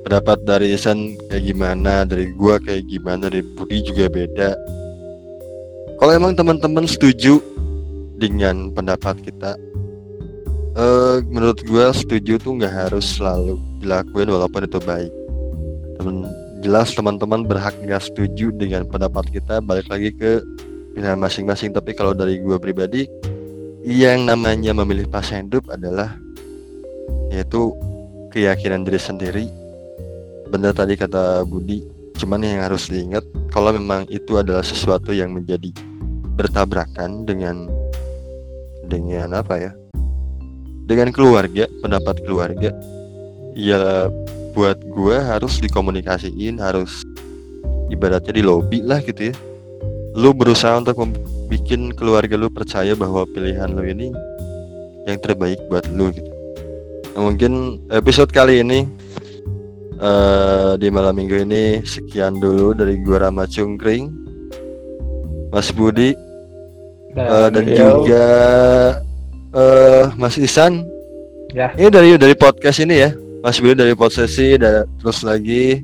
pendapat 0.09 0.41
dari 0.41 0.73
Isan 0.73 1.13
kayak 1.29 1.43
gimana 1.43 2.01
dari 2.01 2.33
gua 2.33 2.57
kayak 2.57 2.87
gimana 2.89 3.29
dari 3.29 3.45
Budi 3.45 3.85
juga 3.85 4.09
beda. 4.09 4.57
Kalau 6.01 6.11
emang 6.15 6.33
teman-teman 6.33 6.89
setuju 6.89 7.37
dengan 8.17 8.73
pendapat 8.73 9.21
kita 9.21 9.53
eh 10.79 11.21
menurut 11.29 11.61
gua 11.69 11.93
setuju 11.93 12.41
tuh 12.41 12.57
nggak 12.57 12.89
harus 12.89 13.21
selalu 13.21 13.61
dilakuin 13.83 14.33
walaupun 14.33 14.65
itu 14.65 14.81
baik. 14.81 15.13
Temen 16.01 16.25
jelas 16.65 16.89
teman-teman 16.97 17.45
berhak 17.45 17.77
nggak 17.83 18.01
setuju 18.01 18.49
dengan 18.57 18.89
pendapat 18.89 19.29
kita 19.29 19.61
balik 19.61 19.85
lagi 19.93 20.09
ke 20.09 20.41
pilihan 20.99 21.15
masing-masing. 21.15 21.71
Tapi 21.71 21.95
kalau 21.95 22.11
dari 22.11 22.43
gua 22.43 22.59
pribadi 22.59 23.07
yang 23.87 24.27
namanya 24.27 24.75
memilih 24.75 25.07
pasangan 25.07 25.47
hidup 25.47 25.71
adalah 25.71 26.19
yaitu 27.31 27.71
keyakinan 28.35 28.83
diri 28.83 28.99
sendiri. 28.99 29.45
Benar 30.51 30.75
tadi 30.75 30.99
kata 30.99 31.47
Budi 31.47 31.87
cuman 32.19 32.43
yang 32.43 32.67
harus 32.67 32.91
diingat 32.91 33.23
kalau 33.47 33.71
memang 33.71 34.03
itu 34.11 34.35
adalah 34.35 34.59
sesuatu 34.59 35.15
yang 35.15 35.31
menjadi 35.31 35.71
bertabrakan 36.35 37.23
dengan 37.23 37.71
dengan 38.91 39.39
apa 39.39 39.55
ya? 39.55 39.71
Dengan 40.83 41.15
keluarga 41.15 41.69
pendapat 41.79 42.27
keluarga 42.27 42.75
ya 43.55 44.11
buat 44.51 44.75
gua 44.91 45.23
harus 45.23 45.63
dikomunikasiin 45.63 46.59
harus 46.59 47.07
ibaratnya 47.87 48.33
di 48.35 48.43
lobby 48.43 48.81
lah 48.83 48.99
gitu 49.05 49.31
ya 49.31 49.35
lu 50.17 50.33
berusaha 50.33 50.81
untuk 50.81 50.97
bikin 51.49 51.93
keluarga 51.93 52.37
lu 52.37 52.49
percaya 52.49 52.93
bahwa 52.97 53.25
pilihan 53.29 53.69
lu 53.73 53.85
ini 53.85 54.13
yang 55.05 55.17
terbaik 55.21 55.57
buat 55.69 55.85
lu 55.93 56.13
gitu. 56.13 56.29
Nah, 57.17 57.21
mungkin 57.29 57.81
episode 57.89 58.29
kali 58.29 58.61
ini 58.61 58.85
uh, 59.99 60.77
di 60.77 60.87
malam 60.93 61.17
minggu 61.17 61.45
ini 61.45 61.81
sekian 61.83 62.37
dulu 62.37 62.77
dari 62.77 63.01
gua 63.01 63.27
Rama 63.27 63.49
Cungkring, 63.49 64.13
Mas 65.49 65.73
Budi 65.73 66.13
Dan, 67.17 67.25
uh, 67.25 67.49
dan 67.49 67.65
juga 67.65 68.25
uh, 69.57 70.03
Mas 70.15 70.37
Isan. 70.37 70.85
Ya. 71.49 71.73
Ini 71.73 71.89
dari 71.89 72.09
dari 72.21 72.37
podcast 72.37 72.77
ini 72.77 73.01
ya, 73.01 73.09
Mas 73.41 73.57
Budi 73.57 73.73
dari 73.73 73.97
posesi 73.97 74.53
dan 74.61 74.85
terus 75.01 75.25
lagi 75.25 75.81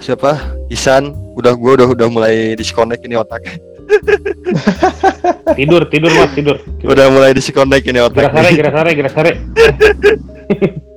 siapa 0.00 0.40
Isan 0.72 1.12
udah 1.36 1.52
gua 1.54 1.76
udah 1.76 1.88
udah 1.92 2.08
mulai 2.08 2.56
disconnect 2.56 3.04
ini 3.04 3.20
otaknya 3.20 3.60
tidur 5.58 5.82
tidur 5.92 6.10
mas 6.14 6.32
tidur, 6.32 6.56
tidur. 6.80 6.88
udah 6.96 7.06
mulai 7.12 7.30
disconnect 7.36 7.84
ini 7.84 8.00
otak 8.00 8.32
gerak 8.32 8.34
sare 8.34 8.50
gerak 8.56 8.72
sare 8.74 8.90
gerak 8.96 9.12
sare 9.12 9.32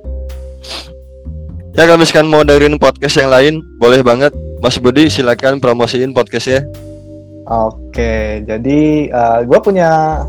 Ya 1.74 1.90
kalau 1.90 1.98
misalkan 1.98 2.30
mau 2.30 2.46
dengerin 2.46 2.78
podcast 2.78 3.18
yang 3.18 3.34
lain, 3.34 3.58
boleh 3.82 3.98
banget. 3.98 4.30
Mas 4.62 4.78
Budi 4.78 5.10
silakan 5.10 5.58
promosiin 5.58 6.14
podcastnya. 6.14 6.62
Oke, 7.50 8.46
jadi 8.46 9.10
gue 9.42 9.58
punya 9.58 10.22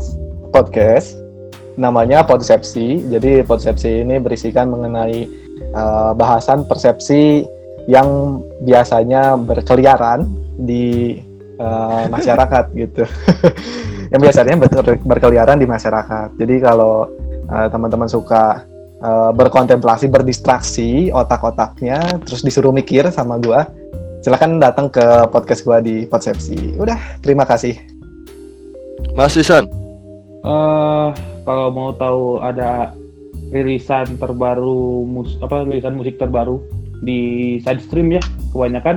podcast 0.50 1.14
namanya 1.78 2.26
Podsepsi. 2.26 2.98
Jadi 3.06 3.46
Podsepsi 3.46 4.02
ini 4.02 4.18
berisikan 4.18 4.74
mengenai 4.74 5.30
uh, 5.70 6.18
bahasan 6.18 6.66
persepsi 6.66 7.46
yang 7.86 8.40
biasanya 8.62 9.38
berkeliaran 9.38 10.26
di 10.58 11.18
uh, 11.58 12.06
masyarakat 12.10 12.64
gitu. 12.82 13.06
yang 14.12 14.20
biasanya 14.22 14.54
ber- 14.58 15.02
berkeliaran 15.02 15.58
di 15.58 15.66
masyarakat. 15.66 16.34
Jadi 16.38 16.54
kalau 16.62 17.10
uh, 17.50 17.66
teman-teman 17.70 18.10
suka 18.10 18.66
uh, 19.02 19.30
berkontemplasi, 19.34 20.10
berdistraksi 20.10 21.10
otak-otaknya, 21.10 22.22
terus 22.22 22.42
disuruh 22.42 22.74
mikir 22.74 23.06
sama 23.14 23.38
gua, 23.38 23.70
silakan 24.22 24.58
datang 24.58 24.90
ke 24.90 25.02
podcast 25.30 25.62
gua 25.62 25.78
di 25.78 26.06
Podsepsi. 26.06 26.74
Udah, 26.78 26.98
terima 27.22 27.46
kasih. 27.46 27.78
Mas 29.16 29.32
Isan, 29.38 29.64
Eh, 30.46 31.08
kalau 31.42 31.74
mau 31.74 31.90
tahu 31.90 32.38
ada 32.38 32.94
rilisan 33.50 34.14
terbaru 34.14 35.02
mus 35.02 35.34
apa 35.42 35.66
rilisan 35.66 35.98
musik 35.98 36.22
terbaru 36.22 36.62
di 37.02 37.20
side 37.60 37.82
stream 37.82 38.12
ya 38.12 38.22
kebanyakan 38.52 38.96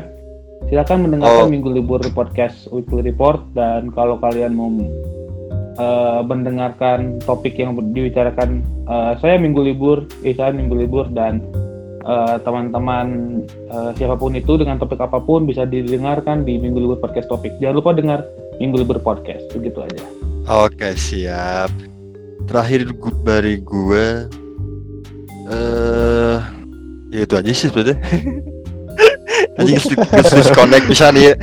silakan 0.67 1.07
mendengarkan 1.07 1.47
Oh. 1.47 1.51
minggu 1.51 1.69
libur 1.71 1.99
podcast 2.11 2.67
weekly 2.69 3.01
report 3.01 3.41
dan 3.55 3.89
kalau 3.91 4.19
kalian 4.19 4.53
mau 4.53 4.69
eh, 5.79 6.21
mendengarkan 6.23 7.17
topik 7.23 7.55
yang 7.55 7.73
dibicarakan 7.91 8.61
eh, 8.85 9.13
saya 9.19 9.39
minggu 9.39 9.59
libur 9.63 10.03
Isan 10.21 10.59
minggu 10.59 10.75
libur 10.75 11.07
dan 11.11 11.39
eh, 12.03 12.37
teman-teman 12.43 13.07
eh, 13.47 13.91
siapa 13.95 14.15
pun 14.15 14.35
itu 14.35 14.59
dengan 14.59 14.75
topik 14.77 14.99
apa 14.99 15.19
pun 15.19 15.47
bisa 15.47 15.63
didengarkan 15.63 16.43
di 16.43 16.59
minggu 16.59 16.79
libur 16.79 16.99
podcast 16.99 17.27
topik 17.27 17.55
jangan 17.57 17.79
lupa 17.79 17.91
dengar 17.95 18.19
minggu 18.59 18.83
libur 18.83 18.99
podcast 18.99 19.43
begitu 19.55 19.79
aja 19.79 20.03
oke 20.47 20.89
siap. 20.93 21.71
Terakhir 22.43 22.89
dari 23.21 23.61
gue, 23.61 24.25
eh, 25.47 26.37
ya 27.09 27.19
itu 27.25 27.33
aja 27.35 27.49
sih 27.51 27.67
sebenarnya. 27.69 27.97
Anjing 29.59 29.77
dis- 29.79 30.33
disconnect 30.35 30.85
bisa 30.87 31.11
nih 31.11 31.31
ya. 31.31 31.33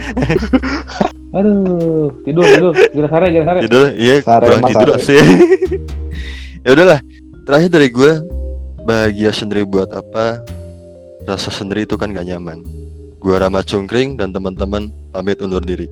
Aduh, 1.37 2.09
tidur, 2.25 2.45
tidur. 2.49 2.73
Gerak 2.73 3.11
sare, 3.13 3.27
gerak 3.29 3.47
sare. 3.47 3.59
Tidur, 3.69 3.85
iya 3.93 4.15
Sare, 4.25 4.45
kurang 4.49 4.63
tidur 4.65 4.97
sih. 5.01 5.21
ya 6.65 6.71
udahlah. 6.73 7.01
Terakhir 7.47 7.71
dari 7.71 7.89
gue, 7.93 8.13
bahagia 8.89 9.31
sendiri 9.31 9.63
buat 9.69 9.93
apa? 9.93 10.43
Rasa 11.29 11.53
sendiri 11.53 11.85
itu 11.85 11.95
kan 12.01 12.11
gak 12.11 12.27
nyaman. 12.27 12.63
Gua 13.21 13.43
Rama 13.43 13.61
Cungkring 13.63 14.15
dan 14.17 14.31
teman-teman 14.31 14.91
pamit 15.11 15.43
undur 15.43 15.63
diri. 15.63 15.91